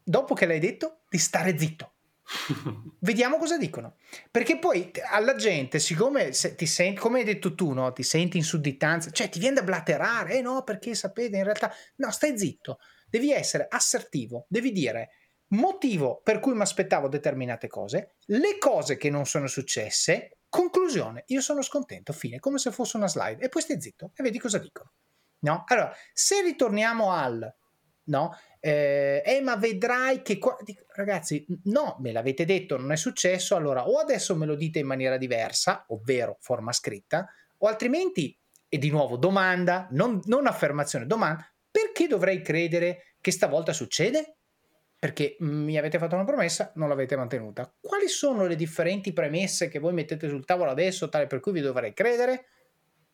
dopo 0.00 0.32
che 0.34 0.46
l'hai 0.46 0.60
detto, 0.60 1.00
di 1.08 1.18
stare 1.18 1.58
zitto. 1.58 1.94
Vediamo 3.00 3.36
cosa 3.36 3.58
dicono. 3.58 3.96
Perché 4.30 4.60
poi 4.60 4.92
alla 5.10 5.34
gente, 5.34 5.80
siccome 5.80 6.30
ti 6.30 6.66
senti, 6.66 7.00
come 7.00 7.18
hai 7.18 7.24
detto 7.24 7.56
tu, 7.56 7.72
no? 7.72 7.92
ti 7.92 8.04
senti 8.04 8.36
in 8.36 8.44
sudditanza, 8.44 9.10
cioè 9.10 9.28
ti 9.28 9.40
viene 9.40 9.56
da 9.56 9.64
blaterare, 9.64 10.34
eh 10.34 10.40
no, 10.40 10.62
perché 10.62 10.94
sapete, 10.94 11.36
in 11.36 11.42
realtà, 11.42 11.74
no, 11.96 12.12
stai 12.12 12.38
zitto. 12.38 12.78
Devi 13.10 13.32
essere 13.32 13.66
assertivo, 13.68 14.46
devi 14.48 14.70
dire 14.70 15.10
motivo 15.52 16.20
per 16.22 16.40
cui 16.40 16.54
mi 16.54 16.62
aspettavo 16.62 17.08
determinate 17.08 17.68
cose, 17.68 18.14
le 18.26 18.58
cose 18.58 18.96
che 18.96 19.10
non 19.10 19.26
sono 19.26 19.46
successe, 19.46 20.38
conclusione, 20.48 21.24
io 21.28 21.40
sono 21.40 21.62
scontento, 21.62 22.12
fine, 22.12 22.38
come 22.38 22.58
se 22.58 22.70
fosse 22.70 22.96
una 22.96 23.08
slide, 23.08 23.44
e 23.44 23.48
poi 23.48 23.62
stai 23.62 23.80
zitto 23.80 24.12
e 24.14 24.22
vedi 24.22 24.38
cosa 24.38 24.58
dicono. 24.58 24.92
No? 25.40 25.64
Allora, 25.66 25.92
se 26.12 26.42
ritorniamo 26.42 27.10
al, 27.10 27.52
no? 28.04 28.36
Eh, 28.60 29.22
eh 29.24 29.40
ma 29.40 29.56
vedrai 29.56 30.22
che 30.22 30.38
qua... 30.38 30.56
Ragazzi, 30.94 31.44
no, 31.64 31.96
me 32.00 32.12
l'avete 32.12 32.44
detto, 32.44 32.76
non 32.76 32.92
è 32.92 32.96
successo, 32.96 33.56
allora 33.56 33.88
o 33.88 33.98
adesso 33.98 34.36
me 34.36 34.46
lo 34.46 34.54
dite 34.54 34.78
in 34.78 34.86
maniera 34.86 35.16
diversa, 35.16 35.84
ovvero 35.88 36.36
forma 36.40 36.72
scritta, 36.72 37.26
o 37.58 37.66
altrimenti, 37.66 38.36
e 38.68 38.78
di 38.78 38.90
nuovo 38.90 39.16
domanda, 39.16 39.88
non, 39.90 40.20
non 40.26 40.46
affermazione, 40.46 41.06
domanda, 41.06 41.46
perché 41.70 42.06
dovrei 42.06 42.42
credere 42.42 43.14
che 43.20 43.30
stavolta 43.32 43.72
succede? 43.72 44.36
Perché 45.02 45.34
mi 45.40 45.76
avete 45.76 45.98
fatto 45.98 46.14
una 46.14 46.22
promessa, 46.22 46.70
non 46.76 46.88
l'avete 46.88 47.16
mantenuta. 47.16 47.68
Quali 47.80 48.06
sono 48.06 48.46
le 48.46 48.54
differenti 48.54 49.12
premesse 49.12 49.66
che 49.66 49.80
voi 49.80 49.92
mettete 49.92 50.28
sul 50.28 50.44
tavolo 50.44 50.70
adesso, 50.70 51.08
tale 51.08 51.26
per 51.26 51.40
cui 51.40 51.50
vi 51.50 51.60
dovrei 51.60 51.92
credere? 51.92 52.44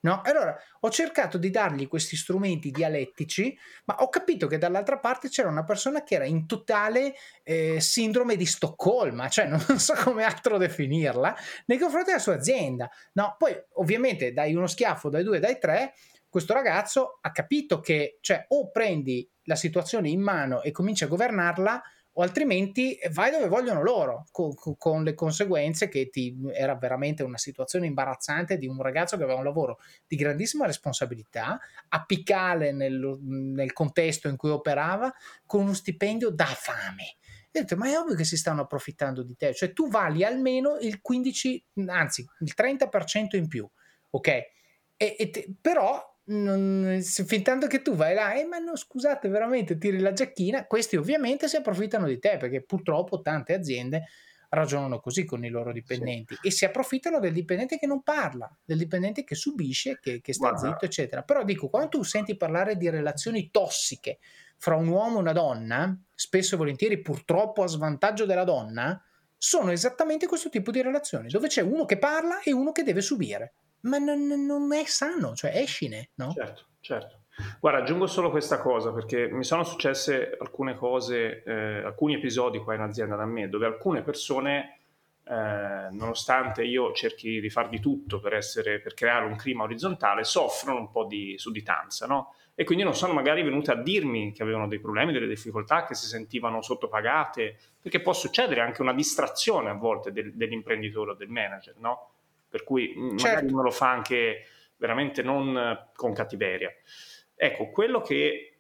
No? 0.01 0.21
Allora 0.23 0.55
ho 0.81 0.91
cercato 0.91 1.39
di 1.39 1.49
dargli 1.49 1.89
questi 1.89 2.15
strumenti 2.15 2.71
dialettici, 2.71 3.57
ma 3.87 3.97
ho 4.01 4.11
capito 4.11 4.47
che 4.47 4.59
dall'altra 4.59 4.99
parte 4.99 5.31
c'era 5.31 5.49
una 5.49 5.65
persona 5.65 6.03
che 6.03 6.17
era 6.17 6.27
in 6.27 6.47
totale 6.47 7.15
eh, 7.43 7.81
sindrome 7.81 8.37
di 8.37 8.45
Stoccolma, 8.45 9.29
cioè 9.29 9.47
non 9.47 9.59
so 9.81 9.95
come 9.95 10.25
altro 10.25 10.59
definirla, 10.59 11.35
nei 11.65 11.79
confronti 11.79 12.11
della 12.11 12.21
sua 12.21 12.35
azienda. 12.35 12.91
No, 13.15 13.35
poi 13.39 13.59
ovviamente 13.77 14.35
dai 14.35 14.55
uno 14.55 14.67
schiaffo, 14.67 15.09
dai 15.09 15.25
due, 15.25 15.39
dai 15.39 15.59
tre, 15.59 15.95
questo 16.29 16.53
ragazzo 16.53 17.19
ha 17.21 17.31
capito 17.33 17.81
che, 17.81 18.19
cioè, 18.21 18.45
o 18.49 18.71
prendi 18.71 19.29
la 19.45 19.57
situazione 19.57 20.11
in 20.11 20.21
mano 20.21 20.63
e 20.63 20.71
cominci 20.71 21.05
a 21.05 21.09
governarla 21.09 21.83
o 22.19 22.23
altrimenti 22.23 22.99
vai 23.13 23.31
dove 23.31 23.47
vogliono 23.47 23.81
loro, 23.81 24.27
con, 24.33 24.53
con, 24.77 25.05
le 25.05 25.15
conseguenze 25.15 25.89
che 25.89 26.11
ti, 26.11 26.37
era 26.53 26.75
veramente 26.75 27.23
una 27.23 27.39
situazione 27.39 27.87
imbarazzante 27.87 28.59
di 28.59 28.67
un 28.67 28.83
ragazzo 28.83 29.17
che 29.17 29.23
aveva 29.23 29.39
un 29.39 29.45
lavoro 29.45 29.79
di 30.05 30.17
grandissima 30.17 30.67
responsabilità, 30.67 31.61
apicale 31.91 32.73
nel, 32.73 33.19
nel 33.23 33.73
contesto 33.73 34.27
in 34.27 34.37
cui 34.37 34.51
operava, 34.51 35.15
con 35.47 35.63
uno 35.63 35.75
stipendio 35.75 36.31
da 36.31 36.47
fame. 36.47 37.17
E 37.53 37.61
ho 37.61 37.63
detto, 37.63 37.77
ma 37.77 37.89
è 37.89 37.97
ovvio 37.97 38.17
che 38.17 38.25
si 38.25 38.37
stanno 38.37 38.63
approfittando 38.63 39.23
di 39.23 39.37
te, 39.37 39.55
cioè 39.55 39.73
tu 39.73 39.89
vali 39.89 40.25
almeno 40.25 40.77
il 40.81 41.01
15, 41.01 41.67
anzi 41.87 42.27
il 42.41 42.53
30% 42.57 43.37
in 43.37 43.47
più, 43.47 43.69
ok? 44.11 44.27
E, 44.27 44.53
e 44.97 45.31
te, 45.31 45.55
però 45.61 46.18
non, 46.29 47.01
fin 47.03 47.43
tanto 47.43 47.67
che 47.67 47.83
tu 47.83 47.95
vai 47.95 48.15
là, 48.15 48.35
eh, 48.35 48.45
ma 48.45 48.59
no, 48.59 48.77
scusate, 48.77 49.29
veramente 49.29 49.79
tiri 49.79 49.99
la 49.99 50.13
giacchina, 50.13 50.67
questi 50.67 50.97
ovviamente 50.97 51.49
si 51.49 51.57
approfittano 51.57 52.07
di 52.07 52.19
te 52.19 52.37
perché 52.37 52.63
purtroppo 52.63 53.21
tante 53.21 53.55
aziende 53.55 54.05
ragionano 54.51 54.99
così 55.01 55.25
con 55.25 55.45
i 55.45 55.51
loro 55.51 55.73
dipendenti 55.73 56.35
sì. 56.35 56.49
e 56.49 56.51
si 56.51 56.65
approfittano 56.65 57.19
del 57.19 57.33
dipendente 57.33 57.79
che 57.79 57.87
non 57.87 58.03
parla, 58.03 58.51
del 58.65 58.79
dipendente 58.79 59.25
che 59.25 59.35
subisce, 59.35 59.99
che, 60.01 60.21
che 60.21 60.33
sta 60.33 60.51
Guarda. 60.51 60.71
zitto, 60.71 60.85
eccetera. 60.85 61.23
Però 61.23 61.45
dico, 61.45 61.69
quando 61.69 61.89
tu 61.89 62.03
senti 62.03 62.37
parlare 62.37 62.77
di 62.77 62.89
relazioni 62.89 63.51
tossiche 63.51 64.19
fra 64.57 64.75
un 64.77 64.89
uomo 64.89 65.17
e 65.17 65.21
una 65.21 65.33
donna, 65.33 65.99
spesso 66.15 66.55
e 66.55 66.59
volentieri 66.59 67.01
purtroppo 67.01 67.63
a 67.63 67.67
svantaggio 67.67 68.25
della 68.25 68.45
donna, 68.45 69.03
sono 69.37 69.71
esattamente 69.71 70.27
questo 70.27 70.49
tipo 70.49 70.71
di 70.71 70.83
relazioni, 70.83 71.29
dove 71.29 71.49
c'è 71.49 71.63
uno 71.63 71.85
che 71.85 71.99
parla 71.99 72.41
e 72.43 72.53
uno 72.53 72.73
che 72.73 72.83
deve 72.83 73.03
subire 73.03 73.53
ma 73.83 73.99
non, 73.99 74.27
non 74.27 74.73
è 74.73 74.85
sano, 74.85 75.35
cioè 75.35 75.57
escine, 75.57 76.11
no? 76.15 76.33
Certo, 76.33 76.63
certo. 76.81 77.19
Guarda, 77.61 77.81
aggiungo 77.81 78.07
solo 78.07 78.31
questa 78.31 78.59
cosa 78.59 78.93
perché 78.93 79.29
mi 79.31 79.45
sono 79.45 79.63
successe 79.63 80.37
alcune 80.39 80.75
cose, 80.75 81.43
eh, 81.45 81.85
alcuni 81.85 82.15
episodi 82.15 82.59
qua 82.59 82.75
in 82.75 82.81
azienda 82.81 83.15
da 83.15 83.27
me, 83.27 83.49
dove 83.49 83.67
alcune 83.67 84.03
persone, 84.03 84.79
eh, 85.25 85.89
nonostante 85.93 86.65
io 86.65 86.93
cerchi 86.93 87.41
di 87.41 87.49
far 87.49 87.69
di 87.69 87.79
tutto 87.79 88.19
per, 88.19 88.35
essere, 88.35 88.81
per 88.81 88.95
creare 88.95 89.25
un 89.27 89.37
clima 89.37 89.63
orizzontale, 89.63 90.25
soffrono 90.25 90.81
un 90.81 90.91
po' 90.91 91.05
di 91.05 91.35
sudditanza, 91.39 92.07
no? 92.07 92.35
E 92.57 92.65
quindi 92.65 92.83
non 92.83 92.97
sono 92.97 93.13
magari 93.13 93.43
venute 93.43 93.71
a 93.71 93.77
dirmi 93.77 94.33
che 94.33 94.43
avevano 94.43 94.67
dei 94.67 94.81
problemi, 94.81 95.13
delle 95.13 95.29
difficoltà, 95.29 95.85
che 95.85 95.95
si 95.95 96.09
sentivano 96.09 96.61
sottopagate, 96.61 97.57
perché 97.81 98.01
può 98.01 98.13
succedere 98.13 98.63
anche 98.63 98.83
una 98.83 98.93
distrazione 98.93 99.71
a 99.71 99.75
volte 99.75 100.11
del, 100.11 100.35
dell'imprenditore 100.35 101.13
o 101.13 101.15
del 101.15 101.29
manager, 101.29 101.77
no? 101.79 102.11
Per 102.49 102.65
cui 102.65 102.95
mm, 102.97 103.17
certo. 103.17 103.35
magari 103.35 103.53
uno 103.53 103.63
lo 103.63 103.71
fa 103.71 103.91
anche 103.91 104.47
veramente 104.77 105.23
non 105.23 105.89
con 105.95 106.13
cattiveria. 106.13 106.73
Ecco, 107.35 107.71
quello 107.71 108.01
che 108.01 108.59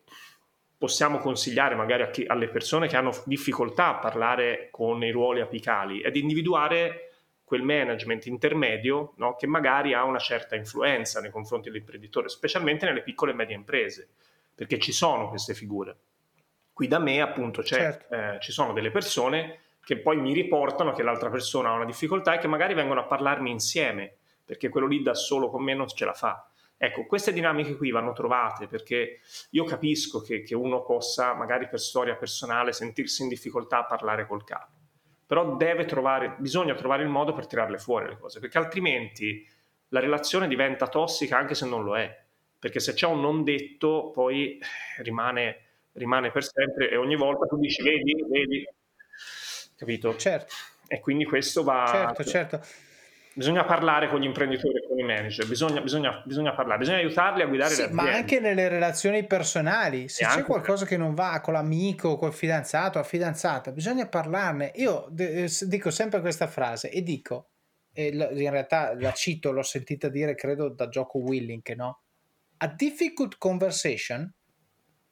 possiamo 0.78 1.18
consigliare 1.18 1.74
magari 1.74 2.08
chi, 2.10 2.24
alle 2.26 2.48
persone 2.48 2.86
che 2.86 2.96
hanno 2.96 3.12
difficoltà 3.24 3.88
a 3.88 3.98
parlare 3.98 4.68
con 4.70 5.02
i 5.02 5.10
ruoli 5.10 5.40
apicali 5.40 6.00
è 6.00 6.10
di 6.12 6.20
individuare 6.20 7.08
quel 7.42 7.62
management 7.62 8.26
intermedio 8.26 9.14
no, 9.16 9.34
che 9.34 9.46
magari 9.46 9.94
ha 9.94 10.04
una 10.04 10.18
certa 10.18 10.54
influenza 10.54 11.20
nei 11.20 11.30
confronti 11.30 11.70
dell'imprenditore, 11.70 12.28
specialmente 12.28 12.84
nelle 12.84 13.02
piccole 13.02 13.32
e 13.32 13.34
medie 13.34 13.56
imprese, 13.56 14.06
perché 14.54 14.78
ci 14.78 14.92
sono 14.92 15.30
queste 15.30 15.54
figure. 15.54 15.96
Qui 16.72 16.86
da 16.86 16.98
me 16.98 17.22
appunto 17.22 17.64
certo. 17.64 18.14
eh, 18.14 18.38
ci 18.40 18.52
sono 18.52 18.74
delle 18.74 18.90
persone 18.90 19.60
che 19.88 19.96
poi 19.96 20.18
mi 20.18 20.34
riportano 20.34 20.92
che 20.92 21.02
l'altra 21.02 21.30
persona 21.30 21.70
ha 21.70 21.72
una 21.72 21.86
difficoltà 21.86 22.34
e 22.34 22.38
che 22.38 22.46
magari 22.46 22.74
vengono 22.74 23.00
a 23.00 23.04
parlarmi 23.04 23.50
insieme, 23.50 24.16
perché 24.44 24.68
quello 24.68 24.86
lì 24.86 25.00
da 25.00 25.14
solo 25.14 25.48
con 25.48 25.62
me 25.62 25.72
non 25.72 25.88
ce 25.88 26.04
la 26.04 26.12
fa. 26.12 26.46
Ecco, 26.76 27.06
queste 27.06 27.32
dinamiche 27.32 27.74
qui 27.74 27.90
vanno 27.90 28.12
trovate 28.12 28.66
perché 28.66 29.20
io 29.52 29.64
capisco 29.64 30.20
che, 30.20 30.42
che, 30.42 30.54
uno 30.54 30.82
possa, 30.82 31.32
magari 31.32 31.68
per 31.68 31.80
storia 31.80 32.16
personale, 32.16 32.74
sentirsi 32.74 33.22
in 33.22 33.28
difficoltà 33.28 33.78
a 33.78 33.86
parlare 33.86 34.26
col 34.26 34.44
capo, 34.44 34.72
però 35.24 35.56
deve 35.56 35.86
trovare, 35.86 36.36
bisogna 36.36 36.74
trovare 36.74 37.02
il 37.02 37.08
modo 37.08 37.32
per 37.32 37.46
tirarle 37.46 37.78
fuori 37.78 38.08
le 38.08 38.18
cose, 38.18 38.40
perché 38.40 38.58
altrimenti 38.58 39.48
la 39.88 40.00
relazione 40.00 40.48
diventa 40.48 40.88
tossica 40.88 41.38
anche 41.38 41.54
se 41.54 41.64
non 41.64 41.82
lo 41.82 41.96
è, 41.96 42.14
perché 42.58 42.78
se 42.78 42.92
c'è 42.92 43.06
un 43.06 43.22
non 43.22 43.42
detto 43.42 44.10
poi 44.10 44.60
rimane, 44.98 45.60
rimane 45.92 46.30
per 46.30 46.44
sempre 46.44 46.90
e 46.90 46.96
ogni 46.98 47.16
volta 47.16 47.46
tu 47.46 47.56
dici 47.56 47.82
vedi, 47.82 48.22
vedi, 48.28 48.66
capito? 49.78 50.14
Certo. 50.16 50.54
E 50.86 51.00
quindi 51.00 51.24
questo 51.24 51.62
va... 51.62 51.86
Certo, 51.86 52.24
certo 52.24 52.60
bisogna 53.38 53.64
parlare 53.64 54.08
con 54.08 54.18
gli 54.20 54.24
imprenditori 54.24 54.78
e 54.78 54.86
con 54.88 54.98
i 54.98 55.04
manager, 55.04 55.46
bisogna, 55.46 55.80
bisogna, 55.80 56.20
bisogna 56.26 56.52
parlare, 56.52 56.80
bisogna 56.80 56.96
aiutarli 56.96 57.42
a 57.42 57.46
guidare 57.46 57.70
sì, 57.70 57.76
le 57.76 57.86
aziende. 57.86 58.10
Ma 58.10 58.16
anche 58.16 58.40
nelle 58.40 58.66
relazioni 58.66 59.24
personali, 59.24 60.08
se 60.08 60.24
e 60.24 60.26
c'è 60.26 60.42
qualcosa 60.42 60.84
che 60.84 60.96
non 60.96 61.14
va 61.14 61.40
con 61.40 61.54
l'amico, 61.54 62.16
col 62.16 62.34
fidanzato, 62.34 62.98
la 62.98 63.04
fidanzata, 63.04 63.70
bisogna 63.70 64.08
parlarne. 64.08 64.72
Io 64.74 65.08
eh, 65.16 65.48
dico 65.66 65.92
sempre 65.92 66.20
questa 66.20 66.48
frase 66.48 66.90
e 66.90 67.00
dico, 67.02 67.50
e 67.92 68.08
in 68.08 68.50
realtà 68.50 68.98
la 68.98 69.12
cito, 69.12 69.52
l'ho 69.52 69.62
sentita 69.62 70.08
dire 70.08 70.34
credo 70.34 70.68
da 70.68 70.88
Gioco 70.88 71.18
Willink, 71.18 71.68
no? 71.76 72.02
A 72.56 72.66
difficult 72.66 73.38
conversation 73.38 74.34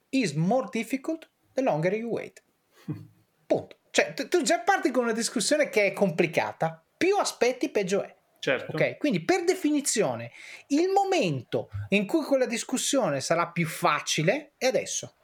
is 0.08 0.32
more 0.32 0.66
difficult 0.72 1.30
the 1.52 1.62
longer 1.62 1.94
you 1.94 2.10
wait. 2.10 2.42
Punto. 3.46 3.76
Cioè, 3.96 4.12
tu 4.12 4.42
già 4.42 4.60
parti 4.60 4.90
con 4.90 5.04
una 5.04 5.14
discussione 5.14 5.70
che 5.70 5.86
è 5.86 5.92
complicata, 5.94 6.84
più 6.94 7.16
aspetti 7.16 7.70
peggio 7.70 8.02
è. 8.02 8.14
Certo. 8.38 8.72
Okay? 8.72 8.98
Quindi 8.98 9.24
per 9.24 9.44
definizione 9.44 10.32
il 10.66 10.90
momento 10.90 11.70
in 11.88 12.06
cui 12.06 12.22
quella 12.22 12.44
discussione 12.44 13.22
sarà 13.22 13.48
più 13.48 13.66
facile 13.66 14.52
è 14.58 14.66
adesso 14.66 15.14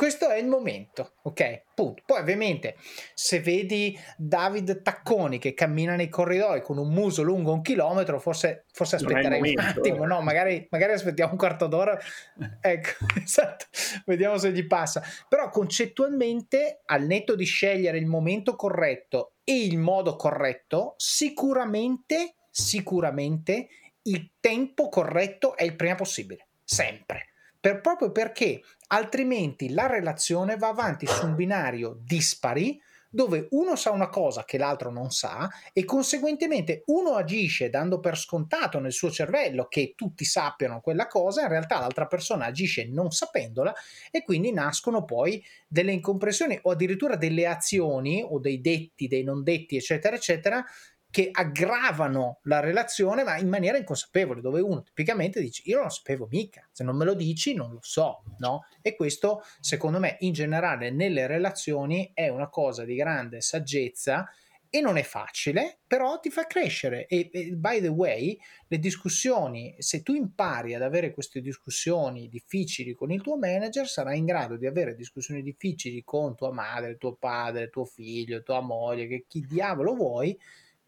questo 0.00 0.30
è 0.30 0.38
il 0.38 0.46
momento, 0.46 1.16
ok? 1.24 1.64
Punto. 1.74 2.02
Poi 2.06 2.20
ovviamente 2.20 2.76
se 3.12 3.40
vedi 3.40 3.94
David 4.16 4.80
Tacconi 4.80 5.38
che 5.38 5.52
cammina 5.52 5.94
nei 5.94 6.08
corridoi 6.08 6.62
con 6.62 6.78
un 6.78 6.90
muso 6.90 7.20
lungo 7.20 7.52
un 7.52 7.60
chilometro, 7.60 8.18
forse, 8.18 8.64
forse 8.72 8.96
aspetterei 8.96 9.40
momento, 9.40 9.60
un 9.60 9.68
attimo, 9.68 10.04
eh. 10.04 10.06
no? 10.06 10.22
Magari, 10.22 10.66
magari, 10.70 10.94
aspettiamo 10.94 11.32
un 11.32 11.36
quarto 11.36 11.66
d'ora, 11.66 11.98
ecco, 12.62 13.04
esatto, 13.22 13.66
vediamo 14.06 14.38
se 14.38 14.52
gli 14.52 14.66
passa. 14.66 15.02
Però 15.28 15.50
concettualmente, 15.50 16.80
al 16.86 17.04
netto 17.04 17.34
di 17.34 17.44
scegliere 17.44 17.98
il 17.98 18.06
momento 18.06 18.56
corretto 18.56 19.34
e 19.44 19.64
il 19.64 19.76
modo 19.76 20.16
corretto, 20.16 20.94
sicuramente, 20.96 22.36
sicuramente 22.48 23.68
il 24.04 24.30
tempo 24.40 24.88
corretto 24.88 25.54
è 25.58 25.64
il 25.64 25.76
prima 25.76 25.94
possibile, 25.94 26.46
sempre 26.64 27.29
per, 27.60 27.80
proprio 27.80 28.10
perché 28.10 28.62
altrimenti 28.88 29.72
la 29.72 29.86
relazione 29.86 30.56
va 30.56 30.68
avanti 30.68 31.06
su 31.06 31.26
un 31.26 31.34
binario 31.34 31.98
dispari 32.00 32.80
dove 33.10 33.48
uno 33.50 33.74
sa 33.74 33.90
una 33.90 34.08
cosa 34.08 34.44
che 34.44 34.56
l'altro 34.56 34.90
non 34.90 35.10
sa 35.10 35.48
e 35.72 35.84
conseguentemente 35.84 36.84
uno 36.86 37.14
agisce 37.14 37.68
dando 37.68 37.98
per 37.98 38.16
scontato 38.16 38.78
nel 38.78 38.92
suo 38.92 39.10
cervello 39.10 39.66
che 39.66 39.94
tutti 39.96 40.24
sappiano 40.24 40.80
quella 40.80 41.08
cosa, 41.08 41.42
in 41.42 41.48
realtà 41.48 41.80
l'altra 41.80 42.06
persona 42.06 42.46
agisce 42.46 42.86
non 42.86 43.10
sapendola 43.10 43.74
e 44.12 44.22
quindi 44.22 44.52
nascono 44.52 45.04
poi 45.04 45.44
delle 45.66 45.92
incomprensioni 45.92 46.58
o 46.62 46.70
addirittura 46.70 47.16
delle 47.16 47.46
azioni 47.46 48.24
o 48.26 48.38
dei 48.38 48.60
detti, 48.60 49.08
dei 49.08 49.24
non 49.24 49.42
detti, 49.42 49.76
eccetera, 49.76 50.14
eccetera, 50.14 50.64
che 51.10 51.28
aggravano 51.32 52.38
la 52.44 52.60
relazione 52.60 53.24
ma 53.24 53.36
in 53.36 53.48
maniera 53.48 53.76
inconsapevole 53.76 54.40
dove 54.40 54.60
uno 54.60 54.82
tipicamente 54.82 55.40
dice 55.40 55.62
io 55.66 55.76
non 55.76 55.84
lo 55.86 55.90
sapevo 55.90 56.28
mica 56.30 56.66
se 56.70 56.84
non 56.84 56.96
me 56.96 57.04
lo 57.04 57.14
dici 57.14 57.54
non 57.54 57.72
lo 57.72 57.80
so 57.82 58.22
no? 58.38 58.66
E 58.80 58.94
questo 58.94 59.42
secondo 59.60 59.98
me 59.98 60.16
in 60.20 60.32
generale 60.32 60.90
nelle 60.90 61.26
relazioni 61.26 62.10
è 62.14 62.28
una 62.28 62.48
cosa 62.48 62.84
di 62.84 62.94
grande 62.94 63.40
saggezza 63.40 64.28
e 64.72 64.80
non 64.80 64.96
è 64.96 65.02
facile 65.02 65.80
però 65.84 66.20
ti 66.20 66.30
fa 66.30 66.46
crescere. 66.46 67.06
E, 67.06 67.28
e 67.32 67.50
by 67.56 67.80
the 67.80 67.88
way 67.88 68.38
le 68.68 68.78
discussioni 68.78 69.74
se 69.78 70.02
tu 70.02 70.14
impari 70.14 70.74
ad 70.74 70.82
avere 70.82 71.12
queste 71.12 71.40
discussioni 71.40 72.28
difficili 72.28 72.94
con 72.94 73.10
il 73.10 73.20
tuo 73.20 73.36
manager 73.36 73.88
sarai 73.88 74.18
in 74.18 74.26
grado 74.26 74.56
di 74.56 74.66
avere 74.66 74.94
discussioni 74.94 75.42
difficili 75.42 76.04
con 76.04 76.36
tua 76.36 76.52
madre 76.52 76.96
tuo 76.98 77.16
padre 77.16 77.68
tuo 77.68 77.84
figlio 77.84 78.44
tua 78.44 78.60
moglie 78.60 79.08
che 79.08 79.24
chi 79.26 79.40
diavolo 79.40 79.94
vuoi 79.94 80.38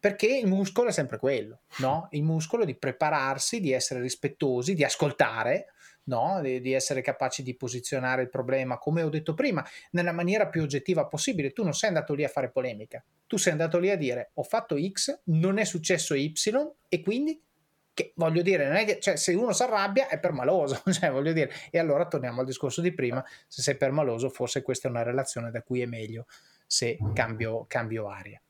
perché 0.03 0.27
il 0.27 0.47
muscolo 0.47 0.89
è 0.89 0.91
sempre 0.91 1.17
quello, 1.17 1.61
no? 1.77 2.09
Il 2.11 2.23
muscolo 2.23 2.65
di 2.65 2.75
prepararsi, 2.75 3.61
di 3.61 3.71
essere 3.71 4.01
rispettosi, 4.01 4.73
di 4.73 4.83
ascoltare, 4.83 5.67
no? 6.07 6.41
di, 6.41 6.59
di, 6.59 6.73
essere 6.73 7.01
capaci 7.01 7.41
di 7.41 7.55
posizionare 7.55 8.21
il 8.21 8.29
problema, 8.29 8.77
come 8.77 9.01
ho 9.01 9.07
detto 9.07 9.33
prima, 9.33 9.65
nella 9.91 10.11
maniera 10.11 10.49
più 10.49 10.61
oggettiva 10.61 11.05
possibile. 11.05 11.53
Tu 11.53 11.63
non 11.63 11.71
sei 11.73 11.87
andato 11.87 12.13
lì 12.15 12.25
a 12.25 12.27
fare 12.27 12.51
polemica, 12.51 13.01
tu 13.27 13.37
sei 13.37 13.53
andato 13.53 13.79
lì 13.79 13.91
a 13.91 13.95
dire 13.95 14.31
ho 14.33 14.43
fatto 14.43 14.75
X, 14.77 15.21
non 15.27 15.57
è 15.57 15.63
successo 15.63 16.15
Y 16.15 16.33
e 16.89 17.01
quindi 17.01 17.41
che 17.93 18.11
voglio 18.17 18.41
dire, 18.41 18.67
non 18.67 18.75
è 18.75 18.83
che 18.83 18.99
cioè, 18.99 19.15
se 19.15 19.33
uno 19.33 19.53
si 19.53 19.63
arrabbia 19.63 20.09
è 20.09 20.19
permaloso, 20.19 20.83
cioè, 20.91 21.11
voglio 21.11 21.31
dire, 21.31 21.49
e 21.71 21.79
allora 21.79 22.05
torniamo 22.09 22.41
al 22.41 22.45
discorso 22.45 22.81
di 22.81 22.93
prima, 22.93 23.23
se 23.47 23.61
sei 23.61 23.77
permaloso 23.77 24.29
forse 24.29 24.61
questa 24.63 24.89
è 24.89 24.91
una 24.91 25.03
relazione 25.03 25.49
da 25.49 25.61
cui 25.61 25.79
è 25.79 25.85
meglio 25.85 26.25
se 26.67 26.97
cambio, 27.13 27.63
cambio 27.69 28.09
aria. 28.09 28.41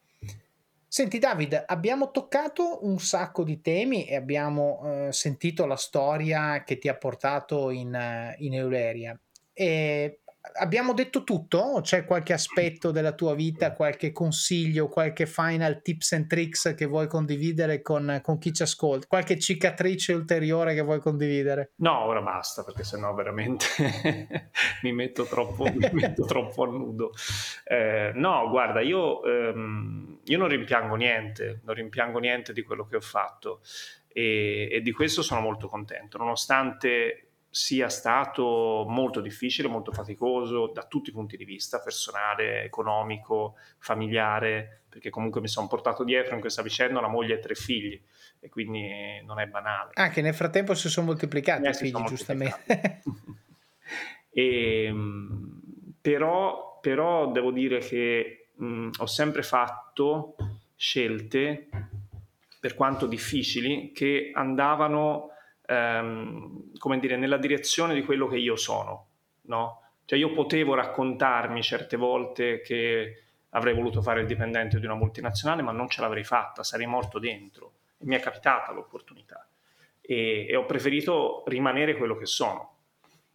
Senti 0.94 1.18
David, 1.18 1.64
abbiamo 1.66 2.12
toccato 2.12 2.86
un 2.86 3.00
sacco 3.00 3.44
di 3.44 3.62
temi 3.62 4.06
e 4.06 4.16
abbiamo 4.16 5.08
eh, 5.08 5.12
sentito 5.12 5.66
la 5.66 5.76
storia 5.76 6.64
che 6.64 6.78
ti 6.78 6.88
ha 6.88 6.96
portato 6.96 7.72
in, 7.72 7.96
eh, 7.96 8.36
in 8.42 8.54
Euleria. 8.54 9.20
E 9.54 10.20
abbiamo 10.56 10.94
detto 10.94 11.24
tutto? 11.24 11.58
O 11.58 11.82
c'è 11.82 12.06
qualche 12.06 12.34
aspetto 12.34 12.92
della 12.92 13.14
tua 13.14 13.34
vita, 13.34 13.74
qualche 13.74 14.12
consiglio, 14.12 14.90
qualche 14.90 15.26
final 15.26 15.82
tips 15.82 16.12
and 16.14 16.28
tricks 16.28 16.74
che 16.76 16.86
vuoi 16.86 17.08
condividere 17.08 17.82
con, 17.82 18.20
con 18.22 18.38
chi 18.38 18.54
ci 18.54 18.64
ascolta? 18.64 19.08
Qualche 19.08 19.40
cicatrice 19.40 20.14
ulteriore 20.14 20.74
che 20.74 20.82
vuoi 20.82 21.00
condividere? 21.00 21.72
No, 21.78 22.04
ora 22.06 22.22
basta 22.22 22.64
perché 22.64 22.84
sennò 22.84 23.14
veramente 23.14 23.66
mi, 24.84 24.92
metto 24.92 25.24
troppo, 25.24 25.64
mi 25.64 25.90
metto 25.94 26.26
troppo 26.26 26.64
a 26.64 26.68
nudo. 26.68 27.12
Eh, 27.64 28.12
no, 28.16 28.50
guarda, 28.50 28.82
io, 28.82 29.24
ehm, 29.24 30.20
io 30.26 30.38
non 30.38 30.48
rimpiango 30.50 30.96
niente, 30.96 31.62
non 31.64 31.76
rimpiango 31.76 32.20
niente 32.20 32.54
di 32.54 32.64
quello 32.64 32.86
che 32.86 32.98
ho 32.98 33.02
fatto 33.02 33.62
e, 34.08 34.68
e 34.72 34.82
di 34.82 34.92
questo 34.92 35.22
sono 35.22 35.42
molto 35.42 35.68
contento, 35.68 36.18
nonostante 36.18 37.28
sia 37.54 37.88
stato 37.88 38.84
molto 38.88 39.22
difficile, 39.22 39.68
molto 39.68 39.92
faticoso 39.92 40.72
da 40.74 40.86
tutti 40.86 41.12
i 41.12 41.14
punti 41.14 41.38
di 41.38 41.46
vista, 41.46 41.80
personale, 41.80 42.64
economico, 42.64 43.58
familiare, 43.78 44.86
perché 44.90 45.12
comunque 45.12 45.40
mi 45.40 45.48
sono 45.48 45.68
portato 45.68 46.04
dietro 46.04 46.34
in 46.34 46.42
questa 46.42 46.64
vicenda 46.64 46.98
una 46.98 47.10
moglie 47.10 47.36
e 47.36 47.40
tre 47.40 47.54
figli 47.54 48.02
e 48.40 48.50
quindi 48.50 49.22
non 49.24 49.40
è 49.40 49.46
banale. 49.46 49.92
Anche 49.94 50.22
nel 50.22 50.34
frattempo 50.34 50.74
si 50.74 50.90
sono 50.90 51.06
moltiplicati 51.06 51.68
eh, 51.68 51.70
i 51.70 51.74
figli, 51.76 52.04
giustamente. 52.06 53.04
e, 54.32 54.86
ehm, 54.90 55.62
però, 56.02 56.80
però 56.82 57.32
devo 57.32 57.52
dire 57.52 57.78
che 57.78 58.48
mh, 58.56 58.90
ho 58.98 59.06
sempre 59.06 59.44
fatto 59.44 60.36
scelte 60.76 61.68
per 62.60 62.74
quanto 62.74 63.06
difficili, 63.06 63.92
che 63.94 64.32
andavano, 64.34 65.33
ehm, 65.66 66.78
come 66.78 67.00
dire, 67.00 67.18
nella 67.18 67.38
direzione 67.38 67.94
di 67.94 68.04
quello 68.04 68.28
che 68.28 68.38
io 68.38 68.56
sono, 68.56 69.08
no? 69.44 69.82
Cioè 70.06 70.20
io 70.20 70.34
potevo 70.34 70.74
raccontarmi 70.74 71.62
certe 71.62 71.96
volte 71.96 72.62
che 72.62 73.24
avrei 73.52 73.74
voluto 73.74 74.02
fare 74.02 74.22
il 74.22 74.28
dipendente 74.28 74.80
di 74.80 74.86
una 74.86 74.96
multinazionale, 74.96 75.62
ma 75.62 75.72
non 75.72 75.90
ce 75.90 76.02
l'avrei 76.02 76.24
fatta, 76.24 76.64
sarei 76.64 76.88
morto 76.88 77.20
dentro. 77.20 77.74
E 77.98 78.06
mi 78.06 78.16
è 78.16 78.20
capitata 78.20 78.72
l'opportunità. 78.72 79.48
E, 80.02 80.46
e 80.48 80.56
ho 80.56 80.66
preferito 80.66 81.44
rimanere 81.48 81.96
quello 81.96 82.18
che 82.18 82.26
sono. 82.26 82.72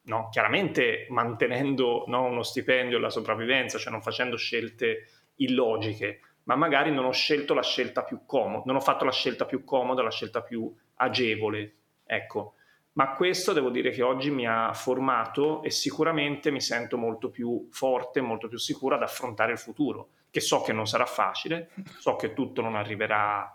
No? 0.02 0.28
Chiaramente 0.30 1.06
mantenendo 1.10 2.04
no, 2.06 2.24
uno 2.24 2.42
stipendio 2.42 2.98
e 2.98 3.00
la 3.00 3.10
sopravvivenza, 3.10 3.78
cioè 3.78 3.92
non 3.92 4.02
facendo 4.02 4.36
scelte 4.36 5.06
illogiche, 5.36 6.20
ma 6.44 6.56
magari 6.56 6.90
non 6.90 7.04
ho 7.04 7.12
scelto 7.12 7.54
la 7.54 7.62
scelta 7.62 8.02
più 8.02 8.24
comoda, 8.24 8.62
non 8.64 8.76
ho 8.76 8.80
fatto 8.80 9.04
la 9.04 9.12
scelta 9.12 9.44
più 9.44 9.64
comoda, 9.64 10.02
la 10.02 10.10
scelta 10.10 10.42
più 10.42 10.74
agevole. 10.96 11.74
Ecco, 12.10 12.54
ma 12.92 13.12
questo 13.12 13.52
devo 13.52 13.68
dire 13.68 13.90
che 13.90 14.02
oggi 14.02 14.30
mi 14.30 14.46
ha 14.46 14.72
formato 14.72 15.62
e 15.62 15.70
sicuramente 15.70 16.50
mi 16.50 16.60
sento 16.60 16.96
molto 16.96 17.28
più 17.28 17.68
forte, 17.70 18.22
molto 18.22 18.48
più 18.48 18.56
sicuro 18.56 18.94
ad 18.94 19.02
affrontare 19.02 19.52
il 19.52 19.58
futuro, 19.58 20.08
che 20.30 20.40
so 20.40 20.62
che 20.62 20.72
non 20.72 20.86
sarà 20.86 21.04
facile, 21.04 21.70
so 21.98 22.16
che 22.16 22.32
tutto 22.32 22.62
non 22.62 22.76
arriverà 22.76 23.54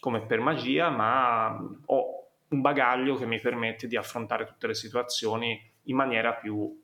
come 0.00 0.26
per 0.26 0.40
magia, 0.40 0.90
ma 0.90 1.56
ho 1.86 2.26
un 2.48 2.60
bagaglio 2.60 3.14
che 3.14 3.24
mi 3.24 3.38
permette 3.38 3.86
di 3.86 3.96
affrontare 3.96 4.46
tutte 4.46 4.66
le 4.66 4.74
situazioni 4.74 5.58
in 5.84 5.94
maniera 5.94 6.34
più, 6.34 6.82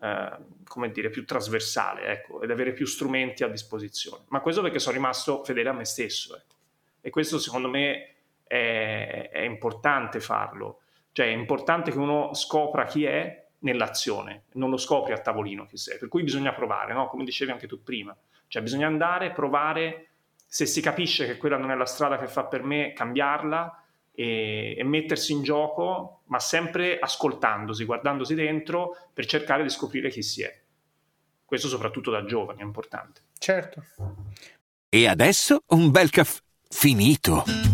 eh, 0.00 0.32
come 0.64 0.92
dire, 0.92 1.10
più 1.10 1.24
trasversale, 1.26 2.06
ecco, 2.06 2.42
ed 2.42 2.52
avere 2.52 2.72
più 2.72 2.86
strumenti 2.86 3.42
a 3.42 3.48
disposizione. 3.48 4.24
Ma 4.28 4.40
questo 4.40 4.62
perché 4.62 4.78
sono 4.78 4.94
rimasto 4.94 5.42
fedele 5.42 5.68
a 5.68 5.72
me 5.72 5.84
stesso, 5.84 6.36
ecco. 6.36 6.54
E 7.00 7.10
questo 7.10 7.38
secondo 7.38 7.68
me 7.68 8.13
è, 8.46 9.30
è 9.32 9.40
importante 9.40 10.20
farlo 10.20 10.80
cioè 11.14 11.26
è 11.26 11.30
importante 11.30 11.92
che 11.92 11.98
uno 11.98 12.34
scopra 12.34 12.84
chi 12.86 13.04
è 13.04 13.46
nell'azione, 13.60 14.46
non 14.54 14.68
lo 14.68 14.76
scopri 14.76 15.12
a 15.12 15.18
tavolino 15.18 15.64
chi 15.64 15.76
sei, 15.76 15.96
per 15.96 16.08
cui 16.08 16.24
bisogna 16.24 16.52
provare, 16.52 16.92
no? 16.92 17.06
come 17.06 17.22
dicevi 17.22 17.52
anche 17.52 17.68
tu 17.68 17.80
prima, 17.84 18.14
cioè 18.48 18.62
bisogna 18.62 18.88
andare, 18.88 19.30
provare, 19.30 20.08
se 20.44 20.66
si 20.66 20.80
capisce 20.80 21.24
che 21.24 21.36
quella 21.36 21.56
non 21.56 21.70
è 21.70 21.76
la 21.76 21.86
strada 21.86 22.18
che 22.18 22.26
fa 22.26 22.46
per 22.46 22.64
me, 22.64 22.92
cambiarla 22.92 23.84
e, 24.12 24.74
e 24.76 24.82
mettersi 24.82 25.30
in 25.30 25.44
gioco, 25.44 26.22
ma 26.24 26.40
sempre 26.40 26.98
ascoltandosi, 26.98 27.84
guardandosi 27.84 28.34
dentro 28.34 28.96
per 29.12 29.26
cercare 29.26 29.62
di 29.62 29.70
scoprire 29.70 30.10
chi 30.10 30.22
si 30.22 30.42
è. 30.42 30.62
Questo 31.44 31.68
soprattutto 31.68 32.10
da 32.10 32.24
giovani 32.24 32.58
è 32.58 32.64
importante. 32.64 33.20
Certo. 33.38 33.84
E 34.88 35.06
adesso 35.06 35.62
un 35.68 35.92
bel 35.92 36.10
caffè 36.10 36.40
finito. 36.68 37.73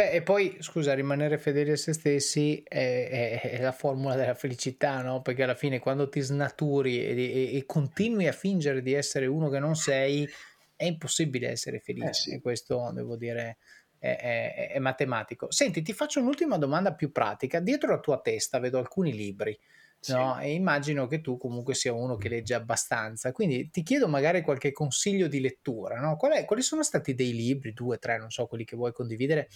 Beh, 0.00 0.12
e 0.12 0.22
poi 0.22 0.56
scusa, 0.60 0.94
rimanere 0.94 1.36
fedeli 1.36 1.72
a 1.72 1.76
se 1.76 1.92
stessi 1.92 2.62
è, 2.66 3.38
è, 3.42 3.50
è 3.58 3.60
la 3.60 3.72
formula 3.72 4.14
della 4.14 4.34
felicità, 4.34 5.02
no? 5.02 5.20
Perché 5.20 5.42
alla 5.42 5.54
fine 5.54 5.78
quando 5.78 6.08
ti 6.08 6.20
snaturi 6.20 7.04
e, 7.04 7.14
e, 7.14 7.56
e, 7.56 7.66
continui 7.66 8.26
a 8.26 8.32
fingere 8.32 8.80
di 8.80 8.94
essere 8.94 9.26
uno 9.26 9.50
che 9.50 9.58
non 9.58 9.76
sei, 9.76 10.26
è 10.74 10.86
impossibile 10.86 11.50
essere 11.50 11.80
felice. 11.80 12.08
Eh 12.08 12.14
sì. 12.14 12.30
E 12.32 12.40
questo 12.40 12.90
devo 12.94 13.14
dire 13.16 13.58
è, 13.98 14.70
è, 14.72 14.78
matematico. 14.78 15.50
Senti, 15.52 15.82
ti 15.82 15.92
faccio 15.92 16.20
un'ultima 16.20 16.56
domanda 16.56 16.94
più 16.94 17.12
pratica. 17.12 17.60
Dietro 17.60 17.90
la 17.90 18.00
tua 18.00 18.20
testa 18.22 18.58
vedo 18.58 18.78
alcuni 18.78 19.12
libri. 19.12 19.58
Sì. 20.00 20.12
No? 20.14 20.38
E 20.40 20.54
immagino 20.54 21.06
che 21.06 21.20
tu 21.20 21.36
comunque 21.36 21.74
sia 21.74 21.92
uno 21.92 22.16
che 22.16 22.30
legge 22.30 22.54
abbastanza, 22.54 23.32
quindi 23.32 23.68
ti 23.70 23.82
chiedo 23.82 24.08
magari 24.08 24.40
qualche 24.40 24.72
consiglio 24.72 25.28
di 25.28 25.40
lettura. 25.40 26.00
No? 26.00 26.16
Qual 26.16 26.32
è, 26.32 26.46
quali 26.46 26.62
sono 26.62 26.82
stati 26.82 27.14
dei 27.14 27.34
libri, 27.34 27.74
due, 27.74 27.98
tre, 27.98 28.18
non 28.18 28.30
so, 28.30 28.46
quelli 28.46 28.64
che 28.64 28.76
vuoi 28.76 28.92
condividere, 28.92 29.48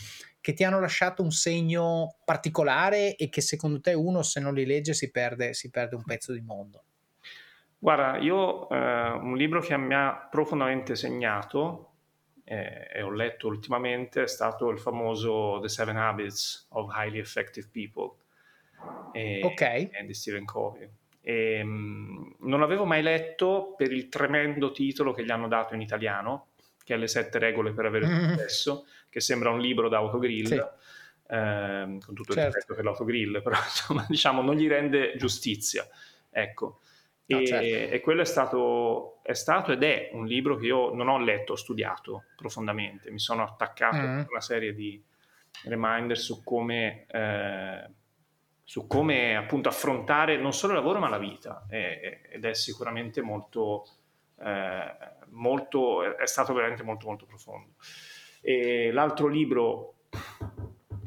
che 0.42 0.52
ti 0.52 0.62
hanno 0.62 0.80
lasciato 0.80 1.22
un 1.22 1.30
segno 1.30 2.16
particolare 2.26 3.16
e 3.16 3.30
che 3.30 3.40
secondo 3.40 3.80
te 3.80 3.94
uno, 3.94 4.22
se 4.22 4.38
non 4.40 4.52
li 4.52 4.66
legge, 4.66 4.92
si 4.92 5.10
perde, 5.10 5.54
si 5.54 5.70
perde 5.70 5.96
un 5.96 6.04
pezzo 6.04 6.32
di 6.32 6.42
mondo? 6.42 6.84
Guarda, 7.78 8.18
io 8.18 8.68
eh, 8.68 9.10
un 9.12 9.36
libro 9.36 9.60
che 9.60 9.76
mi 9.78 9.94
ha 9.94 10.28
profondamente 10.30 10.94
segnato 10.94 11.92
eh, 12.44 12.88
e 12.92 13.02
ho 13.02 13.10
letto 13.10 13.46
ultimamente 13.46 14.22
è 14.22 14.28
stato 14.28 14.68
il 14.68 14.78
famoso 14.78 15.58
The 15.60 15.68
Seven 15.68 15.96
Habits 15.96 16.66
of 16.70 16.94
Highly 16.94 17.18
Effective 17.18 17.68
People 17.72 18.16
e, 19.12 19.40
okay. 19.44 19.88
e 19.92 20.04
di 20.04 20.14
Stephen 20.14 20.44
Covey. 20.44 20.88
E, 21.20 21.60
um, 21.62 22.34
non 22.40 22.60
l'avevo 22.60 22.84
mai 22.84 23.02
letto 23.02 23.74
per 23.76 23.92
il 23.92 24.08
tremendo 24.08 24.72
titolo 24.72 25.12
che 25.12 25.24
gli 25.24 25.30
hanno 25.30 25.48
dato 25.48 25.74
in 25.74 25.80
italiano, 25.80 26.48
che 26.84 26.94
è 26.94 26.96
Le 26.98 27.08
sette 27.08 27.38
regole 27.38 27.72
per 27.72 27.86
avere 27.86 28.06
mm. 28.06 28.30
successo, 28.30 28.86
che 29.08 29.20
sembra 29.20 29.50
un 29.50 29.60
libro 29.60 29.88
d'autogrill, 29.88 30.46
sì. 30.46 30.62
ehm, 31.28 32.00
con 32.00 32.14
tutto 32.14 32.32
il 32.32 32.38
certo. 32.38 32.56
rispetto 32.56 32.74
per 32.74 32.84
l'autogrill, 32.84 33.42
però 33.42 33.56
insomma, 33.62 34.04
diciamo, 34.08 34.42
non 34.42 34.56
gli 34.56 34.68
rende 34.68 35.14
giustizia. 35.16 35.86
Ecco. 36.30 36.80
No, 37.26 37.38
e, 37.38 37.46
certo. 37.46 37.94
e, 37.94 38.00
quello 38.00 38.20
è 38.20 38.26
stato, 38.26 39.20
è 39.22 39.32
stato, 39.32 39.72
ed 39.72 39.82
è 39.82 40.10
un 40.12 40.26
libro 40.26 40.56
che 40.56 40.66
io 40.66 40.92
non 40.92 41.08
ho 41.08 41.18
letto, 41.18 41.52
ho 41.52 41.56
studiato 41.56 42.24
profondamente, 42.36 43.10
mi 43.10 43.18
sono 43.18 43.42
attaccato 43.42 43.96
mm. 43.96 44.18
a 44.18 44.26
una 44.28 44.40
serie 44.40 44.74
di 44.74 45.02
reminder 45.62 46.18
su 46.18 46.42
come 46.42 47.06
eh, 47.08 47.88
su 48.64 48.86
come 48.86 49.36
appunto 49.36 49.68
affrontare 49.68 50.38
non 50.38 50.54
solo 50.54 50.72
il 50.72 50.78
lavoro 50.78 50.98
ma 50.98 51.10
la 51.10 51.18
vita 51.18 51.66
e, 51.68 52.22
ed 52.30 52.44
è 52.44 52.54
sicuramente 52.54 53.20
molto, 53.20 53.86
eh, 54.40 54.96
molto, 55.28 56.16
è 56.16 56.26
stato 56.26 56.54
veramente 56.54 56.82
molto 56.82 57.06
molto 57.06 57.26
profondo. 57.26 57.74
E 58.40 58.90
l'altro 58.90 59.28
libro 59.28 59.94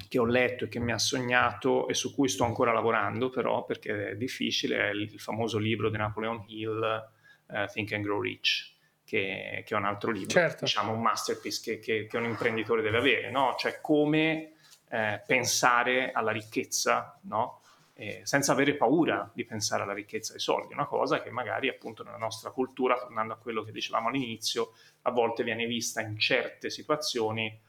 che 0.07 0.19
ho 0.19 0.25
letto 0.25 0.65
e 0.65 0.67
che 0.69 0.79
mi 0.79 0.91
ha 0.91 0.99
sognato 0.99 1.87
e 1.87 1.93
su 1.93 2.13
cui 2.13 2.29
sto 2.29 2.43
ancora 2.43 2.71
lavorando 2.71 3.29
però 3.29 3.65
perché 3.65 4.11
è 4.11 4.15
difficile 4.15 4.89
è 4.89 4.89
il 4.91 5.19
famoso 5.19 5.57
libro 5.57 5.89
di 5.89 5.97
Napoleon 5.97 6.45
Hill 6.47 7.09
uh, 7.47 7.65
Think 7.71 7.91
and 7.93 8.03
Grow 8.03 8.21
Rich 8.21 8.75
che, 9.03 9.63
che, 9.65 9.73
è 9.73 9.77
un 9.77 9.85
altro 9.85 10.11
libro, 10.11 10.29
certo. 10.29 10.65
diciamo 10.65 10.91
un 10.91 11.01
masterpiece 11.01 11.61
che, 11.61 11.79
che, 11.79 12.07
che 12.07 12.17
un 12.17 12.25
imprenditore 12.25 12.81
deve 12.81 12.97
avere, 12.97 13.31
no? 13.31 13.55
cioè 13.57 13.79
come 13.79 14.56
eh, 14.89 15.21
pensare 15.25 16.11
alla 16.11 16.31
ricchezza, 16.31 17.19
no? 17.23 17.61
eh, 17.93 18.21
senza 18.23 18.51
avere 18.51 18.75
paura 18.75 19.29
di 19.33 19.43
pensare 19.43 19.83
alla 19.83 19.93
ricchezza 19.93 20.33
dei 20.33 20.41
soldi, 20.41 20.73
una 20.73 20.85
cosa 20.85 21.21
che 21.21 21.31
magari 21.31 21.67
appunto 21.67 22.03
nella 22.03 22.17
nostra 22.17 22.51
cultura, 22.51 22.97
tornando 22.97 23.33
a 23.33 23.37
quello 23.37 23.63
che 23.63 23.71
dicevamo 23.71 24.09
all'inizio, 24.09 24.73
a 25.03 25.11
volte 25.11 25.43
viene 25.43 25.65
vista 25.65 26.01
in 26.01 26.17
certe 26.17 26.69
situazioni 26.69 27.59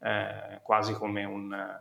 eh, 0.00 0.60
quasi 0.62 0.94
come 0.94 1.24
un, 1.24 1.80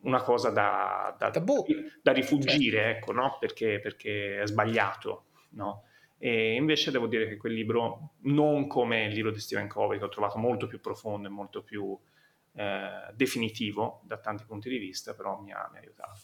una 0.00 0.22
cosa 0.22 0.50
da, 0.50 1.14
da, 1.18 1.30
da 1.30 2.12
rifugire, 2.12 2.78
certo. 2.78 2.98
ecco, 2.98 3.12
no? 3.12 3.36
perché, 3.38 3.80
perché, 3.80 4.40
è 4.40 4.46
sbagliato. 4.46 5.24
No? 5.50 5.84
E 6.18 6.54
invece 6.54 6.90
devo 6.90 7.06
dire 7.06 7.28
che 7.28 7.36
quel 7.36 7.52
libro, 7.52 8.14
non 8.22 8.66
come 8.66 9.04
il 9.04 9.14
libro 9.14 9.30
di 9.30 9.40
Stephen 9.40 9.68
Covey, 9.68 9.98
che 9.98 10.04
ho 10.04 10.08
trovato 10.08 10.38
molto 10.38 10.66
più 10.66 10.80
profondo 10.80 11.28
e 11.28 11.30
molto 11.30 11.62
più 11.62 11.98
eh, 12.58 13.12
definitivo 13.14 14.00
da 14.02 14.18
tanti 14.18 14.42
punti 14.44 14.68
di 14.68 14.78
vista, 14.78 15.14
però 15.14 15.38
mi 15.38 15.52
ha, 15.52 15.68
mi 15.70 15.78
ha, 15.78 15.80
aiutato. 15.80 16.22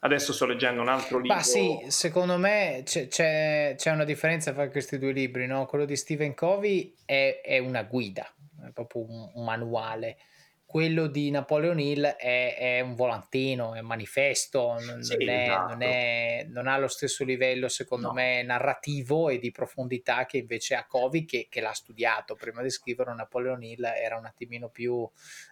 Adesso 0.00 0.32
sto 0.32 0.44
leggendo 0.44 0.80
un 0.80 0.88
altro 0.88 1.18
libro. 1.18 1.36
Ma 1.36 1.42
sì, 1.44 1.78
secondo 1.86 2.36
me 2.38 2.82
c'è, 2.84 3.06
c'è, 3.06 3.74
c'è 3.76 3.92
una 3.92 4.02
differenza 4.02 4.52
fra 4.52 4.68
questi 4.68 4.98
due 4.98 5.12
libri, 5.12 5.46
no? 5.46 5.64
Quello 5.66 5.84
di 5.84 5.94
Stephen 5.94 6.34
Covey 6.34 6.92
è, 7.04 7.40
è 7.40 7.58
una 7.58 7.84
guida, 7.84 8.28
è 8.66 8.70
proprio 8.72 9.08
un, 9.08 9.30
un 9.34 9.44
manuale 9.44 10.18
quello 10.66 11.06
di 11.06 11.30
Napoleon 11.30 11.78
Hill 11.78 12.04
è, 12.04 12.56
è, 12.58 12.80
un 12.80 12.96
volantino, 12.96 13.74
è 13.74 13.78
un 13.78 13.86
manifesto, 13.86 14.76
non, 14.84 15.00
sì, 15.00 15.16
non, 15.16 15.28
è, 15.28 15.42
esatto. 15.44 15.68
non, 15.68 15.82
è, 15.82 16.46
non, 16.50 16.66
ha 16.66 16.76
lo 16.76 16.88
stesso 16.88 17.24
livello, 17.24 17.68
secondo 17.68 18.08
no. 18.08 18.12
me, 18.12 18.42
narrativo 18.42 19.28
e 19.28 19.38
di 19.38 19.52
profondità 19.52 20.26
che 20.26 20.38
invece 20.38 20.74
ha 20.74 20.84
Covey, 20.84 21.24
che, 21.24 21.46
che, 21.48 21.60
l'ha 21.60 21.72
studiato. 21.72 22.34
Prima 22.34 22.62
di 22.62 22.70
scrivere 22.70 23.14
Napoleon 23.14 23.62
Hill 23.62 23.84
era 23.84 24.18
un 24.18 24.26
attimino 24.26 24.68
più 24.68 25.08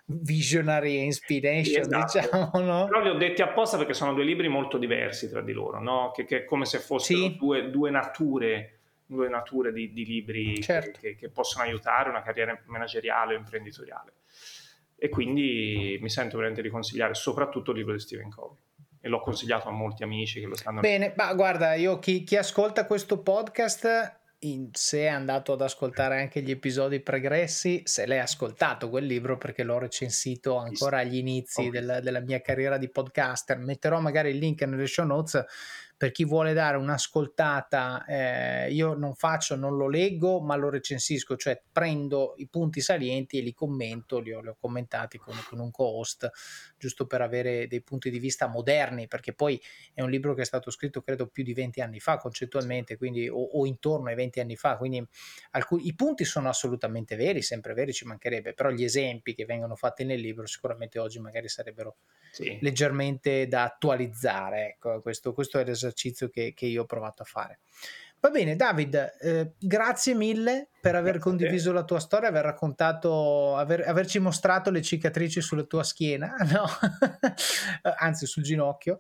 visionary 0.07 1.05
inspiration, 1.05 1.83
esatto. 1.83 2.19
diciamo. 2.19 2.51
No? 2.61 2.87
Però 2.87 3.01
li 3.01 3.11
ho 3.11 3.15
detti 3.15 3.41
apposta 3.41 3.77
perché 3.77 3.95
sono 3.95 4.15
due 4.15 4.25
libri 4.25 4.49
molto 4.49 4.79
diversi 4.79 5.31
tra 5.31 5.43
di 5.43 5.53
loro, 5.53 5.81
no? 5.81 6.11
che, 6.13 6.25
che, 6.25 6.39
è 6.39 6.45
come 6.45 6.65
se 6.65 6.81
fossero 6.81 7.21
sì. 7.21 7.37
due, 7.37 7.71
due 7.71 7.91
nature 7.91 8.79
due 9.07 9.29
nature 9.29 9.71
di, 9.71 9.93
di 9.93 10.07
libri 10.07 10.63
certo. 10.63 10.99
che, 10.99 11.15
che 11.15 11.29
possono 11.29 11.63
aiutare 11.63 12.09
una 12.09 12.23
carriera 12.23 12.59
manageriale 12.65 13.35
o 13.35 13.37
imprenditoriale 13.37 14.15
e 14.97 15.09
quindi 15.09 15.99
mi 16.01 16.09
sento 16.09 16.37
veramente 16.37 16.63
di 16.63 16.71
consigliare 16.71 17.15
soprattutto 17.15 17.73
il 17.73 17.79
libro 17.79 17.93
di 17.93 18.01
Stephen 18.01 18.31
Covey. 18.31 18.57
e 19.01 19.09
l'ho 19.09 19.21
consigliato 19.21 19.69
a 19.69 19.73
molti 19.73 20.03
amici 20.03 20.41
che 20.41 20.47
lo 20.47 20.57
stanno... 20.57 20.81
Bene, 20.81 21.13
ma 21.17 21.33
guarda, 21.35 21.75
io 21.75 21.99
chi, 21.99 22.25
chi 22.25 22.37
ascolta 22.37 22.87
questo 22.87 23.21
podcast 23.21 24.23
in, 24.45 24.69
se 24.73 25.01
è 25.01 25.07
andato 25.07 25.53
ad 25.53 25.61
ascoltare 25.61 26.21
anche 26.21 26.43
gli 26.43 26.51
episodi 26.51 27.01
pregressi, 27.01 27.83
se 27.85 28.07
l'hai 28.07 28.19
ascoltato 28.19 28.89
quel 28.89 29.05
libro 29.05 29.37
perché 29.37 29.63
l'ho 29.63 29.79
recensito 29.79 30.57
ancora 30.57 30.99
agli 30.99 31.17
inizi 31.17 31.61
okay. 31.61 31.73
della, 31.73 32.01
della, 32.01 32.21
mia 32.21 32.41
carriera 32.41 32.79
di 32.79 32.91
podcaster, 32.91 33.59
metterò 33.59 34.01
magari 34.01 34.31
il 34.31 34.39
link 34.39 34.63
nelle 34.63 34.87
show 34.87 35.07
notes 35.07 35.45
per 35.97 36.11
chi 36.11 36.25
vuole 36.25 36.53
dare 36.53 36.77
un'ascoltata, 36.77 38.05
eh, 38.05 38.73
io 38.73 38.95
non 38.95 39.15
faccio, 39.15 39.55
non 39.55 39.77
lo 39.77 39.89
leggo, 39.89 40.41
ma 40.41 40.57
lo 40.57 40.69
recensisco, 40.69 41.37
cioè 41.37 41.63
prendo 41.71 42.35
i 42.39 42.49
punti 42.49 42.81
salienti 42.81 43.39
e 43.39 43.43
li 43.43 43.55
commento, 43.55 44.19
li 44.19 44.33
ho, 44.33 44.41
li 44.41 44.49
ho 44.49 44.57
commentati 44.59 45.19
con, 45.19 45.35
con, 45.49 45.61
un 45.61 45.71
co-host, 45.71 46.29
giusto 46.77 47.07
per 47.07 47.21
avere 47.21 47.69
dei 47.69 47.81
punti 47.81 48.11
di 48.11 48.19
vista 48.19 48.49
moderni, 48.49 49.07
perché 49.07 49.35
poi 49.35 49.61
è 49.93 50.03
un 50.03 50.11
libro 50.11 50.35
che 50.35 50.43
è 50.43 50.45
stato 50.45 50.71
scritto 50.71 51.01
credo 51.01 51.29
più 51.29 51.45
di 51.45 51.55
20 51.55 51.81
anni 51.81 52.01
fa 52.01 52.17
concettualmente, 52.17 52.97
quindi, 52.97 53.29
o, 53.29 53.41
o 53.41 53.65
intorno 53.65 54.09
ai 54.09 54.17
20 54.17 54.41
anni 54.41 54.57
fa, 54.57 54.77
quindi 54.77 55.07
alcuni, 55.53 55.87
i 55.87 55.95
punti 55.95 56.25
sono 56.25 56.49
assolutamente 56.49 57.15
veri, 57.15 57.41
sempre 57.41 57.73
veri, 57.73 57.93
ci 57.93 58.05
mancherebbe, 58.05 58.53
però 58.53 58.71
gli 58.71 58.83
esempi 58.83 59.35
che 59.35 59.45
vengono 59.45 59.77
fatti 59.77 60.05
nel 60.05 60.19
libro 60.19 60.47
sicuramente 60.47 60.99
oggi 60.99 61.21
magari 61.21 61.49
sarebbero 61.49 61.99
sì. 62.33 62.59
leggermente 62.61 63.47
da 63.47 63.63
attualizzare, 63.63 64.71
ecco, 64.71 65.01
questo, 65.01 65.33
questo 65.33 65.61
è 65.61 65.65
l'esempio 65.65 65.83
esercizio 65.85 66.29
che, 66.29 66.53
che 66.55 66.67
io 66.67 66.83
ho 66.83 66.87
provato 66.87 67.23
a 67.23 67.27
fare. 67.27 67.61
Va 68.25 68.31
bene, 68.31 68.57
David, 68.57 69.17
eh, 69.21 69.53
grazie 69.59 70.15
mille 70.15 70.71
per 70.81 70.95
aver 70.95 71.19
condiviso 71.19 71.73
la 71.73 71.85
tua 71.85 72.01
storia, 72.01 72.29
aver 72.29 72.45
raccontato, 72.45 73.55
aver, 73.55 73.87
averci 73.87 74.19
mostrato 74.19 74.71
le 74.71 74.81
cicatrici 74.81 75.43
sulla 75.43 75.65
tua 75.65 75.83
schiena, 75.83 76.35
no? 76.51 76.65
anzi 77.99 78.25
sul 78.25 78.43
ginocchio. 78.43 78.97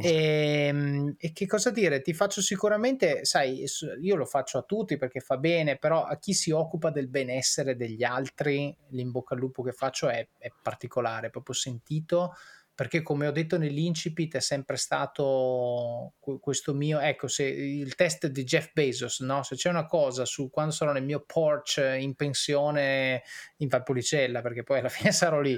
e, 0.00 0.68
ehm, 0.72 1.14
e, 1.18 1.32
che 1.32 1.46
cosa 1.46 1.68
dire? 1.68 2.00
Ti 2.00 2.14
faccio 2.14 2.40
sicuramente, 2.40 3.26
sai, 3.26 3.66
io 4.00 4.16
lo 4.16 4.24
faccio 4.24 4.56
a 4.56 4.62
tutti 4.62 4.96
perché 4.96 5.20
fa 5.20 5.36
bene, 5.36 5.76
però 5.76 6.04
a 6.04 6.16
chi 6.16 6.32
si 6.32 6.50
occupa 6.50 6.88
del 6.88 7.08
benessere 7.08 7.76
degli 7.76 8.04
altri, 8.04 8.74
l'imbocca 8.92 9.34
al 9.34 9.40
lupo 9.40 9.62
che 9.62 9.72
faccio 9.72 10.08
è, 10.08 10.26
è 10.38 10.50
particolare, 10.62 11.28
proprio 11.28 11.54
sentito 11.54 12.32
perché 12.82 13.00
come 13.00 13.28
ho 13.28 13.30
detto 13.30 13.58
nell'incipit 13.58 14.34
è 14.34 14.40
sempre 14.40 14.76
stato 14.76 16.14
questo 16.18 16.74
mio, 16.74 16.98
ecco, 16.98 17.28
se 17.28 17.44
il 17.44 17.94
test 17.94 18.26
di 18.26 18.42
Jeff 18.42 18.72
Bezos, 18.72 19.20
no? 19.20 19.44
se 19.44 19.54
c'è 19.54 19.68
una 19.68 19.86
cosa 19.86 20.24
su 20.24 20.50
quando 20.50 20.72
sarò 20.72 20.90
nel 20.90 21.04
mio 21.04 21.22
porch 21.24 21.76
in 21.76 22.16
pensione 22.16 23.22
in 23.58 23.68
Valpolicella, 23.68 24.42
perché 24.42 24.64
poi 24.64 24.80
alla 24.80 24.88
fine 24.90 25.12
sarò 25.12 25.38
lì, 25.40 25.56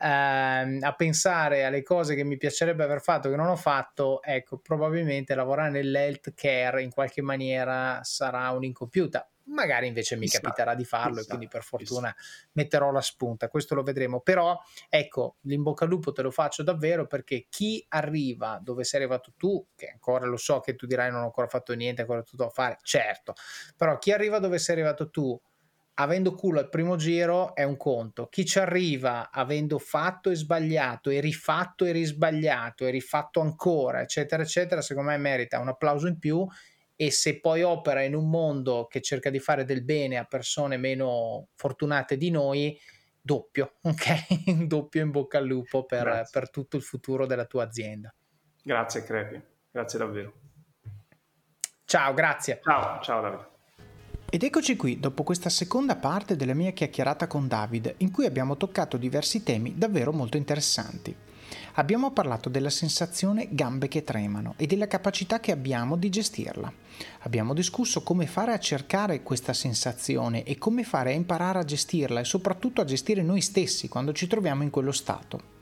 ehm, 0.00 0.78
a 0.82 0.94
pensare 0.96 1.62
alle 1.62 1.84
cose 1.84 2.16
che 2.16 2.24
mi 2.24 2.36
piacerebbe 2.36 2.82
aver 2.82 3.00
fatto 3.00 3.30
che 3.30 3.36
non 3.36 3.46
ho 3.46 3.56
fatto, 3.56 4.20
ecco, 4.20 4.58
probabilmente 4.58 5.36
lavorare 5.36 5.70
nell'health 5.70 6.34
care 6.34 6.82
in 6.82 6.90
qualche 6.90 7.22
maniera 7.22 8.00
sarà 8.02 8.50
un'incompiuta 8.50 9.24
magari 9.46 9.86
invece 9.86 10.16
mi 10.16 10.28
capiterà 10.28 10.74
di 10.74 10.84
farlo 10.84 11.20
e 11.20 11.24
quindi 11.26 11.48
per 11.48 11.62
fortuna 11.62 12.14
metterò 12.52 12.90
la 12.90 13.00
spunta, 13.00 13.48
questo 13.48 13.74
lo 13.74 13.82
vedremo, 13.82 14.20
però 14.20 14.58
ecco, 14.88 15.36
l'inbocca 15.42 15.84
al 15.84 15.90
lupo 15.90 16.12
te 16.12 16.22
lo 16.22 16.30
faccio 16.30 16.62
davvero 16.62 17.06
perché 17.06 17.46
chi 17.48 17.84
arriva 17.88 18.58
dove 18.62 18.84
sei 18.84 19.00
arrivato 19.00 19.32
tu, 19.36 19.66
che 19.74 19.88
ancora 19.88 20.26
lo 20.26 20.36
so 20.36 20.60
che 20.60 20.74
tu 20.74 20.86
dirai 20.86 21.10
non 21.10 21.22
ho 21.22 21.24
ancora 21.24 21.46
fatto 21.46 21.74
niente, 21.74 22.02
ancora 22.02 22.22
tutto 22.22 22.44
da 22.44 22.50
fare, 22.50 22.78
certo, 22.82 23.34
però 23.76 23.98
chi 23.98 24.12
arriva 24.12 24.38
dove 24.38 24.58
sei 24.58 24.74
arrivato 24.76 25.10
tu 25.10 25.40
avendo 25.98 26.34
culo 26.34 26.58
al 26.58 26.68
primo 26.68 26.96
giro 26.96 27.54
è 27.54 27.62
un 27.62 27.76
conto. 27.76 28.28
Chi 28.28 28.44
ci 28.44 28.58
arriva 28.58 29.30
avendo 29.30 29.78
fatto 29.78 30.30
e 30.30 30.34
sbagliato 30.34 31.10
e 31.10 31.20
rifatto 31.20 31.84
e 31.84 31.92
risbagliato 31.92 32.84
e 32.84 32.90
rifatto 32.90 33.40
ancora, 33.40 34.02
eccetera, 34.02 34.42
eccetera, 34.42 34.82
secondo 34.82 35.10
me 35.10 35.16
merita 35.16 35.58
un 35.58 35.68
applauso 35.68 36.06
in 36.06 36.18
più 36.18 36.46
e 36.96 37.10
se 37.10 37.40
poi 37.40 37.62
opera 37.62 38.02
in 38.02 38.14
un 38.14 38.30
mondo 38.30 38.86
che 38.88 39.02
cerca 39.02 39.28
di 39.28 39.38
fare 39.38 39.64
del 39.64 39.84
bene 39.84 40.16
a 40.16 40.24
persone 40.24 40.78
meno 40.78 41.48
fortunate 41.54 42.16
di 42.16 42.30
noi, 42.30 42.76
doppio, 43.20 43.74
ok? 43.82 44.64
doppio 44.64 45.02
in 45.02 45.10
bocca 45.10 45.38
al 45.38 45.46
lupo 45.46 45.84
per, 45.84 46.26
per, 46.30 46.50
tutto 46.50 46.76
il 46.76 46.82
futuro 46.82 47.26
della 47.26 47.44
tua 47.44 47.64
azienda. 47.64 48.12
Grazie 48.62 49.04
Crepi, 49.04 49.40
grazie 49.70 49.98
davvero. 49.98 50.32
Ciao, 51.84 52.14
grazie. 52.14 52.60
Ciao, 52.62 53.00
ciao 53.02 53.20
Davide. 53.20 53.54
Ed 54.28 54.42
eccoci 54.42 54.74
qui 54.74 54.98
dopo 54.98 55.22
questa 55.22 55.48
seconda 55.48 55.94
parte 55.94 56.34
della 56.34 56.54
mia 56.54 56.72
chiacchierata 56.72 57.28
con 57.28 57.46
David, 57.46 57.94
in 57.98 58.10
cui 58.10 58.26
abbiamo 58.26 58.56
toccato 58.56 58.96
diversi 58.96 59.44
temi 59.44 59.76
davvero 59.76 60.12
molto 60.12 60.36
interessanti. 60.36 61.25
Abbiamo 61.78 62.10
parlato 62.10 62.48
della 62.48 62.70
sensazione 62.70 63.48
gambe 63.50 63.88
che 63.88 64.02
tremano 64.02 64.54
e 64.56 64.66
della 64.66 64.86
capacità 64.86 65.40
che 65.40 65.52
abbiamo 65.52 65.96
di 65.96 66.08
gestirla. 66.08 66.72
Abbiamo 67.20 67.52
discusso 67.52 68.02
come 68.02 68.26
fare 68.26 68.54
a 68.54 68.58
cercare 68.58 69.22
questa 69.22 69.52
sensazione 69.52 70.42
e 70.44 70.56
come 70.56 70.84
fare 70.84 71.10
a 71.10 71.14
imparare 71.14 71.58
a 71.58 71.64
gestirla 71.64 72.20
e 72.20 72.24
soprattutto 72.24 72.80
a 72.80 72.84
gestire 72.86 73.22
noi 73.22 73.42
stessi 73.42 73.88
quando 73.88 74.14
ci 74.14 74.26
troviamo 74.26 74.62
in 74.62 74.70
quello 74.70 74.92
stato. 74.92 75.55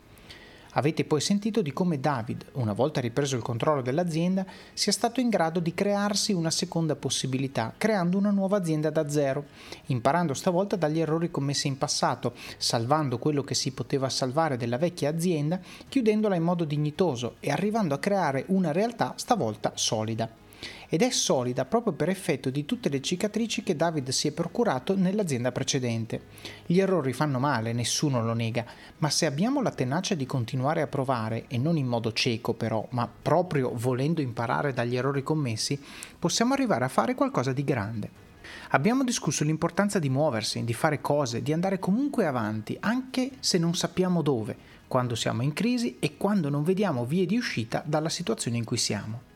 Avete 0.77 1.05
poi 1.05 1.21
sentito 1.21 1.63
di 1.63 1.73
come 1.73 2.01
David, 2.01 2.47
una 2.53 2.73
volta 2.73 3.01
ripreso 3.01 3.37
il 3.37 3.43
controllo 3.43 3.81
dell'azienda, 3.81 4.45
sia 4.73 4.91
stato 4.91 5.21
in 5.21 5.29
grado 5.29 5.61
di 5.61 5.73
crearsi 5.73 6.33
una 6.33 6.51
seconda 6.51 6.97
possibilità, 6.97 7.73
creando 7.77 8.19
una 8.19 8.31
nuova 8.31 8.57
azienda 8.57 8.91
da 8.91 9.09
zero, 9.09 9.45
imparando 9.87 10.35
stavolta 10.35 10.75
dagli 10.75 10.99
errori 10.99 11.31
commessi 11.31 11.69
in 11.69 11.79
passato, 11.79 12.35
salvando 12.57 13.19
quello 13.19 13.45
che 13.45 13.55
si 13.55 13.71
poteva 13.71 14.09
salvare 14.09 14.57
della 14.57 14.79
vecchia 14.79 15.11
azienda, 15.11 15.61
chiudendola 15.89 16.35
in 16.35 16.43
modo 16.43 16.65
dignitoso 16.65 17.37
e 17.39 17.51
arrivando 17.51 17.95
a 17.95 17.99
creare 17.99 18.45
una 18.49 18.73
realtà 18.73 19.13
stavolta 19.17 19.73
solida 19.77 20.43
ed 20.89 21.03
è 21.03 21.11
solida 21.11 21.65
proprio 21.65 21.93
per 21.93 22.09
effetto 22.09 22.51
di 22.51 22.65
tutte 22.65 22.89
le 22.89 23.01
cicatrici 23.01 23.63
che 23.63 23.77
David 23.77 24.11
si 24.11 24.29
è 24.29 24.33
procurato 24.33 24.97
nell'azienda 24.97 25.53
precedente. 25.53 26.23
Gli 26.67 26.79
errori 26.79 27.13
fanno 27.13 27.39
male, 27.39 27.73
nessuno 27.73 28.23
lo 28.23 28.35
nega, 28.35 28.65
ma 28.99 29.11
se 29.11 29.27
abbiamo 29.27 29.63
la 29.63 29.71
tenacia 29.71 30.15
di 30.15 30.27
continuare 30.27 30.83
a 30.83 30.87
provare, 30.87 31.45
e 31.49 31.59
non 31.59 31.77
in 31.77 31.87
modo 31.87 32.13
cieco 32.13 32.55
però, 32.55 32.87
ma 32.91 33.09
proprio 33.09 33.73
volendo 33.75 34.21
imparare 34.21 34.73
dagli 34.73 34.97
errori 34.97 35.23
commessi, 35.23 35.81
possiamo 36.19 36.55
arrivare 36.55 36.85
a 36.85 36.89
fare 36.89 37.15
qualcosa 37.15 37.53
di 37.53 37.65
grande. 37.65 38.23
Abbiamo 38.71 39.05
discusso 39.05 39.45
l'importanza 39.45 39.99
di 39.99 40.09
muoversi, 40.09 40.65
di 40.65 40.75
fare 40.75 41.01
cose, 41.01 41.43
di 41.43 41.53
andare 41.53 41.79
comunque 41.79 42.27
avanti, 42.27 42.77
anche 42.81 43.33
se 43.41 43.59
non 43.59 43.75
sappiamo 43.75 44.23
dove, 44.23 44.57
quando 44.87 45.15
siamo 45.15 45.43
in 45.43 45.53
crisi 45.53 45.97
e 45.99 46.17
quando 46.17 46.49
non 46.49 46.63
vediamo 46.63 47.05
vie 47.05 47.27
di 47.27 47.37
uscita 47.37 47.83
dalla 47.85 48.09
situazione 48.09 48.59
in 48.59 48.65
cui 48.65 48.77
siamo 48.77 49.33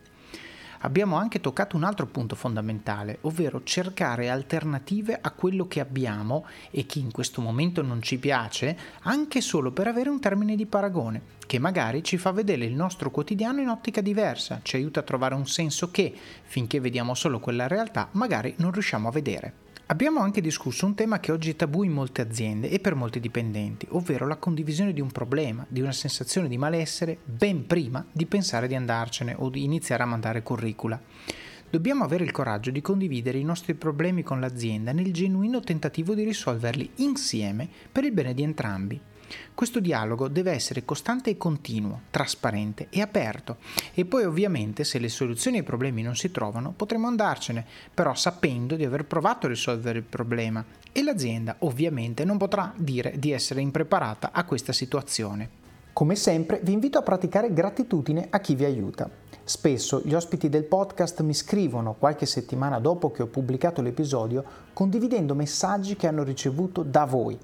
abbiamo 0.81 1.17
anche 1.17 1.41
toccato 1.41 1.77
un 1.77 1.85
altro 1.85 2.07
punto 2.07 2.35
fondamentale, 2.35 3.19
ovvero 3.23 3.63
cercare 3.65 4.31
alternative 4.31 5.19
a 5.21 5.31
quello 5.31 5.67
che 5.67 5.81
abbiamo 5.81 6.47
e 6.71 6.87
che 6.87 6.99
in 6.99 7.11
questo 7.11 7.41
momento 7.41 7.83
non 7.83 8.03
ci 8.03 8.19
piace, 8.19 8.77
anche 9.03 9.41
solo 9.41 9.73
per 9.73 9.87
avere 9.87 10.09
un 10.09 10.21
termine 10.21 10.57
di 10.57 10.67
paragone, 10.67 11.23
che 11.47 11.59
magari 11.59 12.03
ci 12.03 12.17
fa 12.17 12.31
vedere 12.31 12.65
il 12.65 12.75
nostro 12.75 13.11
quotidiano 13.11 13.61
in 13.61 13.69
ottica 13.69 14.01
diversa, 14.01 14.61
ci 14.63 14.77
aiuta 14.77 15.01
a 15.01 15.05
trovare 15.05 15.35
un 15.35 15.47
senso 15.47 15.91
che, 15.91 16.15
finché 16.43 16.81
vediamo 16.81 17.15
solo 17.15 17.41
quella 17.41 17.67
realtà, 17.67 18.09
magari 18.13 18.55
non 18.59 18.73
riusciamo 18.73 19.09
a 19.09 19.13
vedere. 19.13 19.67
Abbiamo 19.91 20.21
anche 20.21 20.43
discusso 20.43 20.85
un 20.85 20.95
tema 20.95 21.19
che 21.19 21.33
oggi 21.33 21.49
è 21.49 21.57
tabù 21.57 21.83
in 21.83 21.93
molte 21.93 22.21
aziende 22.21 22.69
e 22.69 22.79
per 22.79 22.95
molti 22.95 23.21
dipendenti, 23.21 23.87
ovvero 23.93 24.27
la 24.27 24.37
condivisione 24.37 24.93
di 24.93 25.01
un 25.01 25.11
problema, 25.11 25.65
di 25.67 25.81
una 25.81 25.93
sensazione 25.93 26.47
di 26.47 26.59
malessere 26.59 27.17
ben 27.25 27.67
prima 27.67 28.05
di 28.13 28.27
pensare 28.27 28.69
di 28.69 28.75
andarcene 28.75 29.35
o 29.39 29.49
di 29.49 29.65
iniziare 29.65 30.03
a 30.03 30.07
mandare 30.07 30.43
curricula. 30.43 31.01
Dobbiamo 31.71 32.05
avere 32.05 32.25
il 32.25 32.33
coraggio 32.33 32.71
di 32.71 32.83
condividere 32.83 33.39
i 33.39 33.45
nostri 33.45 33.73
problemi 33.73 34.23
con 34.23 34.41
l'azienda 34.41 34.93
nel 34.93 35.11
genuino 35.11 35.61
tentativo 35.61 36.13
di 36.13 36.23
risolverli 36.23 36.91
insieme 36.97 37.67
per 37.91 38.05
il 38.05 38.13
bene 38.13 38.35
di 38.35 38.43
entrambi. 38.43 39.01
Questo 39.55 39.81
dialogo 39.81 40.29
deve 40.29 40.53
essere 40.53 40.85
costante 40.85 41.31
e 41.31 41.37
continuo, 41.37 42.03
trasparente 42.11 42.87
e 42.91 43.01
aperto 43.01 43.57
e 43.95 44.05
poi 44.05 44.25
ovviamente 44.25 44.85
se 44.85 44.99
le 44.99 45.09
soluzioni 45.09 45.59
ai 45.59 45.63
problemi 45.63 46.03
non 46.03 46.17
si 46.17 46.31
trovano 46.31 46.73
potremo 46.77 47.07
andarcene, 47.07 47.65
però 47.93 48.15
sapendo 48.15 48.77
di 48.77 48.85
aver 48.85 49.05
provato 49.05 49.47
a 49.47 49.51
risolvere 49.51 49.99
il 49.99 50.05
problema 50.05 50.65
e 50.93 51.03
l'azienda 51.03 51.57
ovviamente 51.61 52.25
non 52.25 52.39
potrà 52.39 52.73
dire 52.77 53.15
di 53.19 53.33
essere 53.33 53.61
impreparata 53.61 54.31
a 54.33 54.45
questa 54.45 54.73
situazione. 54.73 55.67
Come 55.93 56.15
sempre 56.15 56.61
vi 56.63 56.73
invito 56.73 56.99
a 56.99 57.03
praticare 57.03 57.53
gratitudine 57.53 58.29
a 58.31 58.39
chi 58.39 58.55
vi 58.55 58.65
aiuta. 58.65 59.11
Spesso 59.43 60.01
gli 60.05 60.15
ospiti 60.15 60.49
del 60.49 60.65
podcast 60.65 61.23
mi 61.23 61.35
scrivono 61.35 61.95
qualche 61.95 62.27
settimana 62.27 62.79
dopo 62.79 63.11
che 63.11 63.23
ho 63.23 63.27
pubblicato 63.27 63.83
l'episodio 63.83 64.45
condividendo 64.73 65.35
messaggi 65.35 65.97
che 65.97 66.07
hanno 66.07 66.23
ricevuto 66.23 66.83
da 66.83 67.05
voi 67.05 67.37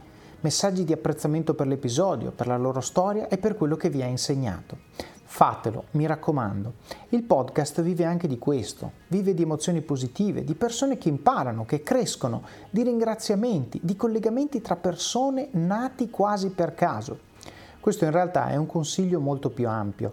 messaggi 0.44 0.84
di 0.84 0.92
apprezzamento 0.92 1.54
per 1.54 1.66
l'episodio, 1.66 2.30
per 2.30 2.46
la 2.46 2.58
loro 2.58 2.82
storia 2.82 3.28
e 3.28 3.38
per 3.38 3.56
quello 3.56 3.76
che 3.76 3.88
vi 3.88 4.02
ha 4.02 4.06
insegnato. 4.06 4.76
Fatelo, 5.24 5.84
mi 5.92 6.04
raccomando. 6.04 6.74
Il 7.08 7.22
podcast 7.22 7.80
vive 7.80 8.04
anche 8.04 8.28
di 8.28 8.38
questo, 8.38 8.92
vive 9.08 9.32
di 9.32 9.40
emozioni 9.40 9.80
positive, 9.80 10.44
di 10.44 10.54
persone 10.54 10.98
che 10.98 11.08
imparano, 11.08 11.64
che 11.64 11.82
crescono, 11.82 12.42
di 12.68 12.82
ringraziamenti, 12.82 13.80
di 13.82 13.96
collegamenti 13.96 14.60
tra 14.60 14.76
persone 14.76 15.48
nati 15.52 16.10
quasi 16.10 16.50
per 16.50 16.74
caso. 16.74 17.18
Questo 17.80 18.04
in 18.04 18.10
realtà 18.10 18.48
è 18.48 18.56
un 18.56 18.66
consiglio 18.66 19.20
molto 19.20 19.48
più 19.48 19.66
ampio. 19.66 20.12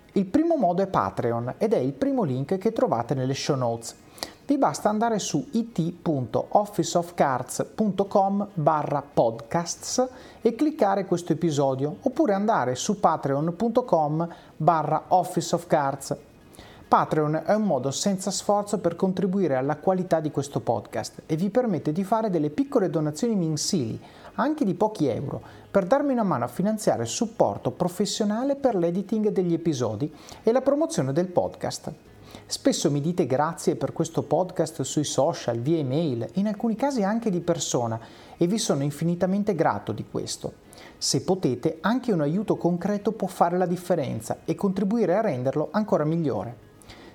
Il 0.13 0.25
primo 0.25 0.55
modo 0.55 0.81
è 0.81 0.87
Patreon 0.87 1.55
ed 1.57 1.73
è 1.73 1.77
il 1.77 1.93
primo 1.93 2.23
link 2.23 2.57
che 2.57 2.73
trovate 2.73 3.13
nelle 3.13 3.33
show 3.33 3.55
notes 3.55 3.95
vi 4.51 4.57
basta 4.57 4.89
andare 4.89 5.17
su 5.17 5.47
it.officeofcards.com 5.51 8.47
barra 8.53 9.01
podcasts 9.01 10.05
e 10.41 10.55
cliccare 10.55 11.05
questo 11.05 11.31
episodio 11.31 11.95
oppure 12.01 12.33
andare 12.33 12.75
su 12.75 12.99
patreon.com 12.99 14.27
barra 14.57 15.03
officeofcards. 15.07 16.30
Patreon 16.91 17.43
è 17.45 17.53
un 17.53 17.61
modo 17.61 17.89
senza 17.89 18.31
sforzo 18.31 18.79
per 18.79 18.97
contribuire 18.97 19.55
alla 19.55 19.77
qualità 19.77 20.19
di 20.19 20.29
questo 20.29 20.59
podcast 20.59 21.21
e 21.25 21.37
vi 21.37 21.49
permette 21.49 21.93
di 21.93 22.03
fare 22.03 22.29
delle 22.29 22.49
piccole 22.49 22.89
donazioni 22.89 23.33
mensili, 23.33 23.97
anche 24.33 24.65
di 24.65 24.73
pochi 24.73 25.07
euro, 25.07 25.41
per 25.71 25.85
darmi 25.85 26.11
una 26.11 26.23
mano 26.23 26.43
a 26.43 26.49
finanziare 26.49 27.03
il 27.03 27.07
supporto 27.07 27.71
professionale 27.71 28.57
per 28.57 28.75
l'editing 28.75 29.29
degli 29.29 29.53
episodi 29.53 30.13
e 30.43 30.51
la 30.51 30.59
promozione 30.59 31.13
del 31.13 31.27
podcast. 31.27 31.93
Spesso 32.45 32.91
mi 32.91 32.99
dite 32.99 33.25
grazie 33.25 33.77
per 33.77 33.93
questo 33.93 34.23
podcast 34.23 34.81
sui 34.81 35.05
social, 35.05 35.59
via 35.59 35.77
email, 35.77 36.27
in 36.33 36.47
alcuni 36.47 36.75
casi 36.75 37.03
anche 37.03 37.29
di 37.29 37.39
persona 37.39 37.97
e 38.35 38.47
vi 38.47 38.57
sono 38.57 38.83
infinitamente 38.83 39.55
grato 39.55 39.93
di 39.93 40.03
questo. 40.11 40.55
Se 40.97 41.21
potete, 41.21 41.77
anche 41.79 42.11
un 42.11 42.19
aiuto 42.19 42.57
concreto 42.57 43.13
può 43.13 43.29
fare 43.29 43.57
la 43.57 43.65
differenza 43.65 44.39
e 44.43 44.55
contribuire 44.55 45.15
a 45.15 45.21
renderlo 45.21 45.69
ancora 45.71 46.03
migliore. 46.03 46.70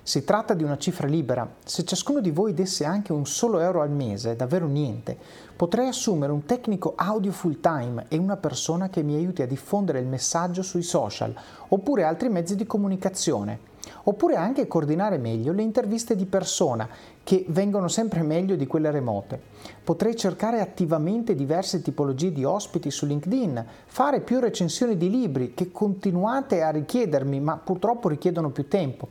Si 0.07 0.23
tratta 0.23 0.53
di 0.53 0.63
una 0.63 0.77
cifra 0.77 1.05
libera. 1.05 1.55
Se 1.65 1.83
ciascuno 1.83 2.21
di 2.21 2.31
voi 2.31 2.53
desse 2.53 2.85
anche 2.85 3.11
un 3.11 3.25
solo 3.25 3.59
euro 3.59 3.81
al 3.81 3.91
mese, 3.91 4.37
davvero 4.37 4.65
niente, 4.65 5.17
potrei 5.53 5.89
assumere 5.89 6.31
un 6.31 6.45
tecnico 6.45 6.93
audio 6.95 7.33
full 7.33 7.59
time 7.59 8.05
e 8.07 8.15
una 8.15 8.37
persona 8.37 8.87
che 8.87 9.03
mi 9.03 9.15
aiuti 9.15 9.41
a 9.41 9.45
diffondere 9.45 9.99
il 9.99 10.07
messaggio 10.07 10.61
sui 10.61 10.81
social 10.81 11.35
oppure 11.67 12.05
altri 12.05 12.29
mezzi 12.29 12.55
di 12.55 12.65
comunicazione 12.65 13.75
oppure 14.03 14.35
anche 14.35 14.67
coordinare 14.67 15.17
meglio 15.17 15.51
le 15.51 15.61
interviste 15.61 16.15
di 16.15 16.25
persona, 16.25 16.87
che 17.23 17.45
vengono 17.49 17.89
sempre 17.89 18.21
meglio 18.21 18.55
di 18.55 18.67
quelle 18.67 18.91
remote. 18.91 19.39
Potrei 19.83 20.15
cercare 20.15 20.61
attivamente 20.61 21.35
diverse 21.35 21.81
tipologie 21.81 22.31
di 22.31 22.45
ospiti 22.45 22.91
su 22.91 23.05
LinkedIn, 23.05 23.65
fare 23.85 24.21
più 24.21 24.39
recensioni 24.39 24.95
di 24.95 25.09
libri 25.09 25.53
che 25.53 25.71
continuate 25.71 26.61
a 26.61 26.69
richiedermi, 26.69 27.41
ma 27.41 27.57
purtroppo 27.57 28.07
richiedono 28.07 28.49
più 28.49 28.67
tempo. 28.69 29.09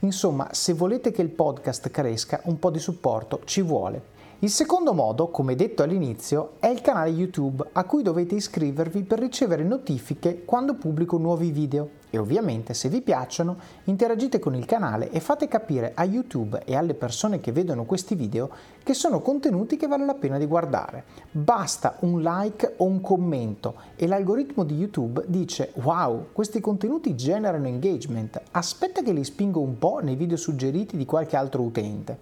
Insomma, 0.00 0.48
se 0.52 0.72
volete 0.72 1.10
che 1.10 1.22
il 1.22 1.30
podcast 1.30 1.90
cresca, 1.90 2.40
un 2.44 2.58
po' 2.58 2.70
di 2.70 2.78
supporto 2.78 3.40
ci 3.44 3.62
vuole. 3.62 4.12
Il 4.40 4.50
secondo 4.50 4.92
modo, 4.92 5.28
come 5.28 5.54
detto 5.54 5.82
all'inizio, 5.82 6.56
è 6.58 6.66
il 6.66 6.82
canale 6.82 7.10
YouTube 7.10 7.64
a 7.72 7.84
cui 7.84 8.02
dovete 8.02 8.34
iscrivervi 8.34 9.04
per 9.04 9.18
ricevere 9.18 9.64
notifiche 9.64 10.44
quando 10.44 10.74
pubblico 10.74 11.16
nuovi 11.16 11.50
video. 11.50 11.88
E 12.14 12.18
ovviamente 12.18 12.74
se 12.74 12.88
vi 12.88 13.00
piacciono 13.00 13.56
interagite 13.86 14.38
con 14.38 14.54
il 14.54 14.66
canale 14.66 15.10
e 15.10 15.18
fate 15.18 15.48
capire 15.48 15.94
a 15.96 16.04
YouTube 16.04 16.62
e 16.64 16.76
alle 16.76 16.94
persone 16.94 17.40
che 17.40 17.50
vedono 17.50 17.82
questi 17.86 18.14
video 18.14 18.50
che 18.84 18.94
sono 18.94 19.18
contenuti 19.18 19.76
che 19.76 19.88
vale 19.88 20.04
la 20.04 20.14
pena 20.14 20.38
di 20.38 20.46
guardare. 20.46 21.02
Basta 21.32 21.96
un 22.02 22.22
like 22.22 22.74
o 22.76 22.84
un 22.84 23.00
commento 23.00 23.74
e 23.96 24.06
l'algoritmo 24.06 24.62
di 24.62 24.76
YouTube 24.76 25.24
dice 25.26 25.72
wow, 25.82 26.26
questi 26.30 26.60
contenuti 26.60 27.16
generano 27.16 27.66
engagement, 27.66 28.40
aspetta 28.52 29.02
che 29.02 29.12
li 29.12 29.24
spingo 29.24 29.58
un 29.58 29.76
po' 29.76 29.98
nei 30.00 30.14
video 30.14 30.36
suggeriti 30.36 30.96
di 30.96 31.06
qualche 31.06 31.34
altro 31.34 31.62
utente. 31.62 32.16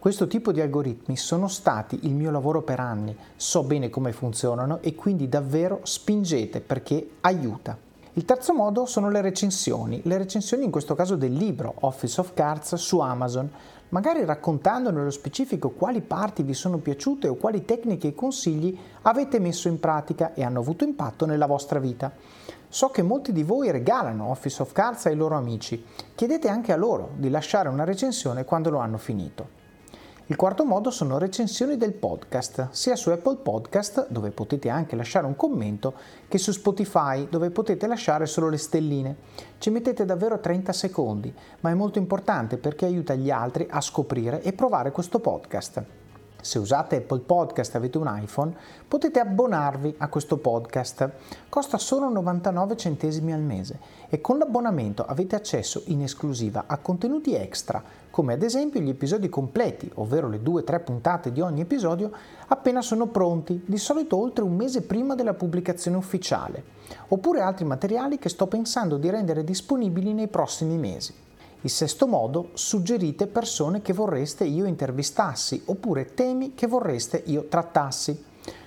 Questo 0.00 0.26
tipo 0.26 0.50
di 0.50 0.60
algoritmi 0.60 1.16
sono 1.16 1.46
stati 1.46 2.00
il 2.02 2.14
mio 2.14 2.32
lavoro 2.32 2.62
per 2.62 2.80
anni, 2.80 3.16
so 3.36 3.62
bene 3.62 3.90
come 3.90 4.10
funzionano 4.10 4.82
e 4.82 4.96
quindi 4.96 5.28
davvero 5.28 5.82
spingete 5.84 6.60
perché 6.60 7.10
aiuta. 7.20 7.89
Il 8.14 8.24
terzo 8.24 8.52
modo 8.52 8.86
sono 8.86 9.08
le 9.08 9.20
recensioni, 9.20 10.00
le 10.02 10.18
recensioni 10.18 10.64
in 10.64 10.72
questo 10.72 10.96
caso 10.96 11.14
del 11.14 11.32
libro 11.32 11.72
Office 11.82 12.20
of 12.20 12.34
Cards 12.34 12.74
su 12.74 12.98
Amazon, 12.98 13.48
magari 13.90 14.24
raccontando 14.24 14.90
nello 14.90 15.10
specifico 15.10 15.70
quali 15.70 16.00
parti 16.00 16.42
vi 16.42 16.54
sono 16.54 16.78
piaciute 16.78 17.28
o 17.28 17.36
quali 17.36 17.64
tecniche 17.64 18.08
e 18.08 18.14
consigli 18.16 18.76
avete 19.02 19.38
messo 19.38 19.68
in 19.68 19.78
pratica 19.78 20.34
e 20.34 20.42
hanno 20.42 20.58
avuto 20.58 20.82
impatto 20.82 21.24
nella 21.24 21.46
vostra 21.46 21.78
vita. 21.78 22.10
So 22.68 22.88
che 22.88 23.02
molti 23.02 23.32
di 23.32 23.44
voi 23.44 23.70
regalano 23.70 24.28
Office 24.30 24.60
of 24.60 24.72
Cards 24.72 25.06
ai 25.06 25.14
loro 25.14 25.36
amici, 25.36 25.84
chiedete 26.16 26.48
anche 26.48 26.72
a 26.72 26.76
loro 26.76 27.10
di 27.14 27.30
lasciare 27.30 27.68
una 27.68 27.84
recensione 27.84 28.44
quando 28.44 28.70
lo 28.70 28.78
hanno 28.78 28.98
finito. 28.98 29.59
Il 30.30 30.36
quarto 30.36 30.64
modo 30.64 30.92
sono 30.92 31.18
recensioni 31.18 31.76
del 31.76 31.92
podcast, 31.92 32.68
sia 32.70 32.94
su 32.94 33.10
Apple 33.10 33.38
Podcast, 33.38 34.06
dove 34.10 34.30
potete 34.30 34.68
anche 34.68 34.94
lasciare 34.94 35.26
un 35.26 35.34
commento, 35.34 35.92
che 36.28 36.38
su 36.38 36.52
Spotify, 36.52 37.26
dove 37.28 37.50
potete 37.50 37.88
lasciare 37.88 38.26
solo 38.26 38.48
le 38.48 38.56
stelline. 38.56 39.16
Ci 39.58 39.70
mettete 39.70 40.04
davvero 40.04 40.38
30 40.38 40.72
secondi, 40.72 41.34
ma 41.62 41.70
è 41.70 41.74
molto 41.74 41.98
importante 41.98 42.58
perché 42.58 42.84
aiuta 42.84 43.14
gli 43.14 43.28
altri 43.28 43.66
a 43.68 43.80
scoprire 43.80 44.40
e 44.42 44.52
provare 44.52 44.92
questo 44.92 45.18
podcast. 45.18 45.99
Se 46.42 46.58
usate 46.58 46.96
Apple 46.96 47.20
Podcast 47.20 47.74
e 47.74 47.78
avete 47.78 47.98
un 47.98 48.10
iPhone, 48.22 48.54
potete 48.88 49.20
abbonarvi 49.20 49.94
a 49.98 50.08
questo 50.08 50.38
podcast. 50.38 51.10
Costa 51.48 51.78
solo 51.78 52.08
99 52.08 52.76
centesimi 52.76 53.32
al 53.32 53.40
mese 53.40 53.78
e 54.08 54.20
con 54.20 54.38
l'abbonamento 54.38 55.04
avete 55.04 55.36
accesso 55.36 55.82
in 55.86 56.02
esclusiva 56.02 56.64
a 56.66 56.78
contenuti 56.78 57.34
extra, 57.34 57.82
come 58.10 58.32
ad 58.32 58.42
esempio 58.42 58.80
gli 58.80 58.88
episodi 58.88 59.28
completi, 59.28 59.90
ovvero 59.94 60.28
le 60.28 60.40
2-3 60.42 60.82
puntate 60.82 61.32
di 61.32 61.40
ogni 61.40 61.60
episodio, 61.60 62.10
appena 62.48 62.82
sono 62.82 63.06
pronti, 63.06 63.62
di 63.64 63.78
solito 63.78 64.16
oltre 64.16 64.42
un 64.42 64.56
mese 64.56 64.82
prima 64.82 65.14
della 65.14 65.34
pubblicazione 65.34 65.96
ufficiale, 65.96 66.64
oppure 67.08 67.40
altri 67.40 67.64
materiali 67.64 68.18
che 68.18 68.28
sto 68.28 68.46
pensando 68.46 68.96
di 68.96 69.10
rendere 69.10 69.44
disponibili 69.44 70.12
nei 70.12 70.28
prossimi 70.28 70.76
mesi. 70.76 71.28
Il 71.62 71.68
sesto 71.68 72.06
modo, 72.06 72.52
suggerite 72.54 73.26
persone 73.26 73.82
che 73.82 73.92
vorreste 73.92 74.44
io 74.44 74.64
intervistassi 74.64 75.60
oppure 75.66 76.14
temi 76.14 76.54
che 76.54 76.66
vorreste 76.66 77.22
io 77.26 77.48
trattassi. 77.48 78.24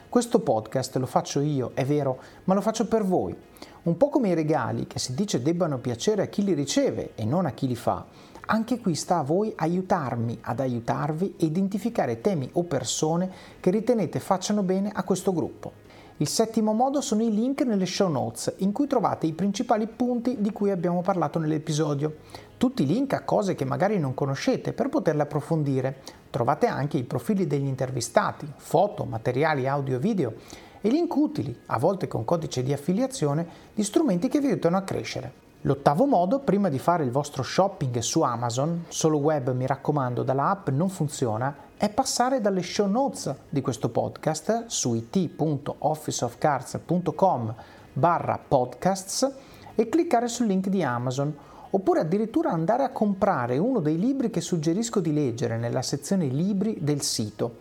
Questo 0.07 0.41
podcast 0.41 0.95
lo 0.97 1.07
faccio 1.07 1.39
io, 1.39 1.71
è 1.73 1.85
vero, 1.85 2.19
ma 2.43 2.53
lo 2.53 2.61
faccio 2.61 2.85
per 2.85 3.03
voi. 3.03 3.35
Un 3.83 3.97
po' 3.97 4.09
come 4.09 4.29
i 4.29 4.35
regali 4.35 4.85
che 4.85 4.99
si 4.99 5.15
dice 5.15 5.41
debbano 5.41 5.79
piacere 5.79 6.21
a 6.21 6.27
chi 6.27 6.43
li 6.43 6.53
riceve 6.53 7.13
e 7.15 7.25
non 7.25 7.47
a 7.47 7.53
chi 7.53 7.65
li 7.65 7.75
fa. 7.75 8.05
Anche 8.45 8.79
qui 8.79 8.93
sta 8.93 9.17
a 9.17 9.23
voi 9.23 9.51
aiutarmi 9.55 10.37
ad 10.41 10.59
aiutarvi 10.59 11.33
e 11.39 11.45
identificare 11.45 12.21
temi 12.21 12.47
o 12.53 12.61
persone 12.61 13.31
che 13.59 13.71
ritenete 13.71 14.19
facciano 14.19 14.61
bene 14.61 14.91
a 14.93 15.01
questo 15.03 15.33
gruppo. 15.33 15.81
Il 16.17 16.27
settimo 16.27 16.73
modo 16.73 17.01
sono 17.01 17.23
i 17.23 17.33
link 17.33 17.61
nelle 17.61 17.87
show 17.87 18.07
notes 18.07 18.53
in 18.57 18.71
cui 18.71 18.85
trovate 18.85 19.25
i 19.25 19.33
principali 19.33 19.87
punti 19.87 20.37
di 20.39 20.51
cui 20.51 20.69
abbiamo 20.69 21.01
parlato 21.01 21.39
nell'episodio. 21.39 22.17
Tutti 22.63 22.83
i 22.83 22.85
link 22.85 23.11
a 23.11 23.23
cose 23.23 23.55
che 23.55 23.65
magari 23.65 23.99
non 23.99 24.13
conoscete 24.13 24.71
per 24.71 24.87
poterle 24.87 25.23
approfondire. 25.23 25.97
Trovate 26.29 26.67
anche 26.67 26.95
i 26.95 27.03
profili 27.03 27.45
degli 27.45 27.67
intervistati, 27.67 28.49
foto, 28.55 29.03
materiali 29.03 29.67
audio 29.67 29.97
e 29.97 29.99
video 29.99 30.33
e 30.79 30.87
link 30.87 31.13
utili, 31.13 31.63
a 31.65 31.77
volte 31.77 32.07
con 32.07 32.23
codice 32.23 32.63
di 32.63 32.71
affiliazione, 32.71 33.45
di 33.73 33.83
strumenti 33.83 34.29
che 34.29 34.39
vi 34.39 34.47
aiutano 34.47 34.77
a 34.77 34.83
crescere. 34.83 35.33
L'ottavo 35.63 36.05
modo, 36.05 36.39
prima 36.39 36.69
di 36.69 36.79
fare 36.79 37.03
il 37.03 37.11
vostro 37.11 37.43
shopping 37.43 37.99
su 37.99 38.21
Amazon, 38.21 38.85
solo 38.87 39.17
web 39.17 39.51
mi 39.51 39.67
raccomando, 39.67 40.23
dalla 40.23 40.51
app 40.51 40.69
non 40.69 40.87
funziona, 40.87 41.53
è 41.75 41.89
passare 41.89 42.39
dalle 42.39 42.63
show 42.63 42.87
notes 42.87 43.35
di 43.49 43.59
questo 43.59 43.89
podcast 43.89 44.67
su 44.67 44.93
it.officeofcards.com 44.93 47.55
barra 47.91 48.39
podcasts 48.47 49.29
e 49.75 49.89
cliccare 49.89 50.29
sul 50.29 50.45
link 50.45 50.69
di 50.69 50.81
Amazon 50.81 51.51
oppure 51.75 52.01
addirittura 52.01 52.51
andare 52.51 52.83
a 52.83 52.89
comprare 52.89 53.57
uno 53.57 53.79
dei 53.79 53.97
libri 53.97 54.29
che 54.29 54.41
suggerisco 54.41 54.99
di 54.99 55.13
leggere 55.13 55.57
nella 55.57 55.81
sezione 55.81 56.27
libri 56.27 56.77
del 56.79 57.01
sito. 57.01 57.57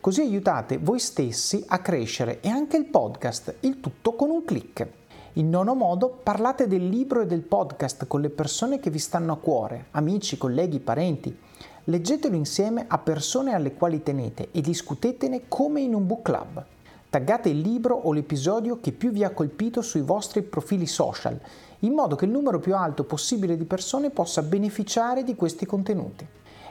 Così 0.00 0.20
aiutate 0.20 0.78
voi 0.78 1.00
stessi 1.00 1.64
a 1.66 1.80
crescere 1.80 2.40
e 2.40 2.48
anche 2.48 2.76
il 2.76 2.86
podcast, 2.86 3.56
il 3.60 3.80
tutto 3.80 4.14
con 4.14 4.30
un 4.30 4.44
clic. 4.44 4.86
In 5.34 5.50
nono 5.50 5.74
modo, 5.74 6.16
parlate 6.22 6.68
del 6.68 6.88
libro 6.88 7.22
e 7.22 7.26
del 7.26 7.42
podcast 7.42 8.06
con 8.06 8.20
le 8.20 8.30
persone 8.30 8.78
che 8.78 8.88
vi 8.88 9.00
stanno 9.00 9.32
a 9.32 9.38
cuore, 9.38 9.86
amici, 9.90 10.38
colleghi, 10.38 10.78
parenti. 10.78 11.36
Leggetelo 11.84 12.36
insieme 12.36 12.84
a 12.86 12.98
persone 12.98 13.52
alle 13.52 13.74
quali 13.74 14.02
tenete 14.02 14.48
e 14.52 14.60
discutetene 14.60 15.42
come 15.48 15.80
in 15.80 15.92
un 15.92 16.06
book 16.06 16.22
club. 16.22 16.64
Taggate 17.10 17.48
il 17.48 17.60
libro 17.60 17.96
o 17.96 18.12
l'episodio 18.12 18.78
che 18.80 18.92
più 18.92 19.10
vi 19.10 19.24
ha 19.24 19.30
colpito 19.30 19.82
sui 19.82 20.02
vostri 20.02 20.42
profili 20.42 20.86
social 20.86 21.38
in 21.80 21.92
modo 21.92 22.16
che 22.16 22.24
il 22.24 22.30
numero 22.30 22.58
più 22.58 22.74
alto 22.74 23.04
possibile 23.04 23.56
di 23.56 23.64
persone 23.64 24.10
possa 24.10 24.42
beneficiare 24.42 25.24
di 25.24 25.34
questi 25.34 25.66
contenuti. 25.66 26.26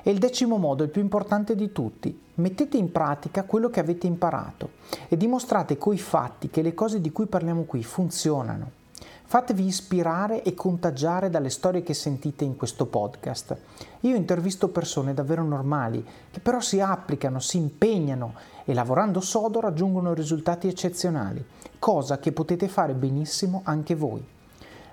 E 0.08 0.12
il 0.12 0.20
decimo 0.20 0.58
modo, 0.58 0.84
il 0.84 0.90
più 0.90 1.02
importante 1.02 1.56
di 1.56 1.72
tutti, 1.72 2.22
mettete 2.36 2.78
in 2.78 2.92
pratica 2.92 3.44
quello 3.44 3.70
che 3.70 3.80
avete 3.80 4.06
imparato 4.06 4.72
e 5.08 5.18
dimostrate 5.18 5.78
coi 5.78 5.98
fatti 5.98 6.50
che 6.50 6.62
le 6.62 6.74
cose 6.74 7.02
di 7.02 7.12
cui 7.12 7.26
parliamo 7.26 7.64
qui 7.64 7.84
funzionano. 7.84 8.84
Fatevi 9.28 9.66
ispirare 9.66 10.44
e 10.44 10.54
contagiare 10.54 11.32
dalle 11.32 11.50
storie 11.50 11.82
che 11.82 11.96
sentite 11.96 12.44
in 12.44 12.56
questo 12.56 12.86
podcast. 12.86 13.58
Io 14.02 14.16
intervisto 14.16 14.68
persone 14.68 15.16
davvero 15.16 15.44
normali, 15.44 16.06
che 16.30 16.40
però 16.40 16.60
si 16.60 16.80
applicano, 16.80 17.40
si 17.40 17.58
impegnano 17.58 18.36
e 18.64 18.76
lavorando 18.76 19.22
sodo 19.22 19.60
raggiungono 19.60 20.14
risultati 20.14 20.68
eccezionali, 20.68 21.44
cosa 21.80 22.20
che 22.20 22.32
potete 22.32 22.68
fare 22.68 22.94
benissimo 22.94 23.62
anche 23.64 23.96
voi. 23.96 24.34